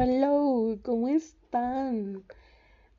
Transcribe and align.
Hello, 0.00 0.78
¿cómo 0.84 1.08
están? 1.08 2.22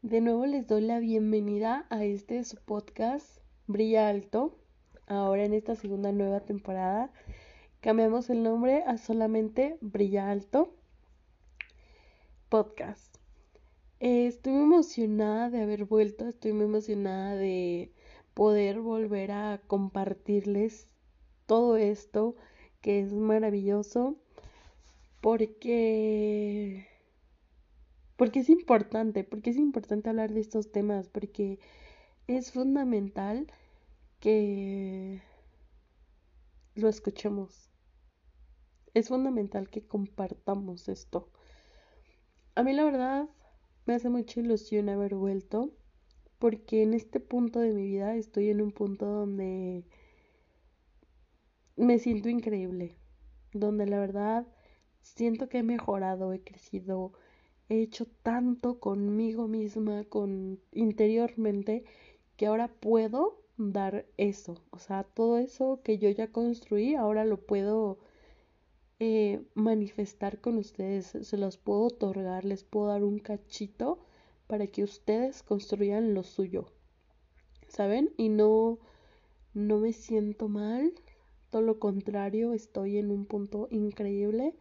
De 0.01 0.19
nuevo 0.19 0.45
les 0.45 0.67
doy 0.67 0.81
la 0.81 0.99
bienvenida 0.99 1.85
a 1.89 2.03
este 2.03 2.41
podcast 2.65 3.39
Brilla 3.67 4.09
Alto. 4.09 4.59
Ahora 5.07 5.45
en 5.45 5.53
esta 5.53 5.77
segunda 5.77 6.11
nueva 6.11 6.41
temporada 6.41 7.09
cambiamos 7.79 8.29
el 8.29 8.43
nombre 8.43 8.83
a 8.85 8.97
solamente 8.97 9.77
Brilla 9.79 10.29
Alto 10.29 10.75
Podcast. 12.49 13.15
Eh, 14.01 14.27
estoy 14.27 14.51
muy 14.51 14.63
emocionada 14.63 15.49
de 15.49 15.61
haber 15.61 15.85
vuelto, 15.85 16.27
estoy 16.27 16.51
muy 16.51 16.65
emocionada 16.65 17.33
de 17.37 17.93
poder 18.33 18.81
volver 18.81 19.31
a 19.31 19.61
compartirles 19.67 20.89
todo 21.45 21.77
esto 21.77 22.35
que 22.81 22.99
es 22.99 23.13
maravilloso 23.13 24.17
porque 25.21 26.88
porque 28.19 28.41
es 28.41 28.49
importante, 28.49 29.23
porque 29.23 29.51
es 29.51 29.55
importante 29.55 30.09
hablar 30.09 30.33
de 30.33 30.41
estos 30.41 30.73
temas, 30.73 31.07
porque 31.07 31.57
es 32.27 32.51
fundamental 32.51 33.47
que 34.19 35.21
lo 36.75 36.89
escuchemos. 36.89 37.71
Es 38.93 39.07
fundamental 39.07 39.69
que 39.69 39.87
compartamos 39.87 40.89
esto. 40.89 41.31
A 42.55 42.63
mí 42.63 42.73
la 42.73 42.83
verdad 42.83 43.29
me 43.85 43.93
hace 43.93 44.09
mucha 44.09 44.41
ilusión 44.41 44.89
haber 44.89 45.15
vuelto, 45.15 45.71
porque 46.39 46.83
en 46.83 46.95
este 46.95 47.21
punto 47.21 47.59
de 47.61 47.73
mi 47.73 47.85
vida 47.85 48.17
estoy 48.17 48.49
en 48.49 48.59
un 48.59 48.73
punto 48.73 49.05
donde 49.05 49.85
me 51.77 51.99
siento 51.99 52.27
increíble, 52.27 52.97
donde 53.53 53.85
la 53.85 53.97
verdad 53.97 54.45
siento 55.03 55.47
que 55.47 55.59
he 55.59 55.63
mejorado, 55.63 56.33
he 56.33 56.43
crecido, 56.43 57.13
he 57.69 57.81
hecho 57.81 58.07
tanto 58.23 58.79
conmigo 58.79 59.47
misma, 59.47 60.03
con 60.05 60.59
interiormente, 60.71 61.83
que 62.35 62.47
ahora 62.47 62.67
puedo 62.67 63.41
dar 63.57 64.05
eso. 64.17 64.55
O 64.71 64.79
sea, 64.79 65.03
todo 65.03 65.37
eso 65.37 65.81
que 65.83 65.97
yo 65.97 66.09
ya 66.09 66.31
construí, 66.31 66.95
ahora 66.95 67.25
lo 67.25 67.37
puedo 67.37 67.99
eh, 68.99 69.41
manifestar 69.53 70.41
con 70.41 70.57
ustedes. 70.57 71.05
Se 71.21 71.37
los 71.37 71.57
puedo 71.57 71.83
otorgar, 71.83 72.45
les 72.45 72.63
puedo 72.63 72.87
dar 72.87 73.03
un 73.03 73.19
cachito 73.19 73.99
para 74.47 74.67
que 74.67 74.83
ustedes 74.83 75.43
construyan 75.43 76.13
lo 76.13 76.23
suyo. 76.23 76.65
¿Saben? 77.67 78.11
Y 78.17 78.29
no, 78.29 78.79
no 79.53 79.77
me 79.77 79.93
siento 79.93 80.49
mal. 80.49 80.93
Todo 81.51 81.61
lo 81.61 81.79
contrario, 81.79 82.53
estoy 82.53 82.97
en 82.97 83.11
un 83.11 83.25
punto 83.25 83.67
increíble. 83.69 84.55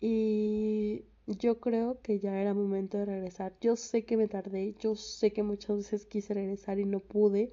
Y 0.00 1.04
yo 1.38 1.60
creo 1.60 2.00
que 2.02 2.18
ya 2.18 2.40
era 2.40 2.54
momento 2.54 2.98
de 2.98 3.06
regresar. 3.06 3.54
Yo 3.60 3.76
sé 3.76 4.04
que 4.04 4.16
me 4.16 4.28
tardé, 4.28 4.74
yo 4.78 4.94
sé 4.94 5.32
que 5.32 5.42
muchas 5.42 5.76
veces 5.76 6.06
quise 6.06 6.34
regresar 6.34 6.78
y 6.78 6.84
no 6.84 7.00
pude, 7.00 7.50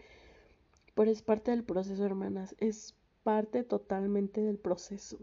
pero 0.96 1.12
es 1.12 1.22
parte 1.22 1.52
del 1.52 1.64
proceso, 1.64 2.06
hermanas, 2.06 2.56
es 2.60 2.96
parte 3.24 3.64
totalmente 3.64 4.42
del 4.42 4.58
proceso. 4.58 5.18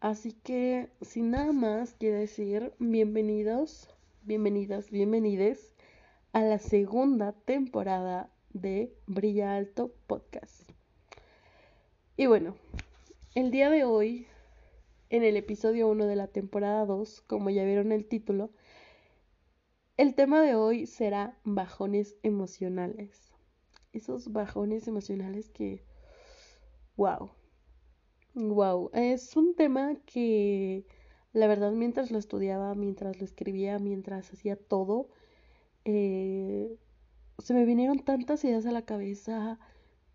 Así 0.00 0.32
que, 0.32 0.90
sin 1.00 1.30
nada 1.30 1.52
más, 1.52 1.94
quiero 1.98 2.18
decir 2.18 2.72
bienvenidos, 2.78 3.88
bienvenidas, 4.22 4.90
bienvenides 4.90 5.74
a 6.32 6.42
la 6.42 6.58
segunda 6.58 7.32
temporada 7.32 8.30
de 8.52 8.92
Brilla 9.06 9.56
Alto 9.56 9.92
Podcast. 10.06 10.70
Y 12.16 12.26
bueno, 12.26 12.56
el 13.34 13.50
día 13.50 13.70
de 13.70 13.84
hoy 13.84 14.26
en 15.10 15.24
el 15.24 15.36
episodio 15.36 15.88
1 15.88 16.06
de 16.06 16.16
la 16.16 16.28
temporada 16.28 16.84
2, 16.86 17.22
como 17.22 17.50
ya 17.50 17.64
vieron 17.64 17.92
el 17.92 18.06
título, 18.06 18.50
el 19.96 20.14
tema 20.14 20.40
de 20.42 20.54
hoy 20.54 20.86
será 20.86 21.38
bajones 21.44 22.16
emocionales. 22.22 23.32
Esos 23.92 24.32
bajones 24.32 24.86
emocionales 24.86 25.48
que, 25.48 25.82
wow, 26.96 27.30
wow, 28.34 28.90
es 28.92 29.36
un 29.36 29.54
tema 29.54 29.96
que 30.06 30.86
la 31.32 31.46
verdad 31.46 31.72
mientras 31.72 32.10
lo 32.10 32.18
estudiaba, 32.18 32.74
mientras 32.74 33.18
lo 33.18 33.24
escribía, 33.24 33.78
mientras 33.78 34.32
hacía 34.32 34.56
todo, 34.56 35.08
eh, 35.84 36.76
se 37.38 37.54
me 37.54 37.64
vinieron 37.64 38.00
tantas 38.00 38.44
ideas 38.44 38.66
a 38.66 38.72
la 38.72 38.82
cabeza, 38.82 39.58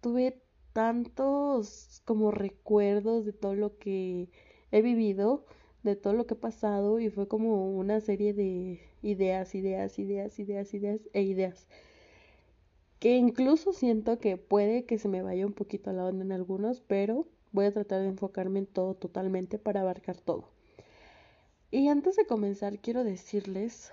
tuve 0.01 0.41
tantos 0.73 2.01
como 2.05 2.31
recuerdos 2.31 3.25
de 3.25 3.33
todo 3.33 3.55
lo 3.55 3.77
que 3.77 4.29
he 4.73 4.81
vivido, 4.81 5.45
de 5.83 5.95
todo 5.95 6.13
lo 6.13 6.25
que 6.25 6.33
he 6.33 6.37
pasado 6.37 6.99
y 6.99 7.09
fue 7.09 7.27
como 7.27 7.75
una 7.75 7.99
serie 7.99 8.33
de 8.33 8.79
ideas, 9.01 9.53
ideas, 9.53 9.99
ideas, 9.99 10.39
ideas, 10.39 10.73
ideas 10.73 11.01
e 11.13 11.21
ideas. 11.21 11.67
Que 12.99 13.17
incluso 13.17 13.73
siento 13.73 14.17
que 14.19 14.37
puede 14.37 14.85
que 14.85 14.97
se 14.97 15.09
me 15.09 15.21
vaya 15.21 15.45
un 15.45 15.53
poquito 15.53 15.89
a 15.89 15.93
la 15.93 16.05
onda 16.05 16.23
en 16.23 16.31
algunos, 16.31 16.79
pero 16.81 17.27
voy 17.51 17.65
a 17.65 17.73
tratar 17.73 18.01
de 18.01 18.07
enfocarme 18.07 18.59
en 18.59 18.65
todo 18.65 18.95
totalmente 18.95 19.59
para 19.59 19.81
abarcar 19.81 20.17
todo. 20.17 20.49
Y 21.69 21.89
antes 21.89 22.15
de 22.15 22.25
comenzar, 22.25 22.79
quiero 22.79 23.03
decirles 23.03 23.91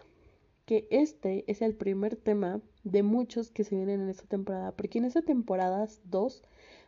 que 0.65 0.87
este 0.91 1.45
es 1.49 1.61
el 1.61 1.75
primer 1.75 2.15
tema 2.15 2.61
de 2.85 3.03
muchos 3.03 3.51
que 3.51 3.65
se 3.65 3.75
vienen 3.75 4.01
en 4.03 4.09
esta 4.09 4.27
temporada, 4.27 4.73
porque 4.73 4.99
en 4.99 5.07
esta 5.07 5.23
temporada 5.23 5.89
2 6.05 6.43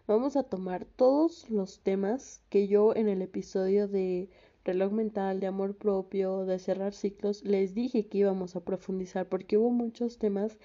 vamos 0.07 0.37
a 0.37 0.43
tomar 0.43 0.85
todos 0.85 1.49
los 1.51 1.81
temas 1.81 2.43
que 2.49 2.67
yo 2.69 2.95
en 2.95 3.09
el 3.09 3.23
episodio 3.23 3.89
de 3.89 4.29
reloj 4.65 4.93
mental, 4.93 5.41
de 5.41 5.47
amor 5.47 5.77
propio, 5.77 6.45
de 6.45 6.59
cerrar 6.59 6.95
ciclos, 6.95 7.43
les 7.45 7.75
dije 7.75 8.07
que 8.07 8.19
íbamos 8.19 8.57
a 8.57 8.61
profundizar 8.65 9.29
porque 9.29 9.59
hubo 9.59 9.71
muchos 9.71 10.19
temas 10.19 10.59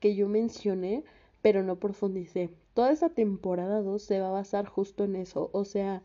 que 0.00 0.14
yo 0.14 0.28
mencioné, 0.28 1.04
pero 1.42 1.62
no 1.62 1.78
profundicé. 1.78 2.50
Toda 2.74 2.92
esa 2.92 3.10
temporada 3.10 3.82
2 3.82 4.02
se 4.02 4.20
va 4.20 4.28
a 4.28 4.32
basar 4.32 4.66
justo 4.66 5.04
en 5.04 5.16
eso, 5.16 5.50
o 5.52 5.64
sea, 5.64 6.02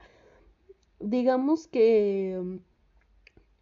digamos 1.00 1.68
que 1.68 2.40
mm, 2.42 2.58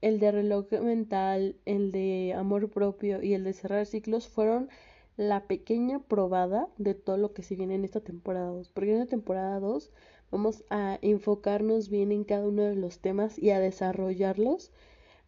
el 0.01 0.19
de 0.19 0.31
reloj 0.31 0.71
mental, 0.81 1.55
el 1.65 1.91
de 1.91 2.33
amor 2.35 2.69
propio 2.69 3.21
y 3.23 3.33
el 3.33 3.43
de 3.43 3.53
cerrar 3.53 3.85
ciclos 3.85 4.27
fueron 4.27 4.69
la 5.17 5.47
pequeña 5.47 5.99
probada 5.99 6.69
de 6.77 6.93
todo 6.93 7.17
lo 7.17 7.33
que 7.33 7.43
se 7.43 7.55
viene 7.55 7.75
en 7.75 7.83
esta 7.83 8.01
temporada 8.01 8.49
2. 8.51 8.69
Porque 8.69 8.93
en 8.93 8.99
la 8.99 9.05
temporada 9.07 9.59
2 9.59 9.91
vamos 10.31 10.63
a 10.69 10.99
enfocarnos 11.01 11.89
bien 11.89 12.11
en 12.11 12.23
cada 12.23 12.47
uno 12.47 12.63
de 12.63 12.75
los 12.75 12.99
temas 12.99 13.37
y 13.39 13.49
a 13.49 13.59
desarrollarlos 13.59 14.71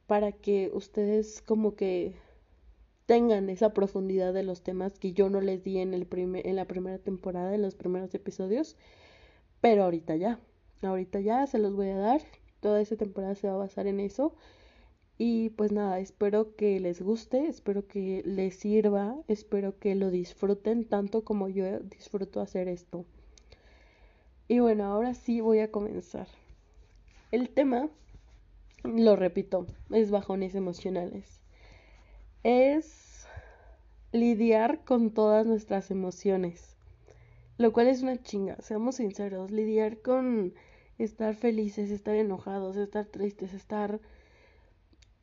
para 0.07 0.31
que 0.31 0.71
ustedes 0.73 1.41
como 1.41 1.75
que 1.75 2.15
tengan 3.07 3.49
esa 3.49 3.73
profundidad 3.73 4.33
de 4.33 4.43
los 4.43 4.61
temas 4.61 4.99
que 4.99 5.13
yo 5.13 5.29
no 5.29 5.41
les 5.41 5.63
di 5.63 5.79
en, 5.79 5.95
el 5.95 6.07
en 6.11 6.55
la 6.55 6.65
primera 6.65 6.99
temporada, 6.99 7.55
en 7.55 7.63
los 7.63 7.75
primeros 7.75 8.13
episodios. 8.13 8.77
Pero 9.61 9.83
ahorita 9.83 10.15
ya, 10.15 10.39
ahorita 10.83 11.19
ya 11.19 11.47
se 11.47 11.57
los 11.57 11.75
voy 11.75 11.89
a 11.89 11.97
dar. 11.97 12.21
Toda 12.59 12.81
esta 12.81 12.97
temporada 12.97 13.35
se 13.35 13.47
va 13.47 13.55
a 13.55 13.57
basar 13.57 13.87
en 13.87 13.99
eso. 13.99 14.35
Y 15.21 15.49
pues 15.49 15.73
nada, 15.73 15.99
espero 15.99 16.55
que 16.55 16.79
les 16.79 17.01
guste, 17.01 17.45
espero 17.47 17.85
que 17.85 18.23
les 18.25 18.55
sirva, 18.55 19.17
espero 19.27 19.77
que 19.77 19.93
lo 19.93 20.11
disfruten 20.11 20.85
tanto 20.85 21.25
como 21.25 21.49
yo 21.49 21.81
disfruto 21.81 22.39
hacer 22.39 22.69
esto. 22.69 23.03
Y 24.47 24.59
bueno, 24.59 24.85
ahora 24.85 25.13
sí 25.13 25.41
voy 25.41 25.59
a 25.59 25.71
comenzar. 25.71 26.29
El 27.33 27.49
tema, 27.49 27.89
lo 28.85 29.17
repito, 29.17 29.67
es 29.91 30.09
bajones 30.09 30.55
emocionales. 30.55 31.41
Es 32.43 33.27
lidiar 34.13 34.85
con 34.85 35.11
todas 35.11 35.45
nuestras 35.45 35.91
emociones. 35.91 36.77
Lo 37.57 37.73
cual 37.73 37.89
es 37.89 38.03
una 38.03 38.23
chinga, 38.23 38.55
seamos 38.61 38.95
sinceros, 38.95 39.51
lidiar 39.51 40.01
con 40.01 40.53
estar 40.97 41.35
felices, 41.35 41.91
estar 41.91 42.15
enojados, 42.15 42.77
estar 42.77 43.05
tristes, 43.05 43.53
estar 43.53 43.99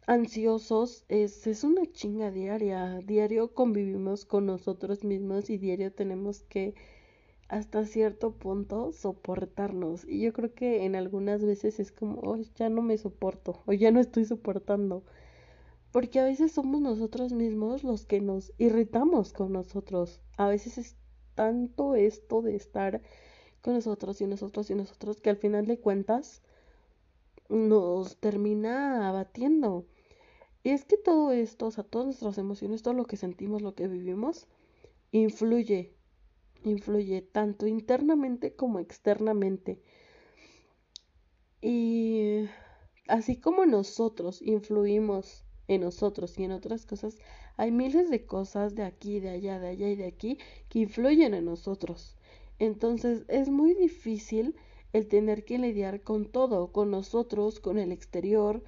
ansiosos 0.06 1.05
es, 1.08 1.47
es 1.47 1.64
una 1.64 1.85
chinga 1.93 2.31
diaria. 2.31 3.00
Diario 3.05 3.55
convivimos 3.55 4.25
con 4.25 4.47
nosotros 4.47 5.05
mismos 5.05 5.50
y 5.50 5.58
diario 5.58 5.93
tenemos 5.93 6.43
que 6.43 6.75
hasta 7.49 7.85
cierto 7.85 8.32
punto 8.32 8.93
soportarnos. 8.93 10.05
Y 10.05 10.20
yo 10.20 10.32
creo 10.32 10.55
que 10.55 10.85
en 10.85 10.97
algunas 10.97 11.44
veces 11.44 11.81
es 11.81 11.93
como, 11.93 12.20
oh, 12.23 12.38
ya 12.56 12.69
no 12.69 12.82
me 12.82 12.99
soporto 12.99 13.62
o 13.67 13.73
ya 13.73 13.91
no 13.91 14.00
estoy 14.00 14.25
soportando. 14.25 15.05
Porque 15.93 16.20
a 16.20 16.25
veces 16.25 16.52
somos 16.52 16.81
nosotros 16.81 17.32
mismos 17.32 17.85
los 17.85 18.06
que 18.06 18.20
nos 18.20 18.52
irritamos 18.59 19.32
con 19.32 19.52
nosotros. 19.52 20.20
A 20.37 20.49
veces 20.49 20.79
es 20.79 20.97
tanto 21.35 21.94
esto 21.94 22.43
de 22.43 22.56
estar 22.56 23.02
con 23.62 23.75
nosotros 23.75 24.20
y 24.20 24.26
nosotros 24.26 24.70
y 24.70 24.75
nosotros 24.75 25.20
que 25.20 25.31
al 25.31 25.37
final 25.37 25.67
de 25.67 25.79
cuentas 25.79 26.43
nos 27.49 28.17
termina 28.19 29.09
abatiendo. 29.09 29.87
Y 30.66 30.70
es 30.70 30.84
que 30.84 30.96
todo 30.96 31.30
esto, 31.30 31.66
o 31.66 31.70
sea, 31.70 31.84
todas 31.84 32.06
nuestras 32.06 32.38
emociones, 32.38 32.82
todo 32.82 32.92
lo 32.92 33.04
que 33.04 33.16
sentimos, 33.16 33.62
lo 33.62 33.76
que 33.76 33.86
vivimos, 33.86 34.48
influye, 35.12 35.94
influye 36.64 37.22
tanto 37.22 37.68
internamente 37.68 38.56
como 38.56 38.80
externamente. 38.80 39.80
Y 41.62 42.48
así 43.06 43.36
como 43.36 43.64
nosotros 43.64 44.42
influimos 44.42 45.44
en 45.68 45.82
nosotros 45.82 46.36
y 46.36 46.42
en 46.42 46.50
otras 46.50 46.84
cosas, 46.84 47.16
hay 47.56 47.70
miles 47.70 48.10
de 48.10 48.26
cosas 48.26 48.74
de 48.74 48.82
aquí, 48.82 49.20
de 49.20 49.28
allá, 49.30 49.60
de 49.60 49.68
allá 49.68 49.88
y 49.88 49.94
de 49.94 50.06
aquí 50.06 50.36
que 50.68 50.80
influyen 50.80 51.34
en 51.34 51.44
nosotros. 51.44 52.16
Entonces 52.58 53.24
es 53.28 53.50
muy 53.50 53.74
difícil 53.74 54.56
el 54.92 55.06
tener 55.06 55.44
que 55.44 55.60
lidiar 55.60 56.02
con 56.02 56.24
todo, 56.26 56.72
con 56.72 56.90
nosotros, 56.90 57.60
con 57.60 57.78
el 57.78 57.92
exterior 57.92 58.64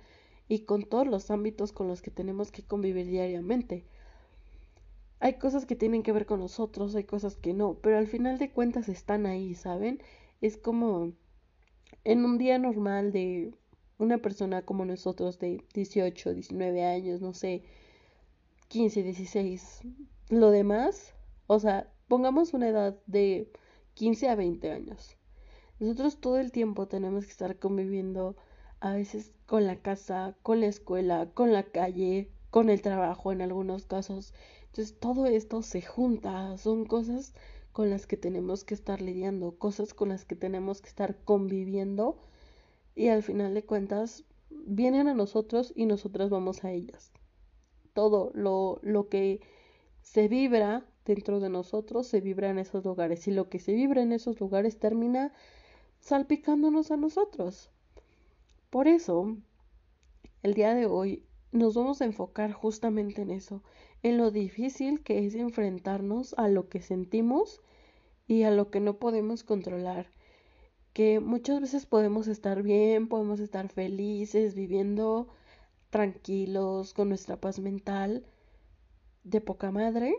y 0.49 0.61
con 0.61 0.83
todos 0.85 1.07
los 1.07 1.31
ámbitos 1.31 1.73
con 1.73 1.89
los 1.89 2.03
que 2.03 2.11
tenemos 2.11 2.51
que 2.51 2.63
convivir 2.63 3.07
diariamente. 3.07 3.85
Hay 5.21 5.35
cosas 5.35 5.67
que 5.67 5.77
tienen 5.77 6.03
que 6.03 6.13
ver 6.13 6.27
con 6.27 6.41
nosotros, 6.41 6.95
hay 6.95 7.05
cosas 7.05 7.37
que 7.37 7.53
no, 7.53 7.75
pero 7.75 7.99
al 7.99 8.07
final 8.07 8.39
de 8.39 8.51
cuentas 8.51 8.89
están 8.89 9.27
ahí, 9.27 9.55
¿saben? 9.55 10.01
Es 10.41 10.57
como 10.57 11.13
en 12.05 12.25
un 12.25 12.39
día 12.39 12.59
normal 12.59 13.13
de 13.13 13.53
una 13.99 14.19
persona 14.19 14.63
como 14.63 14.85
nosotros 14.85 15.39
de 15.39 15.65
18, 15.75 16.35
19 16.35 16.85
años, 16.85 17.21
no 17.21 17.35
sé, 17.35 17.65
15, 18.69 19.03
16. 19.03 19.81
Lo 20.31 20.51
demás, 20.51 21.15
o 21.47 21.59
sea, 21.59 21.93
pongamos 22.07 22.55
una 22.55 22.69
edad 22.69 22.99
de 23.07 23.51
15 23.95 24.29
a 24.29 24.37
20 24.37 24.71
años. 24.71 25.17
Nosotros 25.81 26.21
todo 26.21 26.39
el 26.39 26.53
tiempo 26.53 26.87
tenemos 26.87 27.25
que 27.25 27.33
estar 27.33 27.59
conviviendo 27.59 28.37
a 28.81 28.93
veces 28.93 29.33
con 29.47 29.67
la 29.67 29.77
casa, 29.77 30.37
con 30.43 30.61
la 30.61 30.67
escuela, 30.67 31.31
con 31.35 31.53
la 31.53 31.65
calle, 31.65 32.31
con 32.51 32.71
el 32.71 32.83
trabajo 32.83 33.33
en 33.33 33.43
algunos 33.43 33.87
casos. 33.87 34.35
Entonces 34.67 34.99
todo 34.99 35.27
esto 35.27 35.63
se 35.63 35.83
junta, 35.83 36.57
son 36.59 36.85
cosas 36.85 37.35
con 37.73 37.91
las 37.91 38.07
que 38.07 38.17
tenemos 38.17 38.65
que 38.65 38.75
estar 38.75 39.01
lidiando, 39.01 39.57
cosas 39.59 39.95
con 39.95 40.11
las 40.11 40.25
que 40.25 40.37
tenemos 40.37 40.81
que 40.81 40.89
estar 40.89 41.17
conviviendo 41.25 42.19
y 42.95 43.09
al 43.09 43.23
final 43.23 43.55
de 43.55 43.65
cuentas 43.65 44.25
vienen 44.51 45.09
a 45.09 45.15
nosotros 45.15 45.73
y 45.75 45.87
nosotras 45.87 46.31
vamos 46.31 46.65
a 46.65 46.73
ellas. 46.73 47.13
Todo 47.93 48.31
lo, 48.35 48.81
lo 48.83 49.09
que 49.09 49.41
se 50.03 50.29
vibra 50.29 50.85
dentro 51.05 51.41
de 51.41 51.49
nosotros 51.49 52.07
se 52.07 52.21
vibra 52.21 52.51
en 52.51 52.59
esos 52.59 52.85
lugares 52.85 53.27
y 53.29 53.31
lo 53.31 53.49
que 53.49 53.59
se 53.59 53.73
vibra 53.73 54.03
en 54.03 54.13
esos 54.13 54.41
lugares 54.41 54.79
termina 54.79 55.33
salpicándonos 56.01 56.91
a 56.91 56.97
nosotros. 56.97 57.71
Por 58.71 58.89
eso, 58.89 59.37
el 60.43 60.55
día 60.55 60.75
de 60.75 60.87
hoy 60.87 61.25
nos 61.53 61.75
vamos 61.75 62.01
a 62.01 62.05
enfocar 62.05 62.53
justamente 62.53 63.23
en 63.23 63.31
eso, 63.31 63.63
en 64.03 64.19
lo 64.19 64.31
difícil 64.31 65.03
que 65.03 65.27
es 65.27 65.35
enfrentarnos 65.35 66.35
a 66.39 66.49
lo 66.49 66.69
que 66.69 66.83
sentimos 66.83 67.61
y 68.27 68.43
a 68.43 68.51
lo 68.51 68.71
que 68.71 68.81
no 68.81 68.99
podemos 68.99 69.45
controlar 69.45 70.11
que 70.99 71.21
muchas 71.21 71.61
veces 71.61 71.87
podemos 71.87 72.27
estar 72.27 72.65
bien, 72.65 73.07
podemos 73.07 73.39
estar 73.39 73.69
felices, 73.69 74.57
viviendo 74.57 75.29
tranquilos, 75.91 76.93
con 76.93 77.09
nuestra 77.09 77.41
paz 77.41 77.61
mental, 77.61 78.27
de 79.23 79.41
poca 79.41 79.71
madre, 79.71 80.17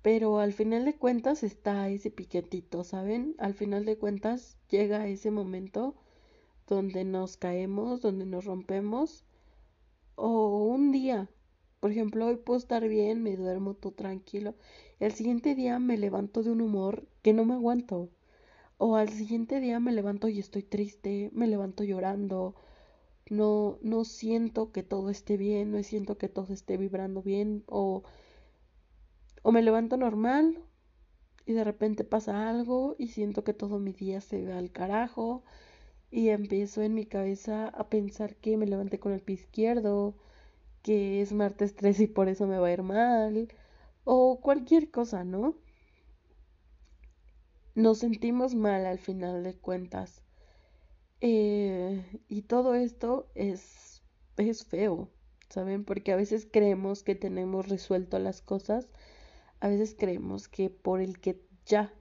pero 0.00 0.38
al 0.38 0.52
final 0.52 0.84
de 0.84 0.96
cuentas 0.96 1.42
está 1.42 1.88
ese 1.88 2.12
piquetito, 2.12 2.84
¿saben? 2.84 3.34
Al 3.38 3.54
final 3.54 3.84
de 3.84 3.98
cuentas 3.98 4.56
llega 4.68 5.08
ese 5.08 5.32
momento 5.32 5.96
donde 6.68 7.04
nos 7.04 7.36
caemos, 7.36 8.00
donde 8.00 8.26
nos 8.26 8.44
rompemos, 8.44 9.24
o 10.16 10.64
un 10.66 10.92
día, 10.92 11.28
por 11.80 11.90
ejemplo, 11.90 12.26
hoy 12.26 12.36
puedo 12.36 12.58
estar 12.58 12.86
bien, 12.88 13.22
me 13.22 13.36
duermo 13.36 13.74
todo 13.74 13.92
tranquilo, 13.92 14.54
el 15.00 15.12
siguiente 15.12 15.54
día 15.54 15.78
me 15.78 15.96
levanto 15.96 16.42
de 16.42 16.50
un 16.50 16.60
humor 16.60 17.08
que 17.22 17.32
no 17.32 17.44
me 17.44 17.54
aguanto, 17.54 18.10
o 18.78 18.96
al 18.96 19.08
siguiente 19.08 19.60
día 19.60 19.80
me 19.80 19.92
levanto 19.92 20.28
y 20.28 20.38
estoy 20.38 20.62
triste, 20.62 21.30
me 21.32 21.46
levanto 21.46 21.84
llorando, 21.84 22.54
no, 23.30 23.78
no 23.82 24.04
siento 24.04 24.72
que 24.72 24.82
todo 24.82 25.10
esté 25.10 25.36
bien, 25.36 25.72
no 25.72 25.82
siento 25.82 26.18
que 26.18 26.28
todo 26.28 26.52
esté 26.52 26.76
vibrando 26.76 27.22
bien, 27.22 27.64
o, 27.66 28.02
o 29.42 29.52
me 29.52 29.62
levanto 29.62 29.96
normal 29.96 30.62
y 31.46 31.52
de 31.54 31.64
repente 31.64 32.04
pasa 32.04 32.48
algo 32.48 32.94
y 32.98 33.08
siento 33.08 33.42
que 33.44 33.54
todo 33.54 33.78
mi 33.78 33.92
día 33.92 34.20
se 34.20 34.46
va 34.46 34.58
al 34.58 34.70
carajo 34.70 35.44
y 36.10 36.30
empiezo 36.30 36.82
en 36.82 36.94
mi 36.94 37.06
cabeza 37.06 37.68
a 37.68 37.88
pensar 37.88 38.36
que 38.36 38.56
me 38.56 38.66
levanté 38.66 38.98
con 38.98 39.12
el 39.12 39.20
pie 39.22 39.36
izquierdo, 39.36 40.16
que 40.82 41.22
es 41.22 41.32
martes 41.32 41.76
3 41.76 42.00
y 42.00 42.06
por 42.08 42.28
eso 42.28 42.46
me 42.46 42.58
va 42.58 42.68
a 42.68 42.72
ir 42.72 42.82
mal, 42.82 43.48
o 44.04 44.40
cualquier 44.40 44.90
cosa, 44.90 45.24
¿no? 45.24 45.56
nos 47.78 47.98
sentimos 47.98 48.56
mal 48.56 48.86
al 48.86 48.98
final 48.98 49.44
de 49.44 49.54
cuentas. 49.54 50.22
Eh, 51.20 52.04
y 52.28 52.42
todo 52.42 52.74
esto 52.74 53.30
es, 53.34 54.02
es 54.36 54.64
feo, 54.64 55.10
¿saben? 55.48 55.84
Porque 55.84 56.12
a 56.12 56.16
veces 56.16 56.48
creemos 56.50 57.04
que 57.04 57.14
tenemos 57.14 57.68
resuelto 57.68 58.18
las 58.18 58.42
cosas, 58.42 58.88
a 59.60 59.68
veces 59.68 59.94
creemos 59.96 60.48
que 60.48 60.70
por 60.70 61.00
el 61.00 61.20
que 61.20 61.40
ya 61.66 61.92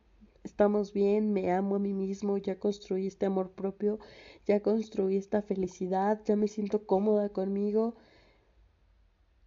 estamos 0.47 0.93
bien, 0.93 1.33
me 1.33 1.51
amo 1.51 1.75
a 1.75 1.79
mí 1.79 1.93
mismo, 1.93 2.37
ya 2.37 2.59
construí 2.59 3.05
este 3.05 3.27
amor 3.27 3.51
propio, 3.51 3.99
ya 4.45 4.61
construí 4.61 5.17
esta 5.17 5.41
felicidad, 5.41 6.21
ya 6.25 6.35
me 6.35 6.47
siento 6.47 6.85
cómoda 6.87 7.29
conmigo. 7.29 7.95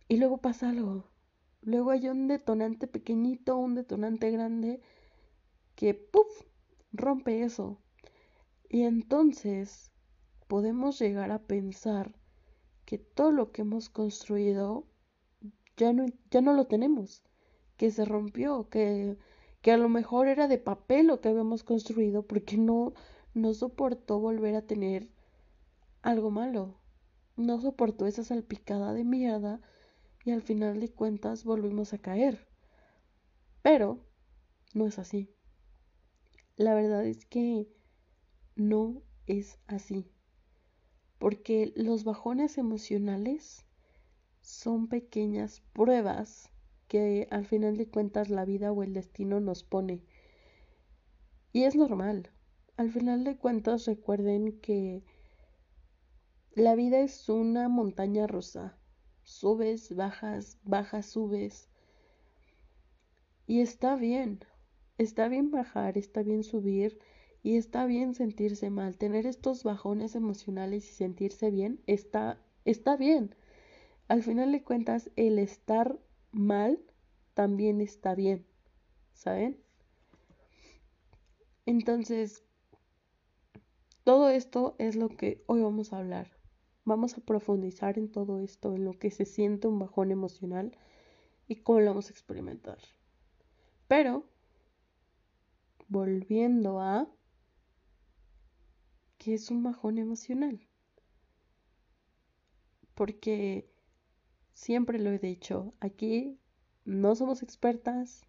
Y 0.09 0.19
luego 0.19 0.39
pasa 0.39 0.71
algo. 0.71 1.11
Luego 1.63 1.91
hay 1.91 2.09
un 2.09 2.29
detonante 2.29 2.87
pequeñito, 2.87 3.57
un 3.57 3.75
detonante 3.75 4.31
grande 4.31 4.81
que 5.75 5.95
¡puf! 5.95 6.27
rompe 6.93 7.43
eso. 7.43 7.81
Y 8.69 8.83
entonces 8.83 9.91
podemos 10.47 10.99
llegar 10.99 11.31
a 11.31 11.43
pensar 11.43 12.15
que 12.85 12.99
todo 12.99 13.33
lo 13.33 13.53
que 13.53 13.63
hemos 13.63 13.89
construido 13.89 14.87
ya 15.77 15.93
no, 15.93 16.07
ya 16.31 16.41
no 16.41 16.53
lo 16.53 16.67
tenemos, 16.67 17.23
que 17.77 17.91
se 17.91 18.05
rompió, 18.05 18.69
que, 18.69 19.17
que 19.63 19.73
a 19.73 19.77
lo 19.77 19.89
mejor 19.89 20.29
era 20.29 20.49
de 20.49 20.59
papel 20.59 21.07
lo 21.07 21.21
que 21.21 21.29
habíamos 21.29 21.65
construido 21.65 22.27
porque 22.27 22.57
no, 22.57 22.95
no 23.35 23.55
soportó 23.55 24.19
volver 24.19 24.55
a 24.55 24.67
tener 24.67 25.09
algo 26.03 26.31
malo, 26.31 26.79
no 27.37 27.61
soportó 27.61 28.07
esa 28.07 28.25
salpicada 28.25 28.93
de 28.93 29.05
mierda 29.05 29.61
y 30.25 30.31
al 30.31 30.43
final 30.43 30.81
de 30.81 30.91
cuentas 30.91 31.45
volvimos 31.45 31.93
a 31.93 31.99
caer. 31.99 32.47
Pero 33.63 34.01
no 34.75 34.87
es 34.87 34.99
así. 34.99 35.31
La 36.57 36.75
verdad 36.75 37.05
es 37.05 37.25
que 37.25 37.69
no 38.55 39.03
es 39.27 39.59
así. 39.67 40.11
Porque 41.19 41.73
los 41.77 42.05
bajones 42.05 42.59
emocionales 42.59 43.67
son 44.41 44.89
pequeñas 44.89 45.63
pruebas 45.73 46.51
que 46.91 47.29
al 47.31 47.47
final 47.47 47.77
de 47.77 47.87
cuentas 47.87 48.31
la 48.31 48.45
vida 48.45 48.73
o 48.73 48.83
el 48.83 48.93
destino 48.93 49.39
nos 49.39 49.63
pone. 49.63 50.03
Y 51.53 51.63
es 51.63 51.77
normal. 51.77 52.31
Al 52.77 52.91
final 52.91 53.23
de 53.23 53.37
cuentas 53.37 53.87
recuerden 53.87 54.59
que 54.61 55.05
la 56.57 56.75
vida 56.75 56.99
es 56.99 57.29
una 57.29 57.69
montaña 57.69 58.27
rusa. 58.27 58.77
Subes, 59.23 59.95
bajas, 59.95 60.59
bajas, 60.65 61.07
subes. 61.07 61.69
Y 63.47 63.61
está 63.61 63.95
bien. 63.95 64.41
Está 64.99 65.29
bien 65.29 65.53
bajar, 65.53 65.97
está 65.97 66.25
bien 66.25 66.43
subir 66.43 66.99
y 67.45 67.57
está 67.57 67.87
bien 67.87 68.15
sentirse 68.15 68.69
mal. 68.69 68.99
Tener 68.99 69.27
estos 69.27 69.63
bajones 69.63 70.17
emocionales 70.17 70.91
y 70.91 70.93
sentirse 70.93 71.53
bien 71.53 71.81
está, 71.87 72.43
está 72.65 72.97
bien. 72.97 73.37
Al 74.09 74.25
final 74.25 74.51
de 74.51 74.65
cuentas, 74.65 75.09
el 75.15 75.39
estar 75.39 76.01
mal 76.33 76.79
también 77.35 77.81
está 77.81 78.15
bien. 78.15 78.47
¿Saben? 79.13 79.61
Entonces, 81.67 82.43
todo 84.05 84.31
esto 84.31 84.75
es 84.79 84.97
lo 84.97 85.09
que 85.09 85.43
hoy 85.47 85.63
vamos 85.63 85.93
a 85.93 85.99
hablar. 85.99 86.37
Vamos 86.85 87.17
a 87.17 87.21
profundizar 87.21 87.99
en 87.99 88.11
todo 88.11 88.41
esto, 88.41 88.75
en 88.75 88.85
lo 88.85 88.93
que 88.99 89.11
se 89.11 89.27
siente 89.27 89.69
un 89.69 89.79
bajón 89.79 90.11
emocional 90.11 90.77
y 91.47 91.57
cómo 91.57 91.81
lo 91.81 91.87
vamos 91.87 92.09
a 92.09 92.13
experimentar. 92.13 92.79
Pero 93.87 94.25
volviendo 95.89 96.81
a 96.81 97.09
que 99.19 99.35
es 99.35 99.51
un 99.51 99.63
bajón 99.63 99.99
emocional. 99.99 100.67
Porque 102.95 103.70
siempre 104.61 104.99
lo 104.99 105.09
he 105.11 105.19
dicho, 105.19 105.73
aquí 105.81 106.39
no 106.85 107.15
somos 107.15 107.43
expertas, 107.43 108.27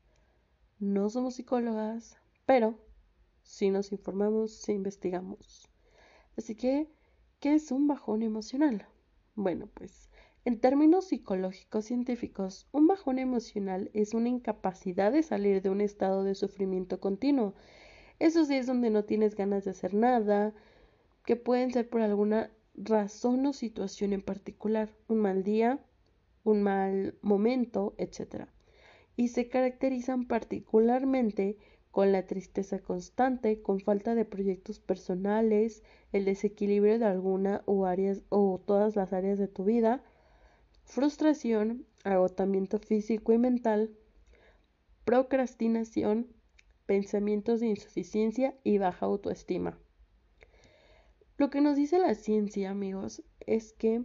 no 0.80 1.10
somos 1.10 1.36
psicólogas, 1.36 2.18
pero 2.46 2.80
si 3.44 3.70
nos 3.70 3.92
informamos, 3.92 4.54
si 4.54 4.72
investigamos. 4.72 5.68
Así 6.38 6.56
que, 6.56 6.88
¿qué 7.42 7.56
es 7.56 7.70
un 7.70 7.86
bajón 7.86 8.24
emocional? 8.24 8.88
Bueno, 9.36 9.68
pues 9.74 10.10
en 10.46 10.62
términos 10.62 11.10
psicológicos 11.10 11.84
científicos, 11.84 12.66
un 12.72 12.88
bajón 12.88 13.20
emocional 13.20 13.92
es 13.94 14.14
una 14.14 14.30
incapacidad 14.30 15.12
de 15.12 15.24
salir 15.24 15.62
de 15.62 15.70
un 15.70 15.82
estado 15.82 16.24
de 16.24 16.36
sufrimiento 16.36 17.02
continuo. 17.02 17.56
Esos 18.20 18.48
días 18.48 18.68
donde 18.68 18.90
no 18.90 19.04
tienes 19.04 19.36
ganas 19.36 19.66
de 19.66 19.72
hacer 19.72 19.94
nada, 19.94 20.54
que 21.26 21.36
pueden 21.36 21.74
ser 21.74 21.90
por 21.90 22.00
alguna 22.00 22.52
razón 22.74 23.46
o 23.46 23.52
situación 23.52 24.14
en 24.14 24.22
particular, 24.22 24.96
un 25.10 25.18
mal 25.18 25.44
día, 25.44 25.86
un 26.44 26.64
mal 26.64 27.16
momento, 27.22 27.94
etc. 27.98 28.48
Y 29.16 29.30
se 29.30 29.48
caracterizan 29.50 30.28
particularmente 30.28 31.58
con 31.92 32.12
la 32.12 32.26
tristeza 32.26 32.80
constante, 32.80 33.62
con 33.62 33.82
falta 33.82 34.16
de 34.16 34.26
proyectos 34.26 34.80
personales, 34.80 35.84
el 36.14 36.26
desequilibrio 36.26 36.98
de 36.98 37.06
alguna 37.06 37.64
o 37.66 37.86
áreas 37.86 38.24
o 38.30 38.62
todas 38.66 38.96
las 38.96 39.12
áreas 39.12 39.38
de 39.38 39.48
tu 39.48 39.66
vida, 39.66 40.02
frustración, 40.86 41.86
agotamiento 42.04 42.80
físico 42.80 43.34
y 43.34 43.38
mental, 43.38 43.92
procrastinación, 45.04 46.28
pensamientos 46.86 47.60
de 47.60 47.68
insuficiencia 47.68 48.56
y 48.64 48.78
baja 48.78 49.06
autoestima. 49.06 49.78
Lo 51.38 51.50
que 51.50 51.62
nos 51.62 51.76
dice 51.76 52.00
la 52.00 52.16
ciencia, 52.16 52.70
amigos, 52.70 53.24
es 53.46 53.74
que 53.74 54.04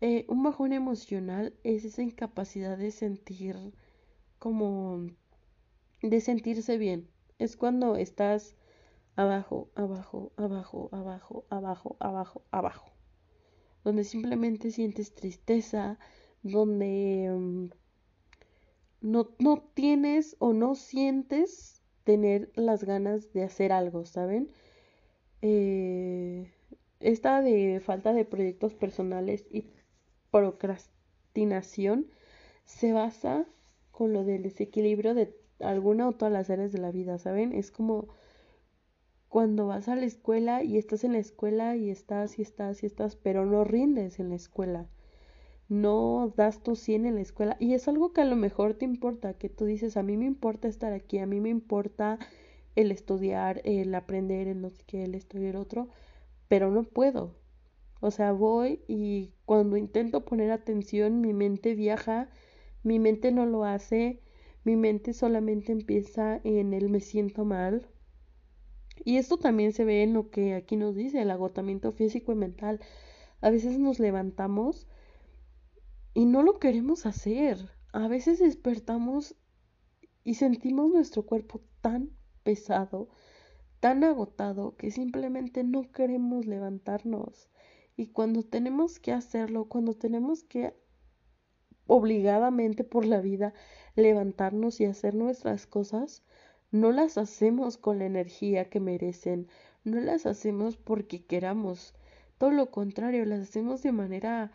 eh, 0.00 0.26
un 0.28 0.42
bajón 0.42 0.72
emocional 0.72 1.54
es 1.64 1.84
esa 1.84 2.02
incapacidad 2.02 2.76
de 2.76 2.90
sentir 2.90 3.56
como 4.38 5.06
de 6.02 6.20
sentirse 6.20 6.78
bien. 6.78 7.08
Es 7.38 7.56
cuando 7.56 7.96
estás 7.96 8.56
abajo, 9.16 9.70
abajo, 9.74 10.32
abajo, 10.36 10.88
abajo, 10.92 11.46
abajo, 11.50 11.96
abajo, 12.00 12.42
abajo. 12.50 12.92
Donde 13.84 14.04
simplemente 14.04 14.70
sientes 14.70 15.14
tristeza, 15.14 15.98
donde 16.42 17.30
mm, 17.30 17.68
no, 19.00 19.30
no 19.38 19.62
tienes 19.74 20.36
o 20.38 20.52
no 20.52 20.74
sientes 20.74 21.82
tener 22.04 22.50
las 22.54 22.84
ganas 22.84 23.32
de 23.32 23.44
hacer 23.44 23.72
algo, 23.72 24.04
¿saben? 24.04 24.50
Eh, 25.42 26.52
esta 27.00 27.42
de 27.42 27.80
falta 27.80 28.12
de 28.12 28.24
proyectos 28.24 28.74
personales 28.74 29.46
y 29.50 29.66
procrastinación 30.36 32.08
se 32.66 32.92
basa 32.92 33.46
con 33.90 34.12
lo 34.12 34.22
del 34.22 34.42
desequilibrio 34.42 35.14
de 35.14 35.34
alguna 35.60 36.06
o 36.06 36.12
todas 36.12 36.30
las 36.30 36.50
áreas 36.50 36.72
de 36.72 36.78
la 36.78 36.90
vida, 36.90 37.16
¿saben? 37.16 37.54
Es 37.54 37.70
como 37.70 38.08
cuando 39.30 39.66
vas 39.66 39.88
a 39.88 39.96
la 39.96 40.04
escuela 40.04 40.62
y 40.62 40.76
estás 40.76 41.04
en 41.04 41.12
la 41.12 41.20
escuela 41.20 41.74
y 41.76 41.88
estás 41.88 42.38
y 42.38 42.42
estás 42.42 42.82
y 42.82 42.86
estás, 42.86 43.16
pero 43.16 43.46
no 43.46 43.64
rindes 43.64 44.20
en 44.20 44.28
la 44.28 44.34
escuela. 44.34 44.90
No 45.70 46.34
das 46.36 46.62
tu 46.62 46.76
100 46.76 47.06
en 47.06 47.14
la 47.14 47.22
escuela 47.22 47.56
y 47.58 47.72
es 47.72 47.88
algo 47.88 48.12
que 48.12 48.20
a 48.20 48.26
lo 48.26 48.36
mejor 48.36 48.74
te 48.74 48.84
importa, 48.84 49.32
que 49.32 49.48
tú 49.48 49.64
dices, 49.64 49.96
a 49.96 50.02
mí 50.02 50.18
me 50.18 50.26
importa 50.26 50.68
estar 50.68 50.92
aquí, 50.92 51.18
a 51.18 51.26
mí 51.26 51.40
me 51.40 51.48
importa 51.48 52.18
el 52.74 52.92
estudiar, 52.92 53.62
el 53.64 53.94
aprender, 53.94 54.48
el 54.48 54.60
no 54.60 54.68
sé 54.68 54.82
qué, 54.86 55.04
el 55.04 55.14
estudiar 55.14 55.56
otro, 55.56 55.88
pero 56.46 56.70
no 56.70 56.82
puedo. 56.82 57.45
O 58.06 58.12
sea, 58.12 58.30
voy 58.30 58.84
y 58.86 59.32
cuando 59.46 59.76
intento 59.76 60.24
poner 60.24 60.52
atención, 60.52 61.20
mi 61.20 61.32
mente 61.32 61.74
viaja, 61.74 62.30
mi 62.84 63.00
mente 63.00 63.32
no 63.32 63.46
lo 63.46 63.64
hace, 63.64 64.22
mi 64.62 64.76
mente 64.76 65.12
solamente 65.12 65.72
empieza 65.72 66.40
en 66.44 66.72
el 66.72 66.88
me 66.88 67.00
siento 67.00 67.44
mal. 67.44 67.88
Y 69.04 69.16
esto 69.16 69.38
también 69.38 69.72
se 69.72 69.84
ve 69.84 70.04
en 70.04 70.12
lo 70.12 70.30
que 70.30 70.54
aquí 70.54 70.76
nos 70.76 70.94
dice, 70.94 71.20
el 71.20 71.32
agotamiento 71.32 71.90
físico 71.90 72.30
y 72.30 72.36
mental. 72.36 72.78
A 73.40 73.50
veces 73.50 73.76
nos 73.76 73.98
levantamos 73.98 74.86
y 76.14 76.26
no 76.26 76.44
lo 76.44 76.60
queremos 76.60 77.06
hacer. 77.06 77.58
A 77.92 78.06
veces 78.06 78.38
despertamos 78.38 79.34
y 80.22 80.34
sentimos 80.34 80.92
nuestro 80.92 81.26
cuerpo 81.26 81.60
tan 81.80 82.10
pesado, 82.44 83.08
tan 83.80 84.04
agotado 84.04 84.76
que 84.76 84.92
simplemente 84.92 85.64
no 85.64 85.90
queremos 85.90 86.46
levantarnos. 86.46 87.48
Y 87.96 88.08
cuando 88.08 88.42
tenemos 88.42 88.98
que 88.98 89.12
hacerlo, 89.12 89.66
cuando 89.66 89.94
tenemos 89.94 90.44
que 90.44 90.74
obligadamente 91.86 92.84
por 92.84 93.06
la 93.06 93.20
vida 93.20 93.54
levantarnos 93.94 94.80
y 94.80 94.84
hacer 94.84 95.14
nuestras 95.14 95.66
cosas, 95.66 96.22
no 96.70 96.92
las 96.92 97.16
hacemos 97.16 97.78
con 97.78 97.98
la 97.98 98.06
energía 98.06 98.68
que 98.68 98.80
merecen, 98.80 99.48
no 99.84 100.00
las 100.00 100.26
hacemos 100.26 100.76
porque 100.76 101.24
queramos, 101.24 101.94
todo 102.38 102.50
lo 102.50 102.70
contrario, 102.70 103.24
las 103.24 103.40
hacemos 103.40 103.82
de 103.82 103.92
manera 103.92 104.52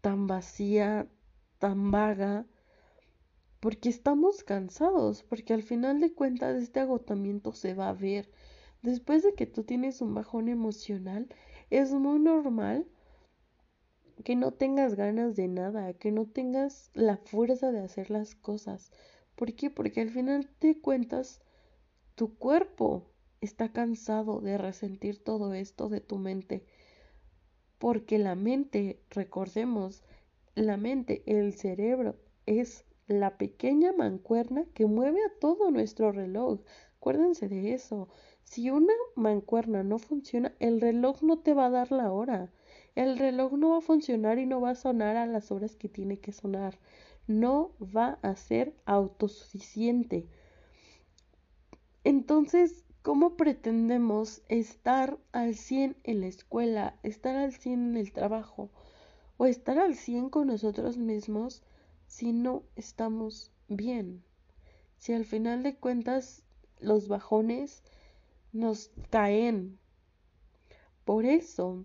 tan 0.00 0.26
vacía, 0.26 1.06
tan 1.58 1.90
vaga, 1.90 2.46
porque 3.60 3.88
estamos 3.88 4.42
cansados, 4.44 5.22
porque 5.22 5.52
al 5.52 5.62
final 5.62 6.00
de 6.00 6.12
cuentas 6.12 6.56
este 6.56 6.80
agotamiento 6.80 7.52
se 7.52 7.74
va 7.74 7.88
a 7.88 7.94
ver. 7.94 8.30
Después 8.82 9.22
de 9.22 9.34
que 9.34 9.46
tú 9.46 9.64
tienes 9.64 10.00
un 10.00 10.14
bajón 10.14 10.48
emocional, 10.48 11.28
es 11.70 11.92
muy 11.92 12.18
normal 12.18 12.86
que 14.24 14.36
no 14.36 14.52
tengas 14.52 14.94
ganas 14.94 15.36
de 15.36 15.48
nada, 15.48 15.92
que 15.94 16.10
no 16.10 16.26
tengas 16.26 16.90
la 16.94 17.16
fuerza 17.16 17.72
de 17.72 17.80
hacer 17.80 18.10
las 18.10 18.34
cosas. 18.34 18.90
¿Por 19.34 19.54
qué? 19.54 19.70
Porque 19.70 20.00
al 20.00 20.10
final 20.10 20.48
de 20.60 20.80
cuentas 20.80 21.40
tu 22.14 22.36
cuerpo 22.36 23.10
está 23.40 23.72
cansado 23.72 24.40
de 24.40 24.58
resentir 24.58 25.22
todo 25.22 25.54
esto 25.54 25.88
de 25.88 26.00
tu 26.00 26.18
mente. 26.18 26.64
Porque 27.78 28.18
la 28.18 28.34
mente, 28.34 29.00
recordemos, 29.10 30.02
la 30.54 30.76
mente, 30.76 31.22
el 31.26 31.52
cerebro 31.52 32.16
es 32.46 32.84
la 33.06 33.36
pequeña 33.36 33.92
mancuerna 33.92 34.64
que 34.74 34.86
mueve 34.86 35.20
a 35.24 35.38
todo 35.38 35.70
nuestro 35.70 36.10
reloj. 36.10 36.60
Acuérdense 36.96 37.48
de 37.48 37.74
eso. 37.74 38.08
Si 38.46 38.70
una 38.70 38.94
mancuerna 39.16 39.82
no 39.82 39.98
funciona, 39.98 40.54
el 40.60 40.80
reloj 40.80 41.20
no 41.22 41.40
te 41.40 41.52
va 41.52 41.66
a 41.66 41.70
dar 41.70 41.90
la 41.90 42.12
hora. 42.12 42.50
El 42.94 43.18
reloj 43.18 43.52
no 43.54 43.70
va 43.70 43.78
a 43.78 43.82
funcionar 43.82 44.38
y 44.38 44.46
no 44.46 44.60
va 44.60 44.70
a 44.70 44.74
sonar 44.76 45.16
a 45.16 45.26
las 45.26 45.50
horas 45.50 45.74
que 45.74 45.88
tiene 45.88 46.20
que 46.20 46.32
sonar. 46.32 46.78
No 47.26 47.72
va 47.80 48.18
a 48.22 48.36
ser 48.36 48.72
autosuficiente. 48.86 50.26
Entonces, 52.04 52.84
¿cómo 53.02 53.36
pretendemos 53.36 54.42
estar 54.48 55.18
al 55.32 55.56
100 55.56 55.96
en 56.04 56.20
la 56.20 56.28
escuela, 56.28 56.98
estar 57.02 57.36
al 57.36 57.52
100 57.52 57.90
en 57.90 57.96
el 57.96 58.12
trabajo 58.12 58.70
o 59.38 59.46
estar 59.46 59.78
al 59.78 59.96
100 59.96 60.30
con 60.30 60.46
nosotros 60.46 60.96
mismos 60.96 61.62
si 62.06 62.32
no 62.32 62.62
estamos 62.76 63.50
bien. 63.68 64.22
Si 64.98 65.12
al 65.12 65.24
final 65.24 65.64
de 65.64 65.76
cuentas 65.76 66.44
los 66.78 67.08
bajones 67.08 67.82
nos 68.56 68.90
caen. 69.10 69.78
Por 71.04 71.24
eso 71.24 71.84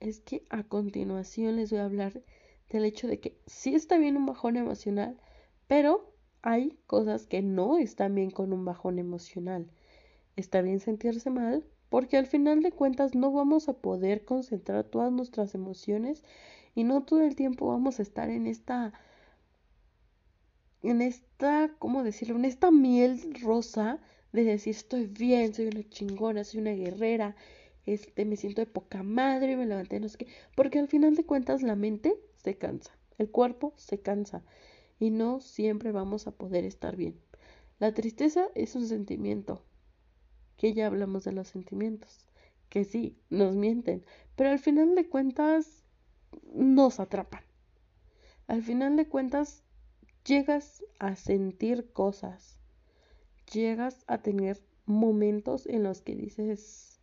es 0.00 0.20
que 0.20 0.44
a 0.50 0.62
continuación 0.64 1.56
les 1.56 1.70
voy 1.70 1.80
a 1.80 1.84
hablar 1.84 2.22
del 2.70 2.84
hecho 2.84 3.06
de 3.08 3.20
que 3.20 3.38
sí 3.46 3.74
está 3.74 3.98
bien 3.98 4.16
un 4.16 4.26
bajón 4.26 4.56
emocional, 4.56 5.20
pero 5.66 6.12
hay 6.42 6.78
cosas 6.86 7.26
que 7.26 7.42
no 7.42 7.78
están 7.78 8.14
bien 8.14 8.30
con 8.30 8.52
un 8.52 8.64
bajón 8.64 8.98
emocional. 8.98 9.70
Está 10.36 10.62
bien 10.62 10.80
sentirse 10.80 11.30
mal 11.30 11.64
porque 11.88 12.16
al 12.16 12.26
final 12.26 12.62
de 12.62 12.72
cuentas 12.72 13.14
no 13.14 13.32
vamos 13.32 13.68
a 13.68 13.74
poder 13.74 14.24
concentrar 14.24 14.84
todas 14.84 15.12
nuestras 15.12 15.54
emociones 15.54 16.24
y 16.74 16.84
no 16.84 17.02
todo 17.04 17.22
el 17.22 17.36
tiempo 17.36 17.68
vamos 17.68 17.98
a 17.98 18.02
estar 18.02 18.28
en 18.30 18.46
esta 18.46 18.92
en 20.82 21.02
esta, 21.02 21.74
¿cómo 21.78 22.04
decirlo? 22.04 22.36
En 22.36 22.44
esta 22.44 22.70
miel 22.70 23.34
rosa 23.42 23.98
de 24.44 24.52
decir 24.52 24.74
estoy 24.76 25.06
bien, 25.06 25.54
soy 25.54 25.66
una 25.66 25.88
chingona, 25.88 26.44
soy 26.44 26.60
una 26.60 26.72
guerrera, 26.72 27.36
este, 27.86 28.24
me 28.24 28.36
siento 28.36 28.60
de 28.60 28.66
poca 28.66 29.02
madre, 29.02 29.56
me 29.56 29.66
levanté, 29.66 29.98
no 30.00 30.08
sé 30.08 30.18
qué, 30.18 30.26
porque 30.54 30.78
al 30.78 30.88
final 30.88 31.14
de 31.14 31.24
cuentas 31.24 31.62
la 31.62 31.76
mente 31.76 32.14
se 32.36 32.56
cansa, 32.56 32.96
el 33.18 33.30
cuerpo 33.30 33.72
se 33.76 34.00
cansa 34.00 34.42
y 34.98 35.10
no 35.10 35.40
siempre 35.40 35.92
vamos 35.92 36.26
a 36.26 36.32
poder 36.32 36.64
estar 36.64 36.96
bien. 36.96 37.18
La 37.78 37.92
tristeza 37.92 38.48
es 38.54 38.74
un 38.74 38.86
sentimiento, 38.86 39.62
que 40.56 40.72
ya 40.72 40.86
hablamos 40.86 41.24
de 41.24 41.32
los 41.32 41.48
sentimientos, 41.48 42.26
que 42.68 42.84
sí, 42.84 43.16
nos 43.30 43.54
mienten, 43.54 44.04
pero 44.34 44.50
al 44.50 44.58
final 44.58 44.94
de 44.94 45.08
cuentas 45.08 45.84
nos 46.52 47.00
atrapan. 47.00 47.42
Al 48.46 48.62
final 48.62 48.96
de 48.96 49.08
cuentas 49.08 49.62
llegas 50.24 50.84
a 50.98 51.16
sentir 51.16 51.92
cosas, 51.92 52.60
llegas 53.52 54.04
a 54.06 54.18
tener 54.18 54.62
momentos 54.84 55.66
en 55.66 55.82
los 55.82 56.00
que 56.00 56.14
dices, 56.14 57.00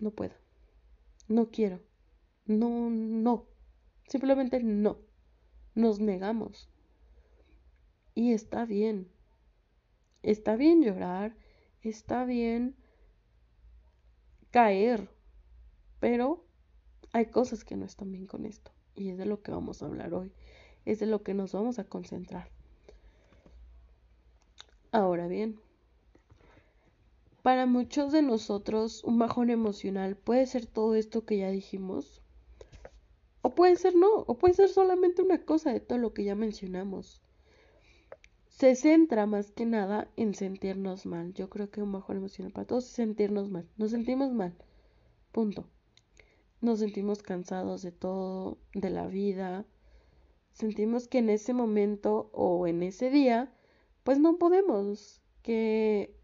no 0.00 0.10
puedo, 0.10 0.34
no 1.28 1.50
quiero, 1.50 1.80
no, 2.46 2.90
no, 2.90 3.46
simplemente 4.08 4.62
no, 4.62 4.98
nos 5.74 6.00
negamos. 6.00 6.68
Y 8.14 8.32
está 8.32 8.64
bien, 8.64 9.10
está 10.22 10.56
bien 10.56 10.82
llorar, 10.82 11.36
está 11.82 12.24
bien 12.24 12.76
caer, 14.50 15.08
pero 16.00 16.44
hay 17.12 17.26
cosas 17.26 17.64
que 17.64 17.76
no 17.76 17.84
están 17.84 18.10
bien 18.10 18.26
con 18.26 18.44
esto. 18.44 18.72
Y 18.94 19.10
es 19.10 19.18
de 19.18 19.26
lo 19.26 19.42
que 19.42 19.52
vamos 19.52 19.82
a 19.82 19.86
hablar 19.86 20.12
hoy 20.14 20.32
es 20.88 21.00
de 21.00 21.06
lo 21.06 21.22
que 21.22 21.34
nos 21.34 21.52
vamos 21.52 21.78
a 21.78 21.84
concentrar. 21.84 22.50
Ahora 24.90 25.28
bien, 25.28 25.60
para 27.42 27.66
muchos 27.66 28.12
de 28.12 28.22
nosotros 28.22 29.02
un 29.04 29.18
bajón 29.18 29.50
emocional 29.50 30.16
puede 30.16 30.46
ser 30.46 30.66
todo 30.66 30.94
esto 30.94 31.24
que 31.24 31.38
ya 31.38 31.50
dijimos. 31.50 32.22
O 33.42 33.54
puede 33.54 33.76
ser 33.76 33.94
no, 33.94 34.24
o 34.26 34.36
puede 34.36 34.54
ser 34.54 34.68
solamente 34.68 35.22
una 35.22 35.44
cosa 35.44 35.72
de 35.72 35.80
todo 35.80 35.98
lo 35.98 36.12
que 36.12 36.24
ya 36.24 36.34
mencionamos. 36.34 37.22
Se 38.48 38.74
centra 38.74 39.26
más 39.26 39.52
que 39.52 39.66
nada 39.66 40.10
en 40.16 40.34
sentirnos 40.34 41.06
mal. 41.06 41.32
Yo 41.32 41.48
creo 41.48 41.70
que 41.70 41.80
un 41.80 41.92
bajón 41.92 42.16
emocional 42.16 42.52
para 42.52 42.66
todos 42.66 42.86
es 42.86 42.90
sentirnos 42.90 43.50
mal. 43.50 43.68
Nos 43.76 43.92
sentimos 43.92 44.32
mal. 44.32 44.54
Punto. 45.30 45.68
Nos 46.60 46.80
sentimos 46.80 47.22
cansados 47.22 47.82
de 47.82 47.92
todo, 47.92 48.58
de 48.74 48.90
la 48.90 49.06
vida. 49.06 49.64
Sentimos 50.52 51.06
que 51.06 51.18
en 51.18 51.30
ese 51.30 51.52
momento 51.54 52.30
o 52.32 52.66
en 52.66 52.82
ese 52.82 53.10
día, 53.10 53.52
pues 54.08 54.20
no 54.20 54.38
podemos. 54.38 55.20
Que 55.42 56.16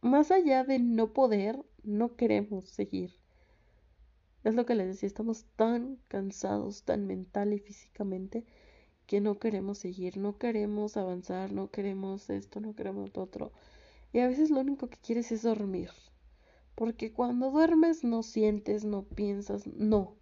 más 0.00 0.30
allá 0.30 0.62
de 0.62 0.78
no 0.78 1.12
poder, 1.12 1.60
no 1.82 2.14
queremos 2.14 2.66
seguir. 2.66 3.18
Es 4.44 4.54
lo 4.54 4.64
que 4.64 4.76
les 4.76 4.86
decía, 4.86 5.08
estamos 5.08 5.44
tan 5.56 5.98
cansados, 6.06 6.84
tan 6.84 7.08
mental 7.08 7.52
y 7.52 7.58
físicamente, 7.58 8.44
que 9.08 9.20
no 9.20 9.40
queremos 9.40 9.78
seguir, 9.78 10.18
no 10.18 10.38
queremos 10.38 10.96
avanzar, 10.96 11.50
no 11.50 11.68
queremos 11.68 12.30
esto, 12.30 12.60
no 12.60 12.76
queremos 12.76 13.10
lo 13.12 13.24
otro. 13.24 13.50
Y 14.12 14.20
a 14.20 14.28
veces 14.28 14.50
lo 14.50 14.60
único 14.60 14.88
que 14.88 14.98
quieres 14.98 15.32
es 15.32 15.42
dormir. 15.42 15.90
Porque 16.76 17.12
cuando 17.12 17.50
duermes 17.50 18.04
no 18.04 18.22
sientes, 18.22 18.84
no 18.84 19.02
piensas, 19.02 19.66
no. 19.66 20.14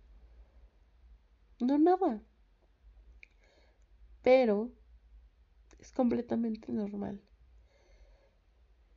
No 1.61 1.77
nada. 1.77 2.23
Pero 4.23 4.73
es 5.83 5.93
completamente 5.93 6.73
normal 6.73 7.21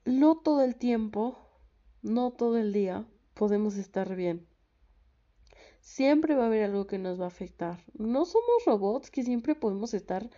no 0.06 0.38
todo 0.38 0.62
el 0.62 0.75
tiempo, 0.75 1.36
no 2.04 2.32
todo 2.32 2.58
el 2.58 2.72
día 2.74 3.06
podemos 3.34 3.75
estar 3.75 4.15
bien. 4.15 4.48
Siempre 5.82 6.36
va 6.36 6.44
a 6.44 6.48
haber 6.48 6.65
algo 6.65 6.88
que 6.88 7.00
nos 7.00 7.20
va 7.20 7.25
a 7.25 7.30
afectar. 7.30 7.84
No 7.94 8.25
somos 8.25 8.65
robots 8.65 9.10
que 9.10 9.24
siempre 9.24 9.56
podemos 9.56 9.94
estar 9.94 10.30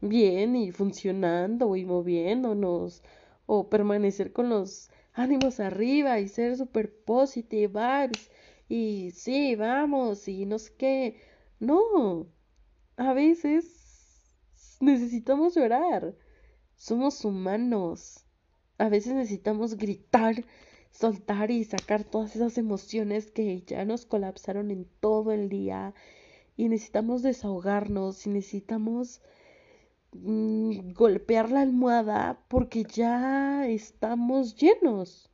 bien 0.00 0.56
y 0.56 0.72
funcionando 0.72 1.74
y 1.76 1.84
moviéndonos 1.84 3.02
o 3.46 3.70
permanecer 3.70 4.32
con 4.32 4.50
los 4.50 4.90
ánimos 5.14 5.60
arriba 5.60 6.20
y 6.20 6.28
ser 6.28 6.56
super 6.56 6.94
positive 7.04 8.10
y 8.68 9.10
sí, 9.12 9.56
vamos 9.56 10.28
y 10.28 10.44
no 10.46 10.58
sé 10.58 10.72
qué. 10.76 11.20
No, 11.60 12.26
a 12.96 13.12
veces 13.14 13.83
necesitamos 14.84 15.54
llorar. 15.56 16.14
Somos 16.76 17.24
humanos 17.24 18.24
a 18.78 18.88
veces 18.88 19.14
necesitamos 19.14 19.76
gritar, 19.76 20.44
soltar 20.90 21.50
y 21.50 21.64
sacar 21.64 22.04
todas 22.04 22.34
esas 22.34 22.58
emociones 22.58 23.30
que 23.30 23.62
ya 23.62 23.84
nos 23.84 24.04
colapsaron 24.06 24.70
en 24.70 24.86
todo 25.00 25.32
el 25.32 25.48
día 25.48 25.94
y 26.56 26.68
necesitamos 26.68 27.22
desahogarnos 27.22 28.26
y 28.26 28.30
necesitamos 28.30 29.20
mm, 30.12 30.92
golpear 30.92 31.50
la 31.50 31.62
almohada 31.62 32.40
porque 32.48 32.84
ya 32.84 33.66
estamos 33.68 34.56
llenos. 34.56 35.30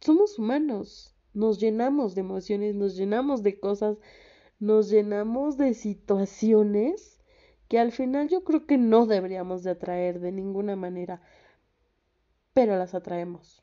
Somos 0.00 0.38
humanos, 0.38 1.14
nos 1.34 1.58
llenamos 1.58 2.14
de 2.14 2.20
emociones, 2.20 2.74
nos 2.76 2.96
llenamos 2.96 3.42
de 3.42 3.58
cosas, 3.58 3.98
nos 4.60 4.90
llenamos 4.90 5.56
de 5.56 5.74
situaciones 5.74 7.17
que 7.68 7.78
al 7.78 7.92
final 7.92 8.28
yo 8.28 8.44
creo 8.44 8.66
que 8.66 8.78
no 8.78 9.06
deberíamos 9.06 9.62
de 9.62 9.70
atraer 9.70 10.20
de 10.20 10.32
ninguna 10.32 10.76
manera 10.76 11.20
pero 12.58 12.76
las 12.76 12.92
atraemos. 12.92 13.62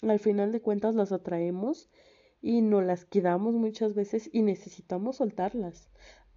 Al 0.00 0.18
final 0.18 0.50
de 0.50 0.62
cuentas 0.62 0.94
las 0.94 1.12
atraemos 1.12 1.90
y 2.40 2.62
nos 2.62 2.82
las 2.82 3.04
quedamos 3.04 3.52
muchas 3.52 3.92
veces 3.92 4.30
y 4.32 4.40
necesitamos 4.40 5.16
soltarlas. 5.16 5.90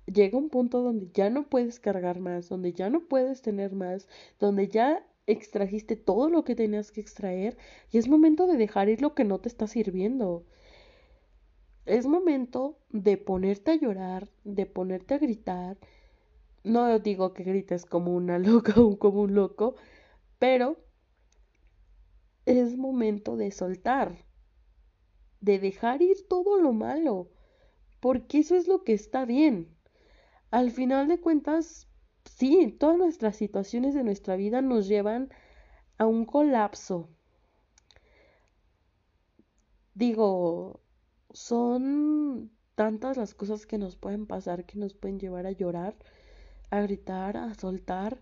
Llega 0.05 0.37
un 0.37 0.49
punto 0.49 0.81
donde 0.81 1.07
ya 1.13 1.29
no 1.29 1.47
puedes 1.47 1.79
cargar 1.79 2.19
más, 2.19 2.49
donde 2.49 2.73
ya 2.73 2.89
no 2.89 3.07
puedes 3.07 3.41
tener 3.41 3.71
más, 3.71 4.09
donde 4.37 4.67
ya 4.67 5.07
extrajiste 5.27 5.95
todo 5.95 6.27
lo 6.27 6.43
que 6.43 6.55
tenías 6.55 6.91
que 6.91 6.99
extraer 6.99 7.55
y 7.89 7.99
es 7.99 8.09
momento 8.09 8.47
de 8.47 8.57
dejar 8.57 8.89
ir 8.89 9.01
lo 9.01 9.15
que 9.15 9.23
no 9.23 9.39
te 9.39 9.47
está 9.47 9.67
sirviendo. 9.67 10.43
Es 11.85 12.05
momento 12.05 12.77
de 12.89 13.15
ponerte 13.15 13.71
a 13.71 13.75
llorar, 13.75 14.27
de 14.43 14.65
ponerte 14.65 15.13
a 15.13 15.19
gritar. 15.19 15.77
No 16.63 16.99
digo 16.99 17.33
que 17.33 17.43
grites 17.43 17.85
como 17.85 18.15
una 18.15 18.39
loca 18.39 18.73
o 18.77 18.97
como 18.97 19.21
un 19.21 19.35
loco, 19.35 19.75
pero 20.39 20.77
es 22.45 22.77
momento 22.77 23.37
de 23.37 23.51
soltar, 23.51 24.25
de 25.41 25.59
dejar 25.59 26.01
ir 26.01 26.27
todo 26.27 26.59
lo 26.61 26.73
malo, 26.73 27.29
porque 27.99 28.39
eso 28.39 28.55
es 28.55 28.67
lo 28.67 28.83
que 28.83 28.93
está 28.93 29.25
bien. 29.25 29.69
Al 30.51 30.71
final 30.71 31.07
de 31.07 31.19
cuentas, 31.19 31.87
sí, 32.25 32.75
todas 32.79 32.97
nuestras 32.97 33.35
situaciones 33.35 33.93
de 33.93 34.03
nuestra 34.03 34.35
vida 34.35 34.61
nos 34.61 34.87
llevan 34.87 35.29
a 35.97 36.05
un 36.05 36.25
colapso. 36.25 37.09
Digo, 39.95 40.81
son 41.31 42.51
tantas 42.75 43.17
las 43.17 43.33
cosas 43.33 43.65
que 43.65 43.77
nos 43.77 43.95
pueden 43.95 44.25
pasar 44.25 44.65
que 44.65 44.77
nos 44.77 44.93
pueden 44.93 45.19
llevar 45.19 45.45
a 45.45 45.51
llorar, 45.51 45.95
a 46.77 46.81
gritar, 46.81 47.37
a 47.37 47.53
soltar. 47.55 48.19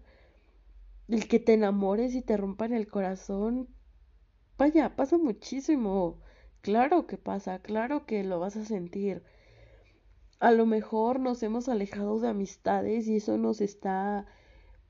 El 1.08 1.28
que 1.28 1.40
te 1.40 1.54
enamores 1.54 2.16
y 2.16 2.22
te 2.22 2.38
rompan 2.38 2.74
el 2.74 2.88
corazón, 2.88 3.68
Vaya, 4.62 4.96
pasa 4.96 5.18
muchísimo. 5.18 6.20
Claro 6.62 7.08
que 7.08 7.18
pasa, 7.18 7.60
claro 7.64 8.06
que 8.06 8.24
lo 8.24 8.40
vas 8.40 8.56
a 8.58 8.64
sentir. 8.64 9.24
A 10.40 10.52
lo 10.52 10.66
mejor 10.68 11.20
nos 11.20 11.42
hemos 11.44 11.68
alejado 11.70 12.20
de 12.20 12.28
amistades 12.30 13.08
y 13.08 13.16
eso 13.18 13.38
nos 13.40 13.60
está 13.62 14.28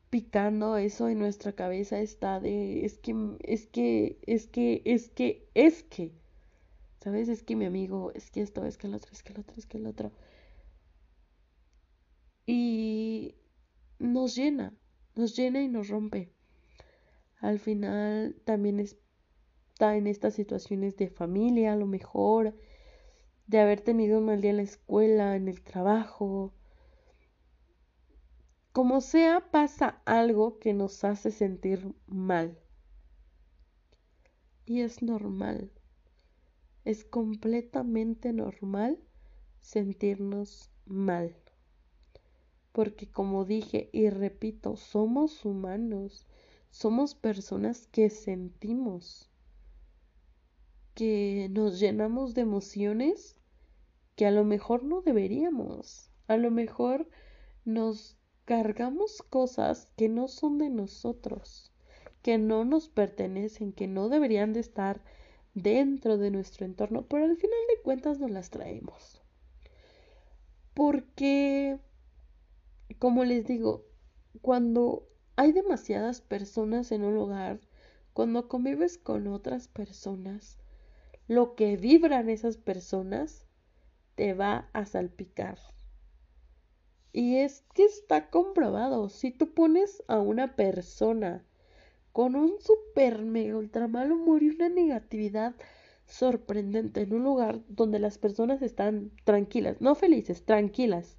picando, 0.10 0.78
eso 0.78 1.10
en 1.10 1.20
nuestra 1.20 1.54
cabeza 1.54 2.00
está 2.02 2.40
de 2.42 2.86
es 2.86 2.98
que, 3.00 3.16
es 3.44 3.68
que, 3.68 4.20
es 4.28 4.48
que, 4.48 4.82
es 4.86 5.10
que, 5.10 5.48
es 5.54 5.84
que. 5.84 6.12
¿Sabes? 7.02 7.30
Es 7.30 7.44
que 7.44 7.56
mi 7.56 7.66
amigo, 7.66 8.12
es 8.14 8.30
que 8.32 8.42
esto, 8.42 8.66
es 8.66 8.78
que 8.78 8.88
el 8.88 8.96
otro, 8.96 9.12
es 9.14 9.24
que 9.24 9.34
el 9.34 9.40
otro, 9.40 9.56
es 9.58 9.66
que 9.68 9.78
el 9.78 9.88
otro. 9.88 10.12
Y 12.46 13.36
nos 14.02 14.36
llena, 14.36 14.74
nos 15.16 15.36
llena 15.36 15.62
y 15.62 15.68
nos 15.68 15.88
rompe. 15.90 16.34
Al 17.40 17.60
final 17.60 18.36
también 18.46 18.80
es 18.80 18.98
en 19.90 20.06
estas 20.06 20.36
situaciones 20.36 20.96
de 20.98 21.10
familia, 21.10 21.74
a 21.74 21.76
lo 21.76 21.88
mejor, 21.88 22.56
de 23.48 23.60
haber 23.60 23.82
tenido 23.82 24.20
un 24.20 24.26
mal 24.26 24.42
día 24.42 24.52
en 24.52 24.58
la 24.58 24.64
escuela, 24.64 25.36
en 25.36 25.48
el 25.48 25.62
trabajo. 25.64 26.54
Como 28.72 29.02
sea, 29.02 29.52
pasa 29.52 30.02
algo 30.06 30.60
que 30.60 30.74
nos 30.74 31.04
hace 31.04 31.32
sentir 31.32 31.96
mal. 32.06 32.60
Y 34.66 34.82
es 34.82 35.02
normal. 35.02 35.72
Es 36.86 37.04
completamente 37.04 38.34
normal 38.34 39.00
sentirnos 39.60 40.72
mal. 40.86 41.41
Porque 42.72 43.10
como 43.10 43.46
dije 43.46 43.90
y 43.92 44.10
repito, 44.10 44.76
somos 44.76 45.46
humanos, 45.46 46.26
somos 46.70 47.16
personas 47.16 47.88
que 47.88 48.10
sentimos 48.10 49.32
que 50.94 51.50
nos 51.52 51.80
llenamos 51.80 52.34
de 52.34 52.42
emociones 52.42 53.36
que 54.16 54.26
a 54.26 54.32
lo 54.32 54.44
mejor 54.44 54.84
no 54.84 55.02
deberíamos. 55.02 56.10
A 56.28 56.38
lo 56.38 56.52
mejor 56.52 57.10
nos 57.66 58.18
cargamos 58.46 59.22
cosas 59.22 59.88
que 59.98 60.10
no 60.10 60.28
son 60.28 60.58
de 60.58 60.70
nosotros, 60.70 61.72
que 62.22 62.38
no 62.38 62.66
nos 62.66 62.90
pertenecen, 62.90 63.74
que 63.74 63.88
no 63.88 64.10
deberían 64.10 64.54
de 64.54 64.60
estar 64.60 65.02
dentro 65.54 66.18
de 66.18 66.32
nuestro 66.32 66.66
entorno, 66.66 67.06
pero 67.08 67.26
al 67.26 67.36
final 67.36 67.60
de 67.70 67.82
cuentas 67.82 68.20
nos 68.20 68.32
las 68.32 68.50
traemos. 68.50 69.22
Porque, 70.74 71.80
como 72.96 73.24
les 73.24 73.46
digo, 73.46 73.86
cuando 74.42 75.08
hay 75.36 75.52
demasiadas 75.52 76.22
personas 76.22 76.92
en 76.92 77.04
un 77.04 77.16
lugar, 77.16 77.60
cuando 78.14 78.48
convives 78.48 78.98
con 78.98 79.28
otras 79.28 79.68
personas, 79.68 80.60
lo 81.28 81.56
que 81.56 81.78
vibran 81.78 82.30
esas 82.30 82.58
personas 82.58 83.46
te 84.16 84.34
va 84.34 84.70
a 84.74 84.86
salpicar. 84.86 85.58
Y 87.14 87.38
es 87.38 87.64
que 87.74 87.86
está 87.86 88.30
comprobado, 88.30 89.10
si 89.10 89.32
tú 89.32 89.54
pones 89.54 90.04
a 90.08 90.20
una 90.20 90.56
persona 90.56 91.44
con 92.12 92.36
un 92.36 92.60
super 92.60 93.22
mega 93.22 93.58
ultra 93.58 93.88
mal 93.88 94.12
humor 94.12 94.44
y 94.44 94.50
una 94.50 94.70
negatividad 94.70 95.56
sorprendente 96.06 97.02
en 97.02 97.14
un 97.14 97.24
lugar 97.24 97.62
donde 97.70 98.00
las 98.00 98.18
personas 98.18 98.62
están 98.62 99.12
tranquilas, 99.24 99.80
no 99.80 99.96
felices, 99.96 100.44
tranquilas, 100.44 101.18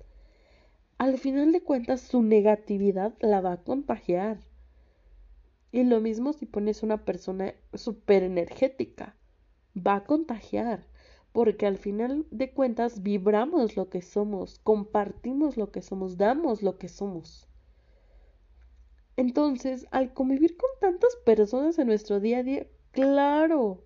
al 1.03 1.19
final 1.19 1.51
de 1.51 1.65
cuentas 1.65 2.01
su 2.01 2.23
negatividad 2.23 3.13
la 3.19 3.41
va 3.41 3.55
a 3.55 3.65
contagiar. 3.65 4.39
Y 5.73 5.83
lo 5.83 6.01
mismo 6.01 6.33
si 6.33 6.47
pones 6.47 6.85
una 6.85 7.05
persona 7.05 7.55
súper 7.75 8.23
energética, 8.23 9.17
va 9.77 9.97
a 9.97 10.05
contagiar, 10.05 10.87
porque 11.33 11.67
al 11.67 11.77
final 11.77 12.25
de 12.31 12.53
cuentas 12.53 13.03
vibramos 13.03 13.77
lo 13.77 13.89
que 13.89 14.01
somos, 14.01 14.61
compartimos 14.61 15.57
lo 15.57 15.73
que 15.73 15.83
somos, 15.83 16.19
damos 16.19 16.63
lo 16.63 16.79
que 16.79 16.87
somos. 16.87 17.49
Entonces, 19.17 19.89
al 19.91 20.13
convivir 20.13 20.57
con 20.57 20.71
tantas 20.81 21.17
personas 21.25 21.81
en 21.81 21.89
nuestro 21.89 22.21
día 22.21 22.39
a 22.39 22.43
día, 22.45 22.67
claro 22.93 23.83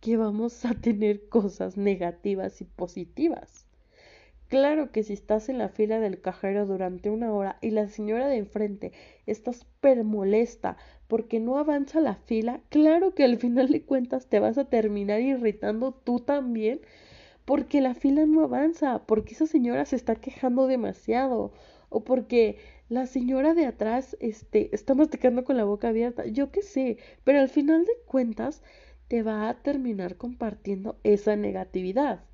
que 0.00 0.16
vamos 0.16 0.64
a 0.64 0.72
tener 0.72 1.28
cosas 1.28 1.76
negativas 1.76 2.62
y 2.62 2.64
positivas. 2.64 3.67
Claro 4.48 4.90
que 4.92 5.02
si 5.02 5.12
estás 5.12 5.48
en 5.48 5.58
la 5.58 5.68
fila 5.68 6.00
del 6.00 6.20
cajero 6.20 6.66
durante 6.66 7.08
una 7.10 7.32
hora 7.32 7.58
y 7.60 7.70
la 7.70 7.86
señora 7.88 8.28
de 8.28 8.36
enfrente 8.38 8.92
está 9.26 9.52
súper 9.52 10.04
molesta 10.04 10.76
porque 11.06 11.38
no 11.38 11.58
avanza 11.58 12.00
la 12.00 12.16
fila, 12.16 12.60
claro 12.70 13.14
que 13.14 13.24
al 13.24 13.36
final 13.38 13.68
de 13.68 13.82
cuentas 13.82 14.26
te 14.26 14.40
vas 14.40 14.58
a 14.58 14.64
terminar 14.64 15.20
irritando 15.20 15.92
tú 15.92 16.20
también 16.20 16.80
porque 17.44 17.80
la 17.82 17.94
fila 17.94 18.26
no 18.26 18.42
avanza, 18.44 19.06
porque 19.06 19.34
esa 19.34 19.46
señora 19.46 19.84
se 19.86 19.96
está 19.96 20.16
quejando 20.16 20.66
demasiado 20.66 21.52
o 21.90 22.04
porque 22.04 22.58
la 22.88 23.06
señora 23.06 23.54
de 23.54 23.66
atrás 23.66 24.16
este, 24.20 24.74
está 24.74 24.94
masticando 24.94 25.44
con 25.44 25.56
la 25.58 25.64
boca 25.64 25.88
abierta, 25.88 26.26
yo 26.26 26.50
qué 26.50 26.62
sé, 26.62 26.98
pero 27.24 27.40
al 27.40 27.50
final 27.50 27.84
de 27.84 27.94
cuentas 28.06 28.62
te 29.08 29.22
va 29.22 29.48
a 29.48 29.62
terminar 29.62 30.16
compartiendo 30.16 30.98
esa 31.04 31.36
negatividad. 31.36 32.24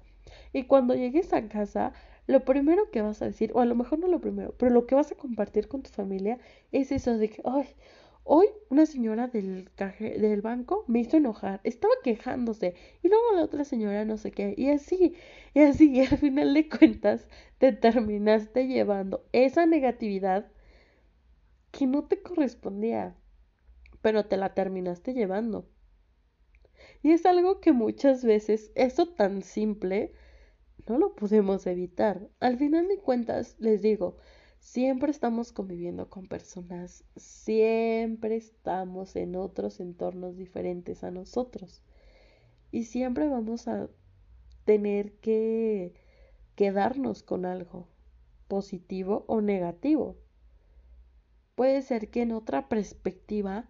Y 0.53 0.65
cuando 0.65 0.95
llegues 0.95 1.33
a 1.33 1.49
casa, 1.49 1.93
lo 2.27 2.45
primero 2.45 2.91
que 2.91 3.03
vas 3.03 3.23
a 3.23 3.27
decir, 3.27 3.53
o 3.55 3.61
a 3.61 3.67
lo 3.67 3.75
mejor 3.75 3.99
no 3.99 4.09
lo 4.09 4.21
primero, 4.21 4.55
pero 4.59 4.71
lo 4.73 4.87
que 4.87 4.95
vas 4.95 5.13
a 5.13 5.17
compartir 5.17 5.69
con 5.69 5.83
tu 5.83 5.91
familia 5.91 6.39
es 6.73 6.93
eso 6.93 7.17
de 7.19 7.31
que, 7.31 7.43
ay, 7.45 7.67
Hoy 8.27 8.47
una 8.71 8.87
señora 8.87 9.29
del, 9.29 9.69
del 10.01 10.41
banco 10.41 10.85
me 10.89 11.01
hizo 11.01 11.19
enojar, 11.19 11.61
estaba 11.63 11.93
quejándose 12.03 12.75
y 13.03 13.09
luego 13.09 13.33
la 13.35 13.45
otra 13.45 13.65
señora 13.65 14.07
no 14.07 14.17
sé 14.17 14.33
qué 14.33 14.55
y 14.57 14.71
así, 14.71 15.15
y 15.53 15.61
así, 15.61 15.91
y 15.93 16.01
al 16.01 16.17
final 16.17 16.55
de 16.55 16.67
cuentas 16.71 17.29
te 17.59 17.73
terminaste 17.73 18.67
llevando 18.67 19.27
esa 19.33 19.67
negatividad 19.67 20.51
que 21.71 21.87
no 21.87 22.05
te 22.05 22.23
correspondía, 22.23 23.15
pero 24.01 24.25
te 24.25 24.39
la 24.39 24.55
terminaste 24.55 25.13
llevando. 25.13 25.69
Y 27.03 27.13
es 27.13 27.27
algo 27.27 27.61
que 27.61 27.73
muchas 27.73 28.25
veces, 28.25 28.73
eso 28.75 29.07
tan 29.07 29.43
simple, 29.43 30.15
no 30.87 30.99
lo 30.99 31.15
podemos 31.15 31.67
evitar. 31.67 32.29
Al 32.41 32.59
final 32.59 32.89
de 32.89 32.99
cuentas, 32.99 33.57
les 33.59 33.83
digo, 33.83 34.17
Siempre 34.65 35.11
estamos 35.11 35.53
conviviendo 35.53 36.09
con 36.09 36.27
personas, 36.27 37.05
siempre 37.17 38.35
estamos 38.37 39.15
en 39.15 39.37
otros 39.37 39.79
entornos 39.79 40.39
diferentes 40.39 41.05
a 41.05 41.11
nosotros 41.11 41.83
y 42.73 42.85
siempre 42.85 43.29
vamos 43.29 43.69
a 43.69 43.91
tener 44.65 45.13
que 45.19 45.93
quedarnos 46.57 47.23
con 47.23 47.45
algo 47.45 47.89
positivo 48.49 49.27
o 49.29 49.43
negativo. 49.43 50.17
Puede 51.55 51.83
ser 51.83 52.09
que 52.09 52.23
en 52.23 52.33
otra 52.33 52.71
perspectiva 52.71 53.69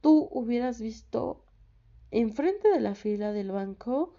tú 0.00 0.26
hubieras 0.32 0.80
visto 0.80 1.44
enfrente 2.10 2.70
de 2.70 2.80
la 2.80 2.94
fila 2.94 3.30
del 3.32 3.52
banco 3.52 4.14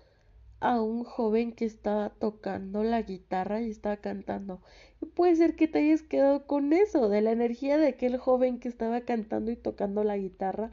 a 0.59 0.81
un 0.81 1.03
joven 1.03 1.51
que 1.51 1.65
estaba 1.65 2.09
tocando 2.09 2.83
la 2.83 3.01
guitarra 3.01 3.61
y 3.61 3.69
estaba 3.69 3.97
cantando. 3.97 4.61
Y 5.01 5.05
puede 5.05 5.35
ser 5.35 5.55
que 5.55 5.67
te 5.67 5.79
hayas 5.79 6.03
quedado 6.03 6.47
con 6.47 6.73
eso, 6.73 7.09
de 7.09 7.21
la 7.21 7.31
energía 7.31 7.77
de 7.77 7.87
aquel 7.87 8.17
joven 8.17 8.59
que 8.59 8.67
estaba 8.67 9.01
cantando 9.01 9.51
y 9.51 9.55
tocando 9.55 10.03
la 10.03 10.17
guitarra, 10.17 10.71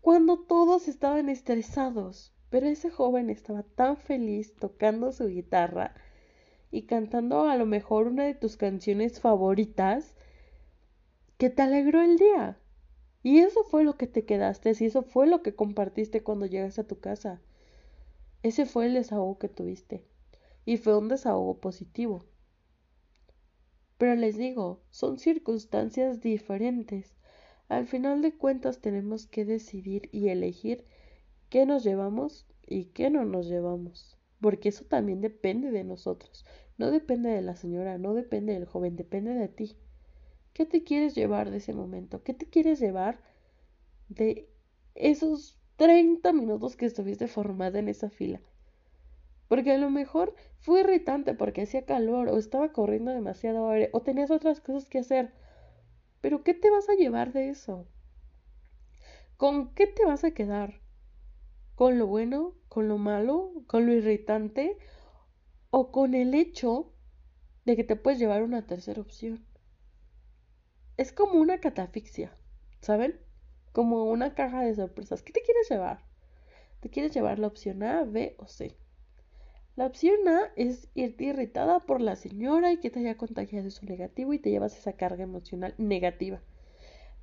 cuando 0.00 0.38
todos 0.38 0.88
estaban 0.88 1.28
estresados. 1.28 2.32
Pero 2.50 2.66
ese 2.66 2.90
joven 2.90 3.30
estaba 3.30 3.62
tan 3.62 3.96
feliz 3.96 4.54
tocando 4.56 5.12
su 5.12 5.28
guitarra 5.28 5.94
y 6.72 6.82
cantando 6.82 7.48
a 7.48 7.56
lo 7.56 7.64
mejor 7.64 8.08
una 8.08 8.24
de 8.24 8.34
tus 8.34 8.56
canciones 8.56 9.20
favoritas 9.20 10.16
que 11.38 11.48
te 11.48 11.62
alegró 11.62 12.02
el 12.02 12.18
día. 12.18 12.58
Y 13.22 13.38
eso 13.38 13.64
fue 13.64 13.84
lo 13.84 13.96
que 13.96 14.06
te 14.06 14.24
quedaste, 14.24 14.72
y 14.78 14.84
eso 14.84 15.02
fue 15.02 15.26
lo 15.26 15.42
que 15.42 15.54
compartiste 15.54 16.22
cuando 16.22 16.46
llegas 16.46 16.78
a 16.78 16.86
tu 16.86 16.98
casa. 17.00 17.40
Ese 18.42 18.64
fue 18.64 18.86
el 18.86 18.94
desahogo 18.94 19.38
que 19.38 19.48
tuviste. 19.48 20.04
Y 20.64 20.76
fue 20.76 20.96
un 20.96 21.08
desahogo 21.08 21.60
positivo. 21.60 22.24
Pero 23.98 24.14
les 24.14 24.36
digo, 24.38 24.80
son 24.90 25.18
circunstancias 25.18 26.20
diferentes. 26.20 27.14
Al 27.68 27.86
final 27.86 28.22
de 28.22 28.34
cuentas 28.34 28.80
tenemos 28.80 29.26
que 29.26 29.44
decidir 29.44 30.08
y 30.10 30.28
elegir 30.28 30.84
qué 31.50 31.66
nos 31.66 31.84
llevamos 31.84 32.46
y 32.66 32.86
qué 32.86 33.10
no 33.10 33.24
nos 33.26 33.46
llevamos. 33.46 34.16
Porque 34.40 34.70
eso 34.70 34.84
también 34.86 35.20
depende 35.20 35.70
de 35.70 35.84
nosotros. 35.84 36.46
No 36.78 36.90
depende 36.90 37.28
de 37.28 37.42
la 37.42 37.56
señora, 37.56 37.98
no 37.98 38.14
depende 38.14 38.54
del 38.54 38.64
joven, 38.64 38.96
depende 38.96 39.34
de 39.34 39.48
ti. 39.48 39.76
¿Qué 40.54 40.64
te 40.64 40.82
quieres 40.82 41.14
llevar 41.14 41.50
de 41.50 41.58
ese 41.58 41.74
momento? 41.74 42.22
¿Qué 42.22 42.32
te 42.32 42.46
quieres 42.46 42.80
llevar 42.80 43.20
de 44.08 44.48
esos 44.94 45.59
30 45.80 46.34
minutos 46.34 46.76
que 46.76 46.84
estuviste 46.84 47.26
formada 47.26 47.78
en 47.78 47.88
esa 47.88 48.10
fila. 48.10 48.38
Porque 49.48 49.72
a 49.72 49.78
lo 49.78 49.88
mejor 49.88 50.34
fue 50.58 50.80
irritante 50.80 51.32
porque 51.32 51.62
hacía 51.62 51.86
calor 51.86 52.28
o 52.28 52.36
estaba 52.36 52.70
corriendo 52.70 53.12
demasiado 53.12 53.70
aire 53.70 53.88
o 53.94 54.02
tenías 54.02 54.30
otras 54.30 54.60
cosas 54.60 54.90
que 54.90 54.98
hacer. 54.98 55.32
Pero 56.20 56.44
¿qué 56.44 56.52
te 56.52 56.68
vas 56.68 56.90
a 56.90 56.96
llevar 56.96 57.32
de 57.32 57.48
eso? 57.48 57.86
¿Con 59.38 59.72
qué 59.72 59.86
te 59.86 60.04
vas 60.04 60.22
a 60.22 60.32
quedar? 60.32 60.82
¿Con 61.76 61.98
lo 61.98 62.06
bueno? 62.06 62.52
¿Con 62.68 62.86
lo 62.86 62.98
malo? 62.98 63.50
¿Con 63.66 63.86
lo 63.86 63.94
irritante? 63.94 64.76
¿O 65.70 65.92
con 65.92 66.12
el 66.12 66.34
hecho 66.34 66.92
de 67.64 67.74
que 67.76 67.84
te 67.84 67.96
puedes 67.96 68.18
llevar 68.18 68.42
una 68.42 68.66
tercera 68.66 69.00
opción? 69.00 69.46
Es 70.98 71.10
como 71.10 71.40
una 71.40 71.58
catafixia, 71.58 72.36
¿saben? 72.82 73.29
Como 73.72 74.04
una 74.04 74.34
caja 74.34 74.62
de 74.62 74.74
sorpresas. 74.74 75.22
¿Qué 75.22 75.32
te 75.32 75.42
quieres 75.42 75.68
llevar? 75.68 76.04
¿Te 76.80 76.90
quieres 76.90 77.12
llevar 77.12 77.38
la 77.38 77.46
opción 77.46 77.82
A, 77.82 78.04
B 78.04 78.34
o 78.38 78.46
C? 78.46 78.76
La 79.76 79.86
opción 79.86 80.28
A 80.28 80.52
es 80.56 80.88
irte 80.94 81.24
irritada 81.24 81.80
por 81.80 82.00
la 82.00 82.16
señora 82.16 82.72
y 82.72 82.78
que 82.78 82.90
te 82.90 83.00
haya 83.00 83.16
contagiado 83.16 83.68
eso 83.68 83.86
negativo 83.86 84.32
y 84.32 84.38
te 84.38 84.50
llevas 84.50 84.76
esa 84.76 84.94
carga 84.94 85.22
emocional 85.22 85.74
negativa. 85.78 86.42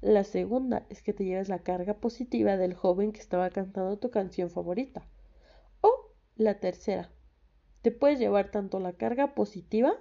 La 0.02 0.24
segunda 0.24 0.86
es 0.90 1.02
que 1.02 1.14
te 1.14 1.26
lleves 1.26 1.50
la 1.50 1.60
carga 1.60 1.96
positiva 1.96 2.56
del 2.56 2.74
joven 2.74 3.12
que 3.12 3.20
estaba 3.20 3.50
cantando 3.50 3.98
tu 3.98 4.12
canción 4.12 4.50
favorita. 4.50 5.08
O 5.82 6.12
la 6.36 6.60
tercera, 6.60 7.12
te 7.82 7.92
puedes 7.92 8.20
llevar 8.20 8.52
tanto 8.52 8.80
la 8.80 8.94
carga 8.94 9.34
positiva 9.34 9.94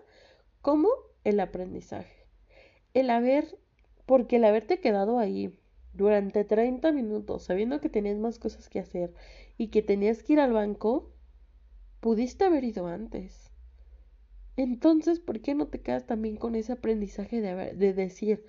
como 0.60 0.88
el 1.24 1.40
aprendizaje. 1.40 2.26
El 2.94 3.10
haber, 3.10 3.58
porque 4.04 4.36
el 4.36 4.44
haberte 4.44 4.80
quedado 4.80 5.18
ahí 5.18 5.58
durante 5.96 6.44
30 6.44 6.92
minutos, 6.92 7.44
sabiendo 7.44 7.80
que 7.80 7.88
tenías 7.88 8.18
más 8.18 8.38
cosas 8.38 8.68
que 8.68 8.80
hacer 8.80 9.12
y 9.56 9.68
que 9.68 9.82
tenías 9.82 10.22
que 10.22 10.34
ir 10.34 10.40
al 10.40 10.52
banco, 10.52 11.10
pudiste 12.00 12.44
haber 12.44 12.64
ido 12.64 12.86
antes. 12.86 13.50
Entonces, 14.56 15.20
¿por 15.20 15.40
qué 15.40 15.54
no 15.54 15.68
te 15.68 15.80
quedas 15.80 16.06
también 16.06 16.36
con 16.36 16.54
ese 16.54 16.72
aprendizaje 16.72 17.40
de, 17.40 17.74
de 17.74 17.92
decir, 17.92 18.44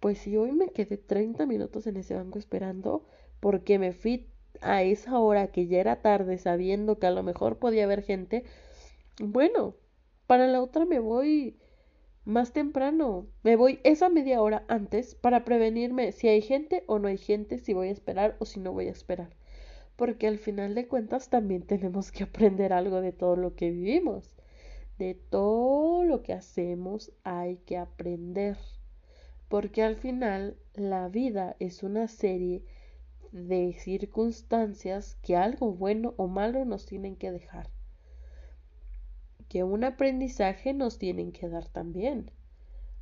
pues 0.00 0.18
si 0.18 0.36
hoy 0.36 0.52
me 0.52 0.70
quedé 0.70 0.96
30 0.96 1.46
minutos 1.46 1.86
en 1.86 1.96
ese 1.96 2.14
banco 2.14 2.38
esperando, 2.38 3.06
porque 3.40 3.78
me 3.78 3.92
fui 3.92 4.28
a 4.60 4.82
esa 4.82 5.18
hora 5.18 5.48
que 5.48 5.66
ya 5.66 5.80
era 5.80 6.02
tarde, 6.02 6.38
sabiendo 6.38 6.98
que 6.98 7.06
a 7.06 7.10
lo 7.10 7.22
mejor 7.22 7.58
podía 7.58 7.84
haber 7.84 8.02
gente, 8.02 8.44
bueno, 9.20 9.74
para 10.26 10.46
la 10.46 10.62
otra 10.62 10.86
me 10.86 10.98
voy 10.98 11.56
más 12.24 12.52
temprano. 12.52 13.26
Me 13.42 13.56
voy 13.56 13.80
esa 13.84 14.08
media 14.08 14.40
hora 14.40 14.64
antes 14.68 15.14
para 15.14 15.44
prevenirme 15.44 16.12
si 16.12 16.28
hay 16.28 16.40
gente 16.42 16.84
o 16.86 16.98
no 16.98 17.08
hay 17.08 17.18
gente, 17.18 17.58
si 17.58 17.72
voy 17.72 17.88
a 17.88 17.92
esperar 17.92 18.36
o 18.38 18.44
si 18.44 18.60
no 18.60 18.72
voy 18.72 18.88
a 18.88 18.92
esperar. 18.92 19.30
Porque 19.96 20.26
al 20.26 20.38
final 20.38 20.74
de 20.74 20.88
cuentas 20.88 21.28
también 21.30 21.62
tenemos 21.66 22.12
que 22.12 22.24
aprender 22.24 22.72
algo 22.72 23.00
de 23.00 23.12
todo 23.12 23.36
lo 23.36 23.54
que 23.54 23.70
vivimos. 23.70 24.36
De 24.98 25.14
todo 25.14 26.04
lo 26.04 26.22
que 26.22 26.32
hacemos 26.32 27.12
hay 27.24 27.56
que 27.58 27.76
aprender. 27.76 28.56
Porque 29.48 29.82
al 29.82 29.96
final 29.96 30.56
la 30.74 31.08
vida 31.08 31.56
es 31.58 31.82
una 31.82 32.08
serie 32.08 32.64
de 33.32 33.74
circunstancias 33.78 35.16
que 35.22 35.36
algo 35.36 35.72
bueno 35.72 36.14
o 36.16 36.28
malo 36.28 36.64
nos 36.64 36.86
tienen 36.86 37.16
que 37.16 37.30
dejar 37.30 37.68
que 39.52 39.64
un 39.64 39.84
aprendizaje 39.84 40.72
nos 40.72 40.96
tienen 40.96 41.30
que 41.30 41.46
dar 41.46 41.68
también. 41.68 42.30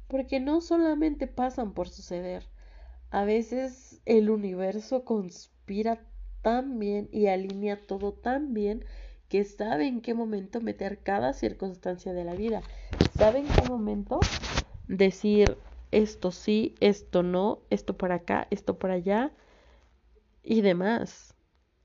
Porque 0.09 0.41
no 0.41 0.61
solamente 0.61 1.29
pasan 1.29 1.75
por 1.75 1.89
suceder, 1.89 2.49
a 3.11 3.25
veces 3.25 4.01
el 4.05 4.31
universo 4.31 5.05
conspira 5.05 6.05
tan 6.43 6.81
bien 6.81 7.09
y 7.13 7.29
alinea 7.29 7.81
todo 7.87 8.15
tan 8.15 8.53
bien 8.53 8.85
que 9.29 9.45
sabe 9.45 9.87
en 9.87 10.01
qué 10.01 10.13
momento 10.13 10.61
meter 10.61 11.05
cada 11.05 11.35
circunstancia 11.35 12.13
de 12.13 12.25
la 12.25 12.35
vida. 12.35 12.63
Sabe 13.17 13.39
en 13.39 13.47
qué 13.47 13.69
momento 13.69 14.21
decir, 14.89 15.57
esto 15.93 16.33
sí, 16.33 16.75
esto 16.81 17.23
no, 17.23 17.61
esto 17.71 17.97
para 17.97 18.17
acá, 18.17 18.49
esto 18.51 18.77
para 18.77 18.95
allá 18.95 19.31
y 20.43 20.63
demás. 20.63 21.33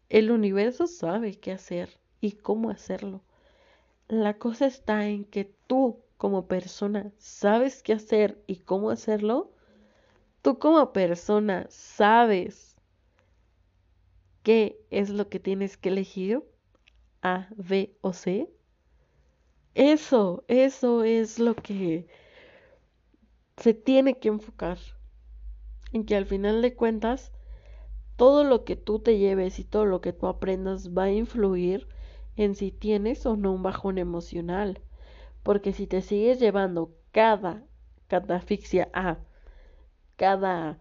El 0.09 0.31
universo 0.31 0.87
sabe 0.87 1.35
qué 1.35 1.51
hacer 1.51 1.99
y 2.19 2.31
cómo 2.31 2.71
hacerlo. 2.71 3.24
La 4.07 4.37
cosa 4.37 4.67
está 4.67 5.07
en 5.07 5.25
que 5.25 5.45
tú 5.65 6.03
como 6.17 6.47
persona 6.47 7.11
sabes 7.17 7.81
qué 7.81 7.93
hacer 7.93 8.41
y 8.45 8.57
cómo 8.57 8.91
hacerlo. 8.91 9.51
Tú 10.41 10.59
como 10.59 10.93
persona 10.93 11.65
sabes 11.69 12.75
qué 14.43 14.79
es 14.91 15.09
lo 15.09 15.27
que 15.29 15.39
tienes 15.39 15.75
que 15.77 15.89
elegir. 15.89 16.43
A, 17.23 17.49
B 17.55 17.97
o 18.01 18.13
C. 18.13 18.47
Eso, 19.73 20.43
eso 20.47 21.03
es 21.03 21.39
lo 21.39 21.55
que 21.55 22.07
se 23.57 23.73
tiene 23.73 24.19
que 24.19 24.27
enfocar. 24.27 24.77
En 25.91 26.05
que 26.05 26.15
al 26.15 26.27
final 26.27 26.61
de 26.61 26.75
cuentas, 26.75 27.31
todo 28.15 28.43
lo 28.43 28.63
que 28.63 28.75
tú 28.75 28.99
te 28.99 29.17
lleves 29.17 29.57
y 29.57 29.63
todo 29.63 29.85
lo 29.85 30.01
que 30.01 30.13
tú 30.13 30.27
aprendas 30.27 30.95
va 30.95 31.05
a 31.05 31.11
influir 31.11 31.87
en 32.35 32.55
si 32.55 32.71
tienes 32.71 33.25
o 33.25 33.35
no 33.35 33.53
un 33.53 33.63
bajón 33.63 33.97
emocional. 33.97 34.81
Porque 35.43 35.73
si 35.73 35.87
te 35.87 36.01
sigues 36.01 36.39
llevando 36.39 36.91
cada 37.11 37.63
catafixia 38.07 38.89
a 38.93 39.17
cada 40.15 40.79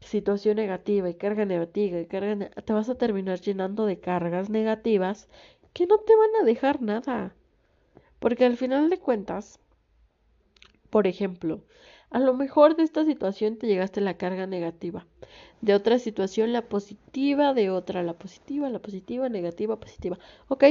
situación 0.00 0.56
negativa 0.56 1.08
y 1.08 1.14
carga 1.14 1.44
negativa 1.44 1.98
y 1.98 2.06
carga 2.06 2.50
te 2.50 2.72
vas 2.72 2.88
a 2.88 2.96
terminar 2.96 3.40
llenando 3.40 3.86
de 3.86 3.98
cargas 3.98 4.50
negativas 4.50 5.28
que 5.72 5.86
no 5.86 5.98
te 5.98 6.14
van 6.16 6.30
a 6.40 6.44
dejar 6.44 6.82
nada. 6.82 7.34
Porque 8.18 8.44
al 8.44 8.56
final 8.56 8.88
de 8.88 8.98
cuentas, 8.98 9.58
por 10.90 11.06
ejemplo, 11.06 11.62
a 12.10 12.18
lo 12.18 12.34
mejor 12.34 12.76
de 12.76 12.84
esta 12.84 13.04
situación 13.04 13.56
te 13.56 13.66
llegaste 13.66 14.00
la 14.00 14.16
carga 14.16 14.46
negativa, 14.46 15.06
de 15.60 15.74
otra 15.74 15.98
situación 15.98 16.52
la 16.52 16.62
positiva, 16.62 17.54
de 17.54 17.70
otra 17.70 18.02
la 18.02 18.14
positiva, 18.14 18.70
la 18.70 18.80
positiva, 18.80 19.28
negativa, 19.28 19.78
positiva. 19.80 20.18
Ok, 20.48 20.64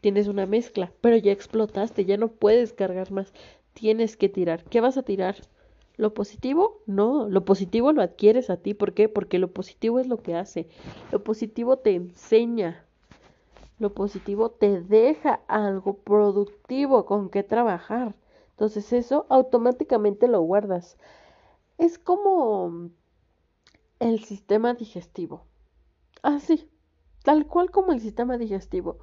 tienes 0.00 0.28
una 0.28 0.46
mezcla, 0.46 0.92
pero 1.00 1.16
ya 1.16 1.32
explotaste, 1.32 2.04
ya 2.04 2.16
no 2.16 2.28
puedes 2.28 2.72
cargar 2.72 3.10
más, 3.10 3.32
tienes 3.72 4.16
que 4.16 4.28
tirar. 4.28 4.64
¿Qué 4.64 4.80
vas 4.80 4.96
a 4.96 5.02
tirar? 5.02 5.36
¿Lo 5.96 6.14
positivo? 6.14 6.80
No, 6.86 7.28
lo 7.28 7.44
positivo 7.44 7.92
lo 7.92 8.02
adquieres 8.02 8.50
a 8.50 8.56
ti. 8.56 8.74
¿Por 8.74 8.94
qué? 8.94 9.08
Porque 9.08 9.38
lo 9.38 9.52
positivo 9.52 10.00
es 10.00 10.06
lo 10.06 10.22
que 10.22 10.34
hace. 10.34 10.68
Lo 11.10 11.22
positivo 11.22 11.76
te 11.76 11.94
enseña. 11.94 12.84
Lo 13.78 13.92
positivo 13.92 14.50
te 14.50 14.80
deja 14.80 15.40
algo 15.48 15.94
productivo 15.94 17.04
con 17.04 17.28
que 17.28 17.42
trabajar. 17.42 18.14
Entonces 18.62 18.92
eso 18.92 19.26
automáticamente 19.28 20.28
lo 20.28 20.40
guardas. 20.42 20.96
Es 21.78 21.98
como 21.98 22.90
el 23.98 24.22
sistema 24.22 24.74
digestivo. 24.74 25.46
Así, 26.22 26.70
tal 27.24 27.48
cual 27.48 27.72
como 27.72 27.90
el 27.90 27.98
sistema 27.98 28.38
digestivo. 28.38 28.98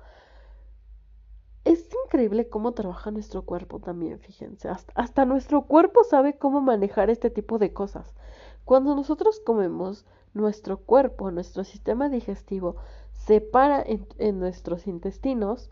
Es 1.65 1.89
increíble 2.06 2.48
cómo 2.48 2.72
trabaja 2.72 3.12
nuestro 3.12 3.41
cuerpo 3.41 3.82
también, 3.82 4.22
fíjense. 4.22 4.69
Hasta, 4.95 5.26
nuestro 5.26 5.63
cuerpo 5.63 6.06
sabe 6.06 6.38
cómo 6.38 6.62
manejar 6.62 7.10
este 7.10 7.30
tipo 7.30 7.58
de 7.58 7.74
cosas. 7.74 8.15
Cuando 8.63 8.95
nosotros 8.95 9.41
comemos, 9.41 10.06
nuestro 10.34 10.78
cuerpo, 10.78 11.32
nuestro 11.32 11.65
sistema 11.65 12.08
digestivo, 12.08 12.78
separa 13.12 13.84
en 13.86 14.39
nuestros 14.39 14.88
intestinos 14.88 15.69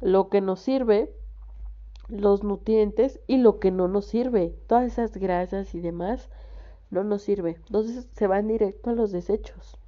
lo 0.00 0.28
que 0.30 0.40
nos 0.40 0.58
sirve 0.58 1.14
los 2.08 2.42
nutrientes 2.42 3.20
y 3.26 3.38
lo 3.38 3.58
que 3.58 3.70
no 3.70 3.88
nos 3.88 4.06
sirve. 4.06 4.54
Todas 4.66 4.84
esas 4.84 5.16
grasas 5.16 5.74
y 5.74 5.80
demás 5.80 6.28
no 6.90 7.04
nos 7.04 7.22
sirve. 7.22 7.58
Entonces 7.66 8.08
se 8.12 8.26
van 8.26 8.48
directo 8.48 8.90
a 8.90 8.94
los 8.94 9.12
desechos. 9.12 9.78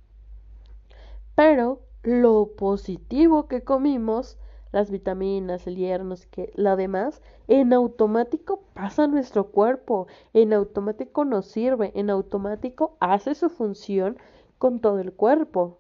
Pero 1.35 1.81
lo 2.03 2.53
positivo 2.57 3.47
que 3.47 3.63
comimos, 3.63 4.39
las 4.73 4.91
vitaminas, 4.91 5.67
el 5.67 5.77
hierro, 5.77 6.15
qué, 6.31 6.53
la 6.55 6.77
demás, 6.77 7.21
en 7.49 7.73
automático 7.73 8.63
pasa 8.75 9.05
a 9.05 9.09
nuestro 9.09 9.49
cuerpo, 9.49 10.07
en 10.33 10.53
automático 10.53 11.25
nos 11.25 11.47
sirve, 11.47 11.93
en 11.95 12.11
automático 12.11 12.97
hace 13.01 13.35
su 13.35 13.51
función 13.51 14.19
con 14.59 14.81
todo 14.81 14.99
el 15.01 15.13
cuerpo. 15.13 15.79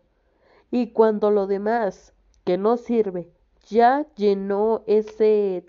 Y 0.70 0.88
cuando 0.92 1.31
lo 1.31 1.46
demás 1.46 2.12
que 2.44 2.59
no 2.59 2.77
sirve 2.77 3.31
ya 3.68 4.07
llenó 4.14 4.83
ese 4.87 5.64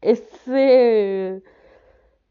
ese... 0.00 1.42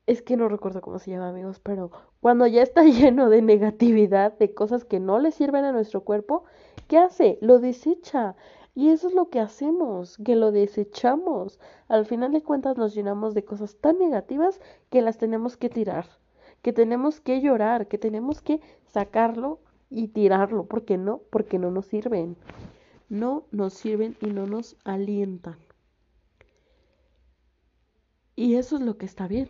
Es 0.06 0.22
que 0.22 0.38
no 0.38 0.48
recuerdo 0.48 0.80
cómo 0.80 1.00
se 1.00 1.12
llama, 1.12 1.30
amigos, 1.30 1.60
pero 1.60 1.92
cuando 2.22 2.48
ya 2.48 2.62
está 2.64 2.84
lleno 2.86 3.30
de 3.30 3.42
negatividad, 3.42 4.38
de 4.38 4.54
cosas 4.54 4.86
que 4.86 5.00
no 5.00 5.20
le 5.20 5.32
sirven 5.32 5.66
a 5.66 5.74
nuestro 5.74 6.02
cuerpo, 6.04 6.46
¿qué 6.88 6.98
hace? 6.98 7.38
Lo 7.42 7.60
desecha. 7.60 8.36
Y 8.74 8.90
eso 8.90 9.08
es 9.08 9.16
lo 9.16 9.30
que 9.30 9.40
hacemos, 9.40 10.18
que 10.18 10.36
lo 10.36 10.52
desechamos. 10.52 11.60
Al 11.88 12.06
final 12.06 12.32
de 12.32 12.44
cuentas 12.44 12.78
nos 12.78 12.94
llenamos 12.94 13.34
de 13.34 13.44
cosas 13.44 13.76
tan 13.78 13.98
negativas 13.98 14.62
que 14.90 15.02
las 15.02 15.18
tenemos 15.18 15.58
que 15.58 15.70
tirar, 15.70 16.06
que 16.62 16.74
tenemos 16.74 17.20
que 17.20 17.42
llorar, 17.42 17.88
que 17.88 17.98
tenemos 17.98 18.42
que 18.42 18.62
sacarlo 18.86 19.60
y 19.90 20.10
tirarlo. 20.10 20.66
¿Por 20.66 20.86
qué 20.86 20.98
no? 20.98 21.22
Porque 21.32 21.58
no 21.60 21.72
nos 21.72 21.88
sirven. 21.88 22.38
No 23.10 23.46
nos 23.52 23.74
sirven 23.74 24.16
y 24.22 24.28
no 24.28 24.46
nos 24.46 24.78
alientan. 24.84 25.58
Y 28.38 28.56
eso 28.56 28.76
es 28.76 28.84
lo 28.84 29.00
que 29.00 29.08
está 29.08 29.28
bien. 29.28 29.50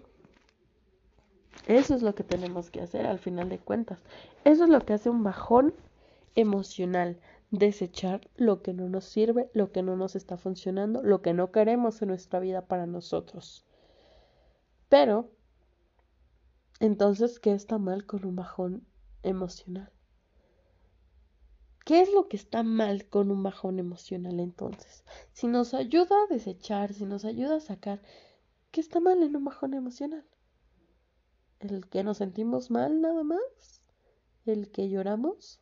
Eso 1.67 1.93
es 1.93 2.01
lo 2.01 2.15
que 2.15 2.23
tenemos 2.23 2.71
que 2.71 2.81
hacer 2.81 3.05
al 3.05 3.19
final 3.19 3.49
de 3.49 3.59
cuentas. 3.59 4.01
Eso 4.45 4.63
es 4.63 4.69
lo 4.69 4.79
que 4.79 4.93
hace 4.93 5.09
un 5.09 5.25
bajón 5.25 5.73
emocional. 6.35 7.19
Desechar 7.51 8.21
lo 8.37 8.61
que 8.61 8.73
no 8.73 8.87
nos 8.87 9.03
sirve, 9.03 9.51
lo 9.53 9.73
que 9.73 9.83
no 9.83 9.97
nos 9.97 10.15
está 10.15 10.37
funcionando, 10.37 11.03
lo 11.03 11.21
que 11.21 11.33
no 11.33 11.51
queremos 11.51 12.01
en 12.01 12.07
nuestra 12.07 12.39
vida 12.39 12.61
para 12.65 12.85
nosotros. 12.85 13.65
Pero, 14.87 15.31
entonces, 16.79 17.41
¿qué 17.41 17.51
está 17.51 17.77
mal 17.77 18.05
con 18.05 18.23
un 18.25 18.37
bajón 18.37 18.87
emocional? 19.21 19.91
¿Qué 21.83 22.01
es 22.01 22.13
lo 22.13 22.29
que 22.29 22.37
está 22.37 22.63
mal 22.63 23.09
con 23.09 23.31
un 23.31 23.43
bajón 23.43 23.79
emocional 23.79 24.39
entonces? 24.39 25.03
Si 25.33 25.47
nos 25.47 25.73
ayuda 25.73 26.15
a 26.23 26.33
desechar, 26.33 26.93
si 26.93 27.05
nos 27.05 27.25
ayuda 27.25 27.57
a 27.57 27.61
sacar 27.61 28.01
¿Qué 28.71 28.81
está 28.81 28.99
mal 28.99 29.23
en 29.23 29.35
un 29.35 29.45
bajón 29.45 29.73
emocional? 29.73 30.25
¿El 31.59 31.87
que 31.87 32.03
nos 32.03 32.17
sentimos 32.17 32.69
mal 32.69 33.01
nada 33.01 33.23
más? 33.23 33.81
¿El 34.45 34.69
que 34.71 34.89
lloramos? 34.89 35.59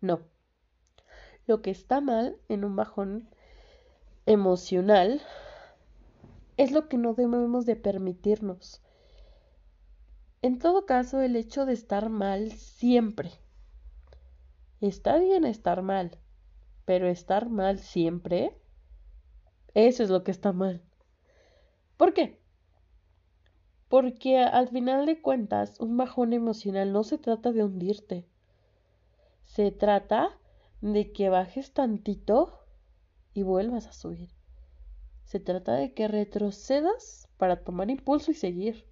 No. 0.00 0.20
Lo 1.46 1.62
que 1.62 1.70
está 1.70 2.00
mal 2.00 2.38
en 2.48 2.64
un 2.64 2.76
bajón 2.76 3.28
emocional 4.26 5.20
es 6.56 6.72
lo 6.72 6.88
que 6.88 6.98
no 6.98 7.14
debemos 7.14 7.66
de 7.66 7.76
permitirnos. 7.76 8.82
En 10.42 10.58
todo 10.58 10.86
caso, 10.86 11.20
el 11.20 11.36
hecho 11.36 11.66
de 11.66 11.72
estar 11.72 12.08
mal 12.08 12.52
siempre. 12.52 13.32
Está 14.80 15.18
bien 15.18 15.44
estar 15.44 15.82
mal, 15.82 16.18
pero 16.84 17.08
estar 17.08 17.50
mal 17.50 17.78
siempre, 17.78 18.56
eso 19.74 20.02
es 20.02 20.10
lo 20.10 20.24
que 20.24 20.30
está 20.30 20.52
mal. 20.52 20.82
¿Por 22.00 22.14
qué? 22.14 22.40
Porque 23.90 24.38
al 24.38 24.68
final 24.68 25.04
de 25.04 25.20
cuentas, 25.20 25.78
un 25.80 25.98
bajón 25.98 26.32
emocional 26.32 26.94
no 26.94 27.04
se 27.04 27.18
trata 27.18 27.52
de 27.52 27.62
hundirte. 27.62 28.26
Se 29.44 29.70
trata 29.70 30.30
de 30.80 31.12
que 31.12 31.28
bajes 31.28 31.74
tantito 31.74 32.64
y 33.34 33.42
vuelvas 33.42 33.86
a 33.86 33.92
subir. 33.92 34.30
Se 35.24 35.40
trata 35.40 35.74
de 35.74 35.92
que 35.92 36.08
retrocedas 36.08 37.28
para 37.36 37.64
tomar 37.64 37.90
impulso 37.90 38.30
y 38.30 38.34
seguir. 38.34 38.86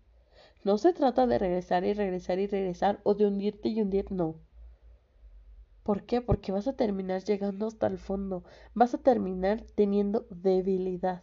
No 0.62 0.76
se 0.76 0.92
trata 0.92 1.26
de 1.26 1.38
regresar 1.38 1.86
y 1.86 1.94
regresar 1.94 2.38
y 2.38 2.46
regresar 2.46 3.00
o 3.04 3.14
de 3.14 3.26
hundirte 3.26 3.70
y 3.70 3.80
hundir, 3.80 4.12
no. 4.12 4.34
¿Por 5.82 6.04
qué? 6.04 6.20
Porque 6.20 6.52
vas 6.52 6.68
a 6.68 6.76
terminar 6.76 7.24
llegando 7.24 7.68
hasta 7.68 7.86
el 7.86 7.96
fondo. 7.96 8.44
Vas 8.74 8.92
a 8.92 8.98
terminar 8.98 9.64
teniendo 9.76 10.26
debilidad. 10.28 11.22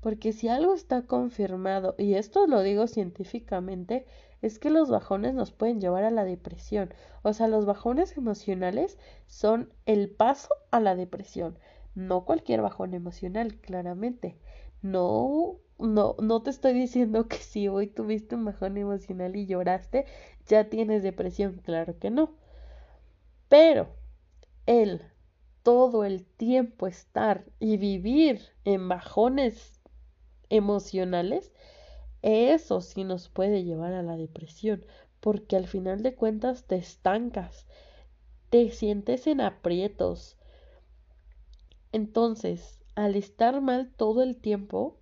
Porque 0.00 0.32
si 0.32 0.48
algo 0.48 0.74
está 0.74 1.02
confirmado, 1.02 1.94
y 1.98 2.14
esto 2.14 2.46
lo 2.46 2.62
digo 2.62 2.86
científicamente, 2.86 4.06
es 4.42 4.58
que 4.58 4.70
los 4.70 4.90
bajones 4.90 5.34
nos 5.34 5.52
pueden 5.52 5.80
llevar 5.80 6.04
a 6.04 6.10
la 6.10 6.24
depresión. 6.24 6.94
O 7.22 7.32
sea, 7.32 7.48
los 7.48 7.66
bajones 7.66 8.16
emocionales 8.16 8.98
son 9.26 9.72
el 9.86 10.10
paso 10.10 10.48
a 10.70 10.80
la 10.80 10.96
depresión. 10.96 11.58
No 11.94 12.24
cualquier 12.24 12.62
bajón 12.62 12.94
emocional, 12.94 13.56
claramente. 13.56 14.38
No, 14.82 15.58
no, 15.78 16.16
no 16.20 16.42
te 16.42 16.50
estoy 16.50 16.72
diciendo 16.72 17.26
que 17.28 17.36
si 17.36 17.68
hoy 17.68 17.86
tuviste 17.86 18.34
un 18.34 18.44
bajón 18.46 18.76
emocional 18.78 19.36
y 19.36 19.46
lloraste, 19.46 20.06
ya 20.46 20.70
tienes 20.70 21.02
depresión. 21.02 21.60
Claro 21.64 21.98
que 21.98 22.10
no. 22.10 22.32
Pero 23.48 23.88
el 24.66 25.02
todo 25.62 26.04
el 26.04 26.24
tiempo 26.24 26.86
estar 26.86 27.44
y 27.58 27.76
vivir 27.76 28.40
en 28.64 28.88
bajones 28.88 29.79
emocionales, 30.50 31.52
Eso 32.22 32.80
sí 32.82 33.04
nos 33.04 33.28
puede 33.30 33.64
llevar 33.64 33.94
a 33.94 34.02
la 34.02 34.16
depresión, 34.16 34.84
porque 35.20 35.56
al 35.56 35.66
final 35.68 36.02
de 36.02 36.14
cuentas 36.16 36.64
te 36.66 36.76
estancas, 36.76 37.66
te 38.50 38.70
sientes 38.70 39.26
en 39.26 39.40
aprietos. 39.42 40.38
Entonces, 41.92 42.80
al 42.96 43.14
estar 43.16 43.60
mal 43.60 43.92
todo 43.96 44.22
el 44.22 44.36
tiempo, 44.40 44.98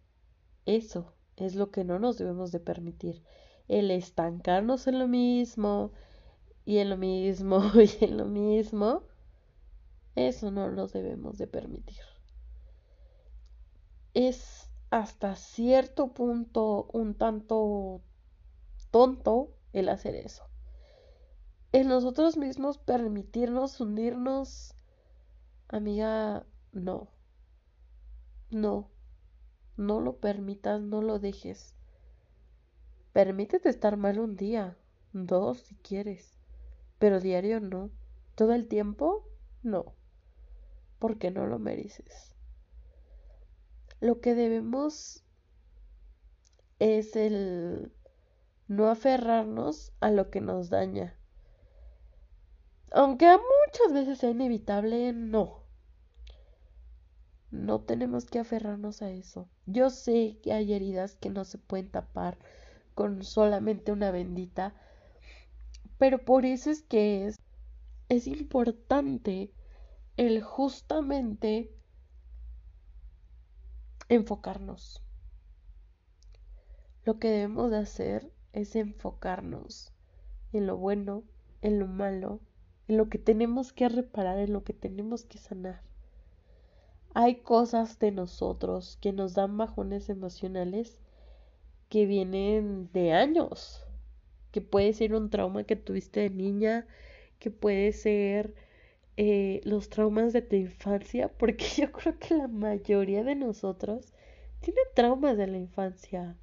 eso 0.67 1.15
es 1.37 1.55
lo 1.57 1.71
que 1.71 1.85
no 1.85 1.99
nos 1.99 2.19
debemos 2.19 2.53
de 2.53 2.61
permitir. 2.61 3.23
El 3.69 3.91
estancarnos 3.91 4.87
en 4.89 4.99
lo 4.99 5.09
mismo 5.09 5.93
y 6.65 6.79
en 6.79 6.91
lo 6.91 6.97
mismo 6.99 7.63
y 8.01 8.05
en 8.05 8.17
lo 8.19 8.27
mismo, 8.27 9.05
eso 10.17 10.51
no 10.51 10.69
lo 10.69 10.87
debemos 10.87 11.39
de 11.39 11.47
permitir. 11.47 11.97
Es 14.13 14.58
hasta 14.91 15.37
cierto 15.37 16.15
punto 16.15 16.89
un 16.93 17.15
tanto 17.15 18.01
tonto 18.91 19.55
el 19.73 19.89
hacer 19.89 20.15
eso. 20.15 20.45
En 21.73 21.89
nosotros 21.89 22.39
mismos 22.39 22.79
permitirnos 22.79 23.79
hundirnos, 23.81 24.75
amiga, 25.69 26.47
no. 26.73 27.09
No. 28.51 28.91
No 29.77 30.01
lo 30.01 30.17
permitas, 30.17 30.81
no 30.81 31.03
lo 31.03 31.19
dejes. 31.19 31.75
Permítete 33.13 33.69
estar 33.69 33.97
mal 33.97 34.19
un 34.19 34.37
día, 34.37 34.79
dos 35.13 35.59
si 35.59 35.75
quieres, 35.77 36.39
pero 36.99 37.21
diario 37.21 37.61
no. 37.61 37.91
Todo 38.35 38.55
el 38.55 38.67
tiempo, 38.67 39.29
no. 39.63 39.95
Porque 40.99 41.31
no 41.31 41.47
lo 41.47 41.59
mereces. 41.59 42.38
Lo 44.01 44.21
que 44.21 44.35
debemos 44.35 45.25
es 46.79 47.17
el 47.17 47.93
no 48.69 48.89
aferrarnos 48.89 49.93
a 50.01 50.11
lo 50.11 50.31
que 50.31 50.41
nos 50.41 50.71
daña. 50.71 51.17
Aunque 52.93 53.27
muchas 53.27 53.93
veces 53.93 54.19
sea 54.19 54.31
inevitable, 54.31 55.13
no. 55.13 55.63
No 57.51 57.81
tenemos 57.81 58.27
que 58.27 58.39
aferrarnos 58.39 59.03
a 59.03 59.11
eso. 59.11 59.49
Yo 59.67 59.91
sé 59.91 60.39
que 60.43 60.53
hay 60.53 60.73
heridas 60.73 61.17
que 61.17 61.31
no 61.31 61.45
se 61.45 61.59
pueden 61.59 61.91
tapar 61.91 62.39
con 62.95 63.23
solamente 63.23 63.93
una 63.93 64.11
bendita, 64.11 64.75
pero 65.99 66.25
por 66.25 66.45
eso 66.45 66.71
es 66.71 66.83
que 66.83 67.27
es, 67.27 67.37
es 68.09 68.27
importante 68.27 69.53
el 70.17 70.43
justamente 70.43 71.73
enfocarnos. 74.09 75.03
Lo 77.05 77.19
que 77.19 77.29
debemos 77.29 77.71
de 77.71 77.79
hacer 77.79 78.31
es 78.53 78.77
enfocarnos 78.77 79.93
en 80.53 80.67
lo 80.67 80.77
bueno, 80.77 81.25
en 81.63 81.79
lo 81.79 81.87
malo, 81.87 82.41
en 82.87 82.97
lo 82.97 83.09
que 83.09 83.19
tenemos 83.19 83.73
que 83.73 83.89
reparar, 83.89 84.39
en 84.39 84.53
lo 84.53 84.65
que 84.65 84.73
tenemos 84.73 85.25
que 85.25 85.39
sanar. 85.39 85.83
Hay 87.15 87.37
cosas 87.37 87.99
de 87.99 88.11
nosotros 88.13 88.99
que 89.01 89.13
nos 89.13 89.35
dan 89.35 89.57
bajones 89.57 90.09
emocionales 90.09 91.01
que 91.89 92.07
vienen 92.07 92.91
de 92.93 93.13
años, 93.13 93.85
que 94.53 94.61
puede 94.61 94.93
ser 94.93 95.15
un 95.15 95.31
trauma 95.31 95.65
que 95.65 95.77
tuviste 95.77 96.21
de 96.21 96.31
niña, 96.31 96.87
que 97.39 97.51
puede 97.51 97.93
ser 97.93 98.55
eh, 99.21 99.61
los 99.65 99.89
traumas 99.91 100.33
de 100.33 100.43
tu 100.43 100.55
infancia, 100.55 101.27
porque 101.27 101.65
yo 101.77 101.91
creo 101.91 102.17
que 102.21 102.37
la 102.37 102.47
mayoría 102.47 103.25
de 103.25 103.35
nosotros 103.35 104.13
tiene 104.61 104.79
traumas 104.95 105.37
de 105.37 105.49
la 105.49 105.59
infancia. 105.59 106.37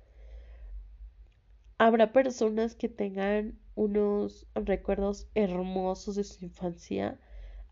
Habrá 1.77 2.11
personas 2.11 2.75
que 2.75 2.89
tengan 2.89 3.57
unos 3.75 4.45
recuerdos 4.55 5.29
hermosos 5.35 6.17
de 6.17 6.25
su 6.25 6.43
infancia, 6.43 7.17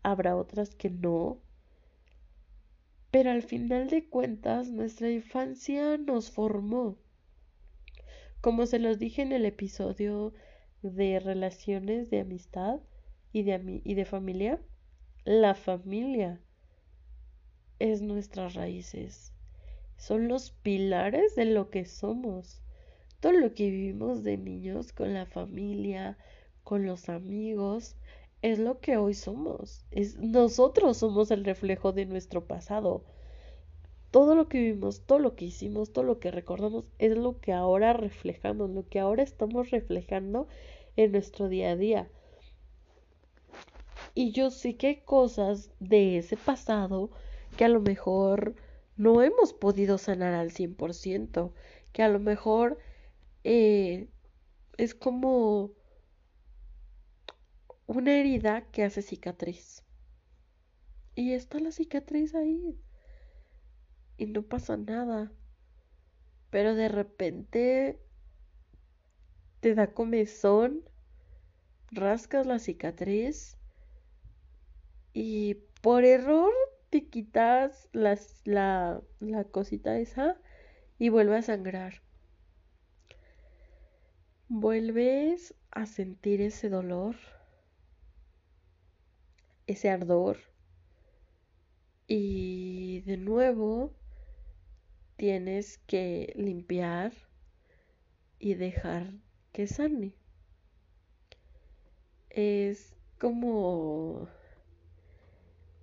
habrá 0.02 0.36
otras 0.36 0.74
que 0.74 0.88
no, 0.88 1.38
pero 3.10 3.30
al 3.30 3.42
final 3.42 3.88
de 3.90 4.08
cuentas, 4.08 4.70
nuestra 4.70 5.10
infancia 5.10 5.98
nos 5.98 6.30
formó. 6.30 6.96
Como 8.40 8.64
se 8.64 8.78
los 8.78 8.98
dije 8.98 9.20
en 9.20 9.32
el 9.32 9.44
episodio 9.44 10.32
de 10.80 11.20
relaciones 11.20 12.08
de 12.08 12.20
amistad 12.20 12.80
y 13.32 13.42
de, 13.42 13.82
y 13.84 13.94
de 13.94 14.04
familia, 14.06 14.62
la 15.24 15.54
familia 15.54 16.38
es 17.78 18.02
nuestras 18.02 18.52
raíces. 18.52 19.32
Son 19.96 20.28
los 20.28 20.50
pilares 20.50 21.34
de 21.34 21.46
lo 21.46 21.70
que 21.70 21.86
somos. 21.86 22.60
Todo 23.20 23.32
lo 23.32 23.54
que 23.54 23.70
vivimos 23.70 24.22
de 24.22 24.36
niños 24.36 24.92
con 24.92 25.14
la 25.14 25.24
familia, 25.24 26.18
con 26.62 26.84
los 26.84 27.08
amigos, 27.08 27.96
es 28.42 28.58
lo 28.58 28.80
que 28.80 28.98
hoy 28.98 29.14
somos. 29.14 29.86
Nosotros 30.18 30.98
somos 30.98 31.30
el 31.30 31.42
reflejo 31.46 31.92
de 31.92 32.04
nuestro 32.04 32.46
pasado. 32.46 33.02
Todo 34.10 34.34
lo 34.34 34.48
que 34.48 34.58
vivimos, 34.58 35.06
todo 35.06 35.20
lo 35.20 35.36
que 35.36 35.46
hicimos, 35.46 35.90
todo 35.94 36.04
lo 36.04 36.20
que 36.20 36.32
recordamos 36.32 36.84
es 36.98 37.16
lo 37.16 37.40
que 37.40 37.54
ahora 37.54 37.94
reflejamos, 37.94 38.68
lo 38.68 38.86
que 38.90 39.00
ahora 39.00 39.22
estamos 39.22 39.70
reflejando 39.70 40.48
en 40.96 41.12
nuestro 41.12 41.48
día 41.48 41.70
a 41.70 41.76
día. 41.76 42.10
Y 44.14 44.30
yo 44.30 44.50
sé 44.50 44.76
que 44.76 44.86
hay 44.86 45.00
cosas 45.00 45.72
de 45.80 46.18
ese 46.18 46.36
pasado 46.36 47.10
que 47.56 47.64
a 47.64 47.68
lo 47.68 47.80
mejor 47.80 48.54
no 48.96 49.22
hemos 49.22 49.52
podido 49.52 49.98
sanar 49.98 50.34
al 50.34 50.52
100%, 50.52 51.52
que 51.92 52.02
a 52.02 52.08
lo 52.08 52.20
mejor 52.20 52.78
eh, 53.42 54.08
es 54.78 54.94
como 54.94 55.72
una 57.86 58.16
herida 58.18 58.70
que 58.70 58.84
hace 58.84 59.02
cicatriz. 59.02 59.82
Y 61.16 61.32
está 61.32 61.58
la 61.58 61.72
cicatriz 61.72 62.34
ahí. 62.36 62.78
Y 64.16 64.26
no 64.26 64.42
pasa 64.42 64.76
nada. 64.76 65.32
Pero 66.50 66.76
de 66.76 66.88
repente 66.88 68.00
te 69.58 69.74
da 69.74 69.92
comezón, 69.92 70.88
rascas 71.90 72.46
la 72.46 72.60
cicatriz 72.60 73.56
y 75.14 75.54
por 75.80 76.04
error 76.04 76.52
te 76.90 77.08
quitas 77.08 77.88
la, 77.92 78.18
la 79.20 79.44
cosita 79.44 79.98
esa 79.98 80.36
y 80.98 81.08
vuelve 81.08 81.36
a 81.36 81.42
sangrar. 81.42 82.02
Vuelves 84.48 85.54
a 85.70 85.86
sentir 85.86 86.42
ese 86.42 86.68
dolor 86.68 87.16
ese 89.66 89.90
ardor 89.90 90.38
y 92.06 93.00
de 93.02 93.16
nuevo 93.16 93.94
tienes 95.16 95.78
que 95.86 96.32
limpiar 96.36 97.12
y 98.38 98.54
dejar 98.54 99.14
que 99.52 99.66
sane. 99.66 100.12
Es 102.28 102.94
como 103.18 104.28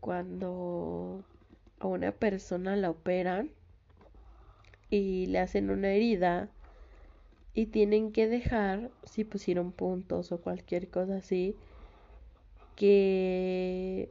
cuando 0.02 1.24
a 1.80 1.88
una 1.88 2.12
persona 2.12 2.76
la 2.76 2.90
operan 2.90 3.52
y 4.90 5.28
le 5.28 5.40
hacen 5.40 5.70
una 5.70 5.94
herida 5.94 6.50
y 7.54 7.68
tienen 7.68 8.12
que 8.12 8.28
dejar, 8.28 8.92
si 9.04 9.24
pusieron 9.24 9.72
puntos 9.72 10.32
o 10.32 10.42
cualquier 10.42 10.90
cosa 10.90 11.18
así, 11.18 11.56
que 12.76 14.10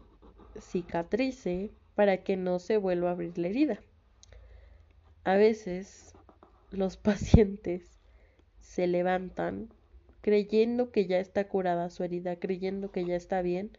cicatrice 0.58 1.70
para 1.94 2.18
que 2.18 2.36
no 2.36 2.58
se 2.58 2.76
vuelva 2.76 3.10
a 3.10 3.12
abrir 3.12 3.36
la 3.36 3.48
herida. 3.48 3.80
A 5.24 5.34
veces 5.34 6.14
los 6.70 6.96
pacientes 6.96 7.98
se 8.60 8.86
levantan 8.86 9.68
creyendo 10.20 10.92
que 10.92 11.06
ya 11.06 11.18
está 11.18 11.48
curada 11.48 11.90
su 11.90 12.04
herida, 12.04 12.36
creyendo 12.36 12.92
que 12.92 13.04
ya 13.04 13.16
está 13.16 13.42
bien 13.42 13.70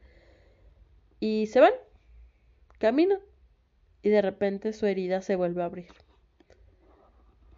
y 1.20 1.48
se 1.48 1.60
van, 1.60 1.74
caminan 2.82 3.20
y 4.02 4.10
de 4.10 4.24
repente 4.24 4.74
su 4.74 4.88
herida 4.88 5.22
se 5.22 5.36
vuelve 5.36 5.62
a 5.62 5.66
abrir 5.66 5.94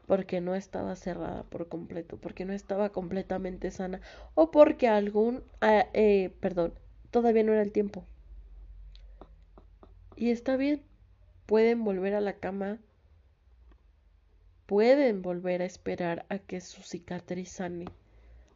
porque 0.05 0.41
no 0.41 0.53
estaba 0.53 0.97
cerrada 0.97 1.43
por 1.43 1.69
completo, 1.69 2.17
porque 2.17 2.43
no 2.43 2.51
estaba 2.51 2.89
completamente 2.89 3.71
sana 3.71 4.01
o 4.35 4.51
porque 4.51 4.89
algún, 4.89 5.43
ah, 5.61 5.87
eh, 5.93 6.35
perdón, 6.41 6.73
todavía 7.09 7.43
no 7.43 7.53
era 7.53 7.61
el 7.61 7.71
tiempo. 7.71 8.05
Y 10.17 10.31
está 10.31 10.57
bien, 10.57 10.83
pueden 11.45 11.85
volver 11.85 12.15
a 12.15 12.21
la 12.21 12.33
cama, 12.33 12.79
pueden 14.65 15.21
volver 15.21 15.61
a 15.61 15.65
esperar 15.65 16.25
a 16.27 16.37
que 16.37 16.59
su 16.59 16.81
cicatriz 16.81 17.49
sane, 17.49 17.85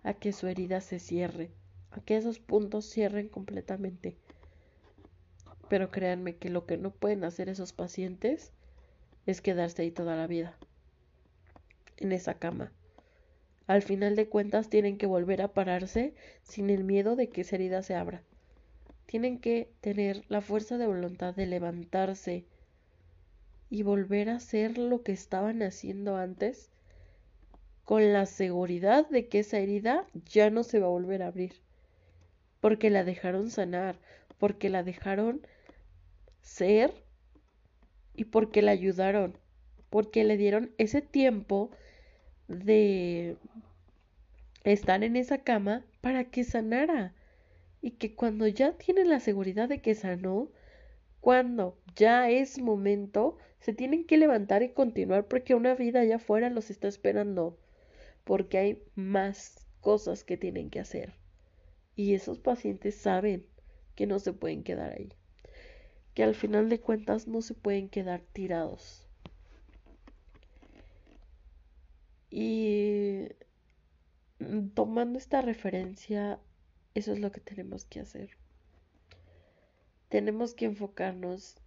a 0.03 0.13
que 0.13 0.33
su 0.33 0.47
herida 0.47 0.81
se 0.81 0.99
cierre, 0.99 1.49
a 1.91 2.01
que 2.01 2.17
esos 2.17 2.39
puntos 2.39 2.89
cierren 2.89 3.29
completamente. 3.29 4.17
Pero 5.69 5.91
créanme 5.91 6.35
que 6.35 6.49
lo 6.49 6.65
que 6.65 6.77
no 6.77 6.91
pueden 6.91 7.23
hacer 7.23 7.49
esos 7.49 7.73
pacientes 7.73 8.51
es 9.25 9.41
quedarse 9.41 9.81
ahí 9.81 9.91
toda 9.91 10.15
la 10.15 10.27
vida, 10.27 10.57
en 11.97 12.11
esa 12.11 12.35
cama, 12.35 12.71
Al 13.65 13.81
final 13.81 14.15
de 14.15 14.29
cuentas 14.29 14.69
tienen 14.69 14.97
que 14.97 15.07
volver 15.07 15.41
a 15.41 15.53
pararse 15.53 16.13
sin 16.43 16.69
el 16.69 16.85
miedo 16.85 17.17
de 17.17 17.27
que 17.27 17.41
esa 17.41 17.55
herida 17.57 17.83
se 17.83 17.95
abra. 17.95 18.23
Tienen 19.05 19.39
que 19.39 19.69
tener 19.81 20.23
la 20.29 20.39
fuerza 20.39 20.77
de 20.77 20.87
voluntad 20.87 21.35
de 21.35 21.47
levantarse 21.47 22.45
y 23.69 23.83
volver 23.83 24.29
a 24.29 24.35
hacer 24.35 24.77
lo 24.77 25.03
que 25.03 25.11
estaban 25.11 25.61
haciendo 25.63 26.15
antes 26.15 26.69
con 27.83 28.13
la 28.13 28.25
seguridad 28.25 29.09
de 29.09 29.27
que 29.27 29.39
esa 29.39 29.59
herida 29.59 30.05
ya 30.25 30.49
no 30.49 30.63
se 30.63 30.79
va 30.79 30.87
a 30.87 30.91
volver 30.91 31.23
a 31.23 31.27
abrir, 31.27 31.53
porque 32.61 32.89
la 32.89 33.03
dejaron 33.03 33.49
sanar, 33.49 33.97
porque 34.37 34.69
la 34.69 34.83
dejaron 34.83 35.41
ser 36.47 36.93
y 38.15 38.25
porque 38.25 38.61
la 38.61 38.71
ayudaron, 38.71 39.37
porque 39.89 40.23
le 40.23 40.37
dieron 40.37 40.71
ese 40.77 41.01
tiempo 41.01 41.69
de 42.47 43.37
estar 44.63 45.03
en 45.03 45.15
esa 45.15 45.39
cama 45.39 45.85
para 46.01 46.23
que 46.25 46.43
sanara 46.43 47.13
y 47.81 47.91
que 47.91 48.15
cuando 48.15 48.47
ya 48.47 48.73
tiene 48.77 49.05
la 49.05 49.19
seguridad 49.19 49.69
de 49.69 49.81
que 49.81 49.93
sanó, 49.93 50.49
cuando 51.19 51.77
ya 51.95 52.29
es 52.29 52.59
momento, 52.59 53.37
se 53.59 53.73
tienen 53.73 54.05
que 54.05 54.17
levantar 54.17 54.63
y 54.63 54.69
continuar 54.69 55.27
porque 55.27 55.53
una 55.53 55.75
vida 55.75 55.99
allá 55.99 56.15
afuera 56.15 56.49
los 56.49 56.69
está 56.69 56.87
esperando, 56.87 57.59
porque 58.23 58.57
hay 58.57 58.83
más 58.95 59.67
cosas 59.81 60.23
que 60.23 60.37
tienen 60.37 60.69
que 60.69 60.79
hacer. 60.79 61.13
Y 61.95 62.13
esos 62.13 62.39
pacientes 62.39 62.95
saben 62.95 63.45
que 63.95 64.07
no 64.07 64.19
se 64.19 64.33
pueden 64.33 64.63
quedar 64.63 64.93
ahí, 64.93 65.11
que 66.17 66.23
al 66.23 66.33
final 66.33 66.67
de 66.67 66.81
cuentas 66.81 67.27
no 67.27 67.43
se 67.43 67.53
pueden 67.53 67.89
quedar 67.89 68.21
tirados. 68.33 69.07
Y 72.31 73.27
tomando 74.73 75.19
esta 75.19 75.43
referencia, 75.43 76.39
eso 76.95 77.13
es 77.13 77.19
lo 77.19 77.31
que 77.31 77.39
tenemos 77.39 77.85
que 77.85 77.99
hacer. 77.99 78.31
Tenemos 80.09 80.55
que 80.55 80.65
enfocarnos 80.65 81.57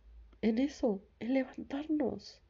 en 0.42 0.58
eso, 0.58 1.00
en 1.20 1.34
levantarnos, 1.34 2.42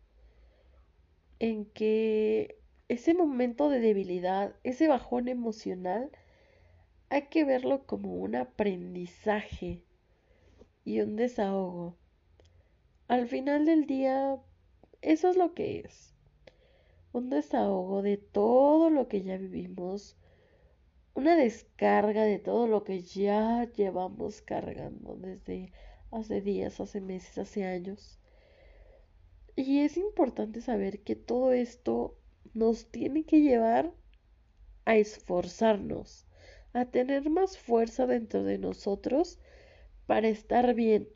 en 1.38 1.66
que 1.66 2.62
ese 2.88 3.12
momento 3.12 3.68
de 3.68 3.80
debilidad, 3.80 4.56
ese 4.64 4.88
bajón 4.88 5.28
emocional, 5.28 6.10
hay 7.10 7.26
que 7.26 7.44
verlo 7.44 7.84
como 7.84 8.14
un 8.14 8.36
aprendizaje 8.36 9.84
y 10.84 11.00
un 11.00 11.16
desahogo. 11.16 11.96
Al 13.08 13.26
final 13.26 13.66
del 13.66 13.86
día, 13.86 14.38
eso 15.02 15.30
es 15.30 15.36
lo 15.36 15.54
que 15.54 15.80
es. 15.80 16.14
Un 17.12 17.30
desahogo 17.30 18.02
de 18.02 18.16
todo 18.16 18.90
lo 18.90 19.08
que 19.08 19.22
ya 19.22 19.36
vivimos, 19.36 20.16
una 21.14 21.36
descarga 21.36 22.24
de 22.24 22.38
todo 22.38 22.66
lo 22.66 22.84
que 22.84 23.02
ya 23.02 23.70
llevamos 23.72 24.42
cargando 24.42 25.16
desde 25.16 25.72
hace 26.10 26.40
días, 26.40 26.80
hace 26.80 27.00
meses, 27.00 27.36
hace 27.38 27.64
años. 27.64 28.20
Y 29.56 29.80
es 29.80 29.96
importante 29.96 30.60
saber 30.60 31.02
que 31.02 31.16
todo 31.16 31.52
esto 31.52 32.16
nos 32.54 32.90
tiene 32.90 33.24
que 33.24 33.40
llevar 33.40 33.92
a 34.84 34.96
esforzarnos, 34.96 36.26
a 36.72 36.84
tener 36.86 37.28
más 37.28 37.58
fuerza 37.58 38.06
dentro 38.06 38.44
de 38.44 38.58
nosotros 38.58 39.38
para 40.06 40.28
estar 40.28 40.74
bien, 40.74 41.08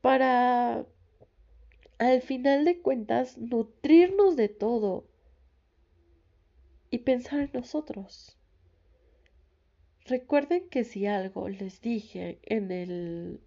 para 0.00 0.86
al 1.98 2.22
final 2.22 2.64
de 2.64 2.80
cuentas 2.80 3.38
nutrirnos 3.38 4.36
de 4.36 4.48
todo 4.48 5.06
y 6.90 6.98
pensar 6.98 7.40
en 7.40 7.50
nosotros. 7.54 8.36
Recuerden 10.04 10.68
que 10.68 10.82
si 10.82 11.06
algo 11.06 11.48
les 11.48 11.80
dije 11.80 12.40
en 12.42 12.72
el 12.72 13.40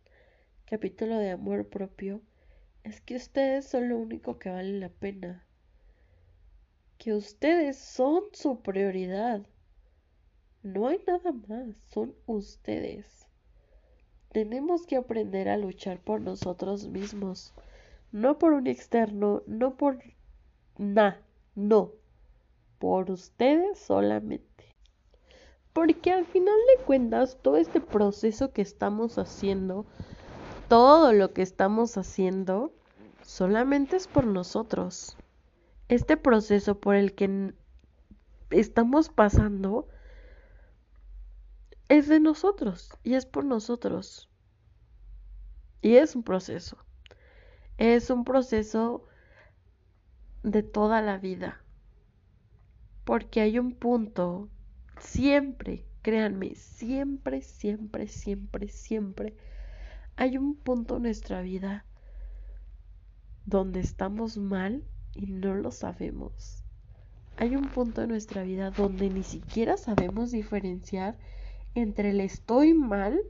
capítulo 0.66 1.18
de 1.18 1.32
amor 1.32 1.68
propio, 1.68 2.22
es 2.84 3.02
que 3.02 3.16
ustedes 3.16 3.66
son 3.66 3.90
lo 3.90 3.98
único 3.98 4.40
que 4.40 4.50
vale 4.50 4.80
la 4.80 4.90
pena. 4.90 5.46
Que 6.98 7.14
ustedes 7.14 7.78
son 7.78 8.24
su 8.32 8.62
prioridad. 8.62 9.46
No 10.66 10.88
hay 10.88 11.00
nada 11.06 11.32
más, 11.48 11.78
son 11.92 12.16
ustedes. 12.26 13.28
Tenemos 14.32 14.88
que 14.88 14.96
aprender 14.96 15.48
a 15.48 15.58
luchar 15.58 16.00
por 16.00 16.22
nosotros 16.22 16.88
mismos, 16.88 17.54
no 18.12 18.40
por 18.40 18.54
un 18.54 18.66
externo, 18.66 19.44
no 19.46 19.78
por 19.78 20.00
nada, 20.80 21.22
no, 21.54 21.92
por 22.80 23.12
ustedes 23.12 23.78
solamente. 23.78 24.74
Porque 25.72 26.12
al 26.12 26.26
final 26.26 26.58
de 26.76 26.84
cuentas, 26.84 27.38
todo 27.44 27.58
este 27.58 27.80
proceso 27.80 28.52
que 28.52 28.64
estamos 28.64 29.20
haciendo, 29.20 29.86
todo 30.68 31.14
lo 31.14 31.32
que 31.32 31.44
estamos 31.44 31.96
haciendo, 31.96 32.74
solamente 33.22 33.98
es 33.98 34.08
por 34.08 34.26
nosotros. 34.26 35.16
Este 35.90 36.18
proceso 36.18 36.80
por 36.80 36.96
el 36.96 37.14
que 37.14 37.54
estamos 38.50 39.10
pasando 39.10 39.88
es 41.90 42.08
de 42.08 42.20
nosotros 42.20 42.92
y 43.04 43.14
es 43.14 43.26
por 43.26 43.46
nosotros. 43.46 44.30
Y 45.82 45.96
es 45.96 46.16
un 46.16 46.24
proceso. 46.24 46.78
Es 47.78 48.10
un 48.10 48.24
proceso 48.24 49.06
de 50.44 50.64
toda 50.64 51.02
la 51.02 51.18
vida. 51.18 51.62
Porque 53.04 53.42
hay 53.42 53.60
un 53.60 53.74
punto 53.74 54.50
Siempre, 55.00 55.86
créanme, 56.02 56.56
siempre, 56.56 57.42
siempre, 57.42 58.08
siempre, 58.08 58.70
siempre 58.70 59.36
hay 60.16 60.38
un 60.38 60.56
punto 60.56 60.98
en 60.98 61.04
nuestra 61.04 61.42
vida 61.42 61.86
donde 63.46 63.82
estamos 63.82 64.38
mal 64.38 64.84
y 65.14 65.28
no 65.28 65.54
lo 65.54 65.72
sabemos. 65.72 66.64
Hay 67.38 67.56
un 67.56 67.70
punto 67.70 68.02
en 68.02 68.10
nuestra 68.10 68.44
vida 68.44 68.72
donde 68.72 69.10
ni 69.10 69.24
siquiera 69.24 69.76
sabemos 69.76 70.32
diferenciar 70.32 71.18
entre 71.76 72.10
el 72.10 72.22
estoy 72.22 72.74
mal 72.74 73.22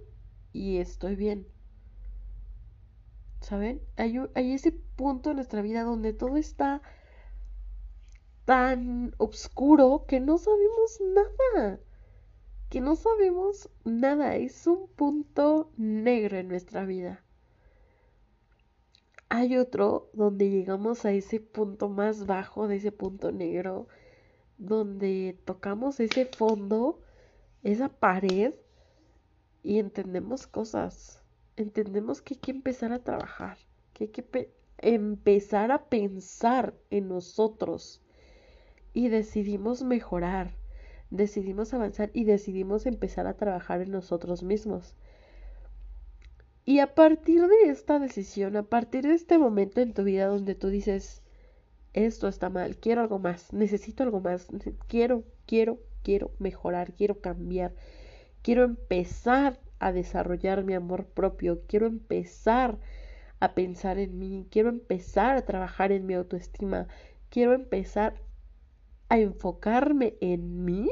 y 0.54 0.78
estoy 0.78 1.16
bien. 1.16 1.48
¿Saben? 3.42 3.82
Hay, 3.98 4.18
hay 4.34 4.54
ese 4.54 4.72
punto 4.72 5.32
en 5.32 5.36
nuestra 5.36 5.62
vida 5.62 5.84
donde 5.84 6.14
todo 6.14 6.38
está 6.38 6.82
tan 8.46 9.14
oscuro 9.18 10.06
que 10.08 10.20
no 10.20 10.38
sabemos 10.38 11.02
nada. 11.02 11.80
Que 12.70 12.82
no 12.82 12.96
sabemos 12.96 13.70
nada. 13.84 14.36
Es 14.36 14.66
un 14.68 14.88
punto 14.88 15.72
negro 15.78 16.38
en 16.38 16.48
nuestra 16.48 16.86
vida. 16.86 17.24
Hay 19.30 19.58
otro 19.58 20.10
donde 20.14 20.50
llegamos 20.50 21.04
a 21.04 21.12
ese 21.12 21.40
punto 21.40 21.90
más 21.90 22.26
bajo 22.26 22.68
de 22.68 22.78
ese 22.78 22.92
punto 22.92 23.32
negro, 23.32 23.88
donde 24.58 25.38
tocamos 25.46 26.00
ese 26.00 26.26
fondo, 26.26 27.00
esa 27.66 27.90
pared, 27.90 28.54
y 29.66 29.80
entendemos 29.80 30.46
cosas. 30.46 31.24
Entendemos 31.58 32.22
que 32.22 32.36
hay 32.36 32.40
que 32.40 32.52
empezar 32.52 32.94
a 32.94 33.04
trabajar, 33.04 33.58
que 33.94 34.06
hay 34.06 34.10
que 34.12 34.54
empezar 34.78 35.72
a 35.72 35.86
pensar 35.86 36.76
en 36.92 37.08
nosotros 37.08 38.04
y 38.94 39.10
decidimos 39.10 39.82
mejorar, 39.82 40.52
decidimos 41.10 41.74
avanzar 41.74 42.12
y 42.14 42.26
decidimos 42.26 42.86
empezar 42.86 43.26
a 43.26 43.38
trabajar 43.38 43.82
en 43.82 43.90
nosotros 43.90 44.44
mismos. 44.44 44.96
Y 46.64 46.80
a 46.80 46.94
partir 46.94 47.48
de 47.48 47.70
esta 47.70 47.98
decisión, 47.98 48.56
a 48.58 48.64
partir 48.64 49.08
de 49.08 49.16
este 49.16 49.40
momento 49.40 49.82
en 49.82 49.94
tu 49.94 50.04
vida 50.04 50.28
donde 50.28 50.54
tú 50.54 50.70
dices, 50.70 51.24
esto 51.94 52.28
está 52.28 52.50
mal, 52.52 52.78
quiero 52.78 53.02
algo 53.02 53.18
más, 53.18 53.52
necesito 53.52 54.04
algo 54.04 54.20
más, 54.20 54.48
quiero, 54.88 55.24
quiero, 55.48 55.80
quiero 56.06 56.32
mejorar, 56.38 56.94
quiero 56.94 57.20
cambiar, 57.20 57.74
quiero 58.44 58.64
empezar 58.64 59.60
a 59.80 59.92
desarrollar 59.92 60.64
mi 60.64 60.76
amor 60.76 61.08
propio, 61.08 61.64
quiero 61.68 61.88
empezar 61.88 62.78
a 63.40 63.56
pensar 63.56 63.98
en 63.98 64.20
mí, 64.20 64.48
quiero 64.52 64.70
empezar 64.70 65.36
a 65.36 65.46
trabajar 65.46 65.92
en 65.92 66.06
mi 66.06 66.14
autoestima, 66.14 66.88
quiero 67.30 67.54
empezar 67.54 68.22
a 69.10 69.18
enfocarme 69.18 70.16
en 70.22 70.64
mí, 70.64 70.92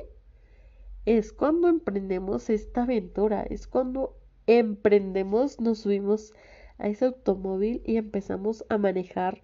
es 1.06 1.32
cuando 1.32 1.68
emprendemos 1.70 2.50
esta 2.50 2.84
aventura, 2.84 3.44
es 3.44 3.68
cuando 3.68 4.18
emprendemos, 4.48 5.60
nos 5.60 5.80
subimos 5.80 6.34
a 6.80 6.88
ese 6.88 7.06
automóvil 7.06 7.84
y 7.86 7.98
empezamos 7.98 8.66
a 8.70 8.80
manejar 8.80 9.44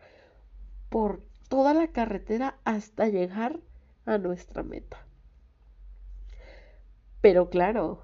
por 0.90 1.22
toda 1.48 1.76
la 1.76 1.90
carretera 1.90 2.58
hasta 2.64 3.08
llegar 3.08 3.60
a 4.06 4.18
nuestra 4.18 4.64
meta. 4.64 5.09
Pero 7.22 7.50
claro, 7.50 8.02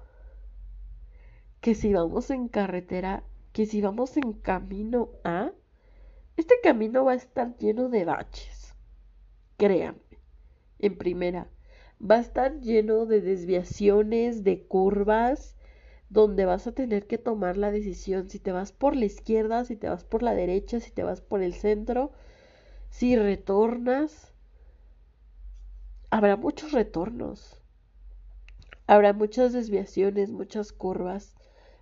que 1.60 1.74
si 1.74 1.92
vamos 1.92 2.30
en 2.30 2.48
carretera, 2.48 3.24
que 3.52 3.66
si 3.66 3.80
vamos 3.80 4.16
en 4.16 4.32
camino 4.34 5.10
a, 5.24 5.52
este 6.36 6.56
camino 6.62 7.04
va 7.04 7.12
a 7.12 7.16
estar 7.16 7.56
lleno 7.56 7.88
de 7.88 8.04
baches. 8.04 8.74
Créanme 9.56 10.00
en 10.78 10.98
primera. 10.98 11.48
Va 11.98 12.16
a 12.16 12.20
estar 12.20 12.60
lleno 12.60 13.06
de 13.06 13.22
desviaciones, 13.22 14.44
de 14.44 14.66
curvas, 14.66 15.56
donde 16.10 16.44
vas 16.44 16.66
a 16.66 16.72
tener 16.72 17.06
que 17.06 17.18
tomar 17.18 17.56
la 17.56 17.70
decisión 17.70 18.28
si 18.28 18.38
te 18.38 18.52
vas 18.52 18.72
por 18.72 18.94
la 18.94 19.06
izquierda, 19.06 19.64
si 19.64 19.76
te 19.76 19.88
vas 19.88 20.04
por 20.04 20.22
la 20.22 20.34
derecha, 20.34 20.78
si 20.78 20.90
te 20.90 21.02
vas 21.02 21.20
por 21.20 21.42
el 21.42 21.54
centro, 21.54 22.12
si 22.90 23.16
retornas. 23.16 24.34
Habrá 26.10 26.36
muchos 26.36 26.72
retornos. 26.72 27.62
Habrá 28.86 29.12
muchas 29.12 29.52
desviaciones, 29.52 30.30
muchas 30.30 30.72
curvas, 30.72 31.34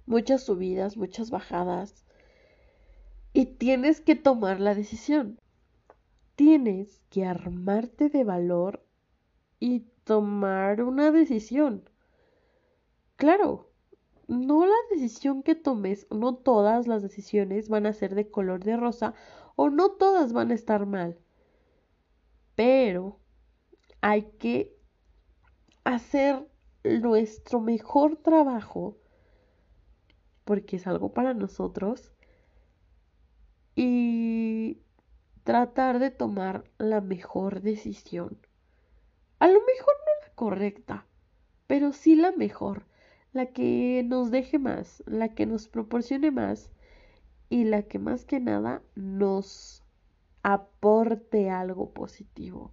muchas 0.06 0.42
subidas, 0.42 0.96
muchas 0.96 1.30
bajadas. 1.30 2.04
Y 3.32 3.46
tienes 3.46 4.00
que 4.00 4.14
tomar 4.14 4.60
la 4.60 4.74
decisión. 4.74 5.38
Tienes 6.34 7.02
que 7.10 7.26
armarte 7.26 8.08
de 8.08 8.24
valor 8.24 8.84
y 9.60 9.80
tomar 10.04 10.82
una 10.82 11.10
decisión. 11.10 11.88
Claro, 13.16 13.70
no 14.26 14.66
la 14.66 14.74
decisión 14.90 15.42
que 15.42 15.54
tomes, 15.54 16.06
no 16.10 16.34
todas 16.36 16.86
las 16.86 17.02
decisiones 17.02 17.68
van 17.68 17.86
a 17.86 17.92
ser 17.92 18.14
de 18.14 18.30
color 18.30 18.64
de 18.64 18.76
rosa 18.76 19.14
o 19.56 19.70
no 19.70 19.90
todas 19.92 20.32
van 20.32 20.50
a 20.50 20.54
estar 20.54 20.86
mal. 20.86 21.18
Pero 22.54 23.20
hay 24.00 24.22
que 24.38 24.76
hacer 25.84 26.48
nuestro 26.84 27.60
mejor 27.60 28.16
trabajo 28.16 28.96
porque 30.44 30.76
es 30.76 30.86
algo 30.86 31.12
para 31.14 31.34
nosotros 31.34 32.12
y 33.74 34.78
tratar 35.42 35.98
de 35.98 36.10
tomar 36.10 36.64
la 36.78 37.00
mejor 37.00 37.62
decisión. 37.62 38.38
A 39.38 39.48
lo 39.48 39.60
mejor 39.60 39.94
no 39.98 40.28
la 40.28 40.34
correcta, 40.34 41.06
pero 41.66 41.92
sí 41.92 42.14
la 42.14 42.32
mejor 42.32 42.86
la 43.34 43.46
que 43.46 44.04
nos 44.06 44.30
deje 44.30 44.58
más, 44.58 45.02
la 45.06 45.34
que 45.34 45.44
nos 45.44 45.68
proporcione 45.68 46.30
más 46.30 46.70
y 47.50 47.64
la 47.64 47.82
que 47.82 47.98
más 47.98 48.24
que 48.24 48.38
nada 48.38 48.80
nos 48.94 49.82
aporte 50.44 51.50
algo 51.50 51.92
positivo, 51.92 52.70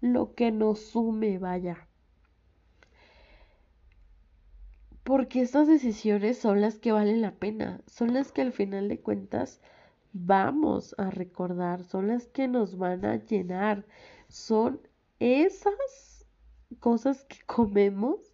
lo 0.00 0.34
que 0.34 0.52
nos 0.52 0.78
sume, 0.78 1.38
vaya. 1.38 1.88
Porque 5.04 5.42
estas 5.42 5.66
decisiones 5.66 6.38
son 6.38 6.60
las 6.60 6.78
que 6.78 6.92
valen 6.92 7.22
la 7.22 7.32
pena, 7.32 7.80
son 7.86 8.14
las 8.14 8.30
que 8.30 8.42
al 8.42 8.52
final 8.52 8.88
de 8.88 9.00
cuentas 9.00 9.60
vamos 10.12 10.94
a 10.98 11.10
recordar, 11.10 11.82
son 11.84 12.08
las 12.08 12.28
que 12.28 12.46
nos 12.46 12.78
van 12.78 13.04
a 13.04 13.16
llenar, 13.16 13.84
son 14.28 14.80
esas 15.18 16.26
cosas 16.78 17.24
que 17.24 17.38
comemos 17.46 18.32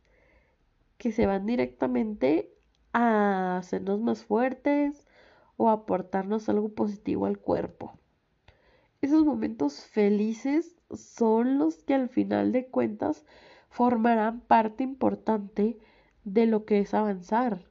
que 0.98 1.12
se 1.12 1.26
van 1.26 1.46
directamente 1.46 2.52
a 2.92 3.58
hacernos 3.58 4.00
más 4.00 4.24
fuertes 4.24 5.06
o 5.56 5.70
aportarnos 5.70 6.48
algo 6.48 6.70
positivo 6.70 7.26
al 7.26 7.38
cuerpo. 7.38 7.98
Esos 9.00 9.24
momentos 9.24 9.84
felices 9.86 10.76
son 10.92 11.58
los 11.58 11.82
que 11.84 11.94
al 11.94 12.08
final 12.08 12.52
de 12.52 12.66
cuentas 12.66 13.24
formarán 13.68 14.40
parte 14.40 14.82
importante 14.82 15.78
de 16.34 16.46
lo 16.46 16.64
que 16.64 16.80
es 16.80 16.94
avanzar. 16.94 17.64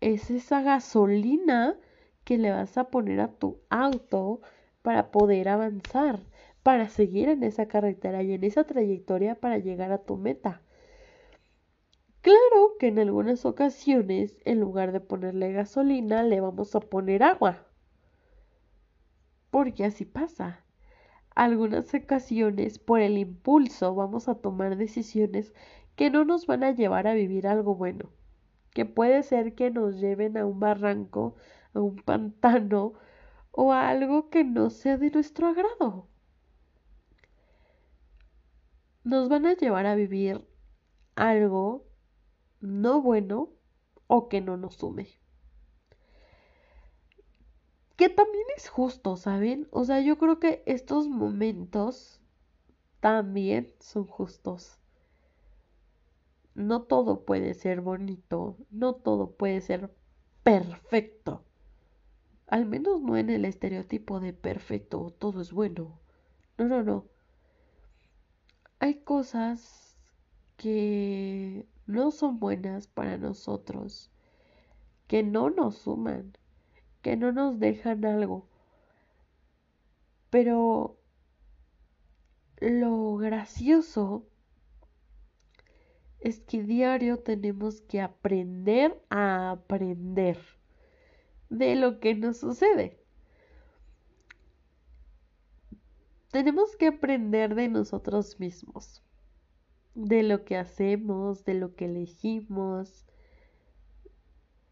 Es 0.00 0.30
esa 0.30 0.62
gasolina 0.62 1.76
que 2.24 2.38
le 2.38 2.50
vas 2.50 2.76
a 2.76 2.90
poner 2.90 3.20
a 3.20 3.28
tu 3.28 3.60
auto 3.70 4.40
para 4.82 5.10
poder 5.10 5.48
avanzar, 5.48 6.20
para 6.62 6.88
seguir 6.88 7.28
en 7.28 7.42
esa 7.44 7.66
carretera 7.66 8.22
y 8.22 8.32
en 8.32 8.44
esa 8.44 8.64
trayectoria 8.64 9.36
para 9.36 9.58
llegar 9.58 9.92
a 9.92 10.02
tu 10.04 10.16
meta. 10.16 10.62
Claro 12.20 12.76
que 12.78 12.88
en 12.88 12.98
algunas 13.00 13.44
ocasiones, 13.44 14.40
en 14.44 14.60
lugar 14.60 14.92
de 14.92 15.00
ponerle 15.00 15.52
gasolina, 15.52 16.22
le 16.22 16.40
vamos 16.40 16.74
a 16.76 16.80
poner 16.80 17.22
agua. 17.24 17.66
Porque 19.50 19.84
así 19.84 20.04
pasa. 20.04 20.64
Algunas 21.34 21.92
ocasiones, 21.94 22.78
por 22.78 23.00
el 23.00 23.18
impulso, 23.18 23.94
vamos 23.94 24.28
a 24.28 24.36
tomar 24.36 24.76
decisiones 24.76 25.52
que 25.96 26.10
no 26.10 26.24
nos 26.24 26.46
van 26.46 26.64
a 26.64 26.72
llevar 26.72 27.06
a 27.06 27.14
vivir 27.14 27.46
algo 27.46 27.74
bueno. 27.74 28.10
Que 28.70 28.84
puede 28.86 29.22
ser 29.22 29.54
que 29.54 29.70
nos 29.70 30.00
lleven 30.00 30.36
a 30.36 30.46
un 30.46 30.60
barranco, 30.60 31.36
a 31.74 31.80
un 31.80 31.96
pantano 31.96 32.94
o 33.50 33.72
a 33.72 33.88
algo 33.88 34.30
que 34.30 34.44
no 34.44 34.70
sea 34.70 34.96
de 34.96 35.10
nuestro 35.10 35.48
agrado. 35.48 36.08
Nos 39.04 39.28
van 39.28 39.46
a 39.46 39.54
llevar 39.54 39.86
a 39.86 39.94
vivir 39.94 40.46
algo 41.16 41.86
no 42.60 43.02
bueno 43.02 43.50
o 44.06 44.28
que 44.28 44.40
no 44.40 44.56
nos 44.56 44.76
sume. 44.76 45.08
Que 47.96 48.08
también 48.08 48.44
es 48.56 48.68
justo, 48.68 49.16
¿saben? 49.16 49.68
O 49.70 49.84
sea, 49.84 50.00
yo 50.00 50.18
creo 50.18 50.38
que 50.38 50.62
estos 50.66 51.08
momentos 51.08 52.20
también 53.00 53.74
son 53.80 54.06
justos. 54.06 54.81
No 56.54 56.82
todo 56.82 57.24
puede 57.24 57.54
ser 57.54 57.80
bonito, 57.80 58.56
no 58.70 58.94
todo 58.94 59.32
puede 59.32 59.60
ser 59.60 59.94
perfecto. 60.42 61.44
Al 62.46 62.66
menos 62.66 63.00
no 63.02 63.16
en 63.16 63.30
el 63.30 63.44
estereotipo 63.44 64.20
de 64.20 64.32
perfecto, 64.32 65.14
todo 65.18 65.40
es 65.40 65.52
bueno. 65.52 65.98
No, 66.58 66.66
no, 66.66 66.82
no. 66.82 67.06
Hay 68.80 68.96
cosas 68.96 69.96
que 70.56 71.66
no 71.86 72.10
son 72.10 72.38
buenas 72.38 72.86
para 72.86 73.16
nosotros, 73.18 74.10
que 75.06 75.22
no 75.22 75.50
nos 75.50 75.76
suman, 75.78 76.36
que 77.02 77.16
no 77.16 77.32
nos 77.32 77.58
dejan 77.60 78.04
algo. 78.04 78.46
Pero 80.30 80.98
lo 82.60 83.16
gracioso 83.16 84.26
es 86.22 86.40
que 86.40 86.62
diario 86.62 87.18
tenemos 87.18 87.80
que 87.82 88.00
aprender 88.00 89.00
a 89.10 89.50
aprender 89.52 90.38
de 91.50 91.74
lo 91.76 92.00
que 92.00 92.14
nos 92.14 92.38
sucede. 92.38 92.98
Tenemos 96.30 96.76
que 96.76 96.86
aprender 96.86 97.54
de 97.54 97.68
nosotros 97.68 98.40
mismos 98.40 99.02
de 99.94 100.22
lo 100.22 100.44
que 100.44 100.56
hacemos, 100.56 101.44
de 101.44 101.54
lo 101.54 101.74
que 101.74 101.86
elegimos, 101.86 103.06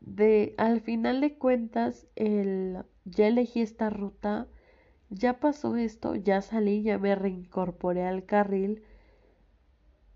de 0.01 0.55
al 0.57 0.80
final 0.80 1.20
de 1.20 1.36
cuentas 1.36 2.07
el 2.16 2.78
ya 3.05 3.26
elegí 3.26 3.61
esta 3.61 3.90
ruta, 3.90 4.48
ya 5.11 5.40
pasó 5.40 5.76
esto, 5.76 6.14
ya 6.14 6.40
salí, 6.40 6.82
ya 6.82 6.98
me 6.98 7.14
reincorporé 7.14 8.07
al 8.07 8.24
carril, 8.24 8.82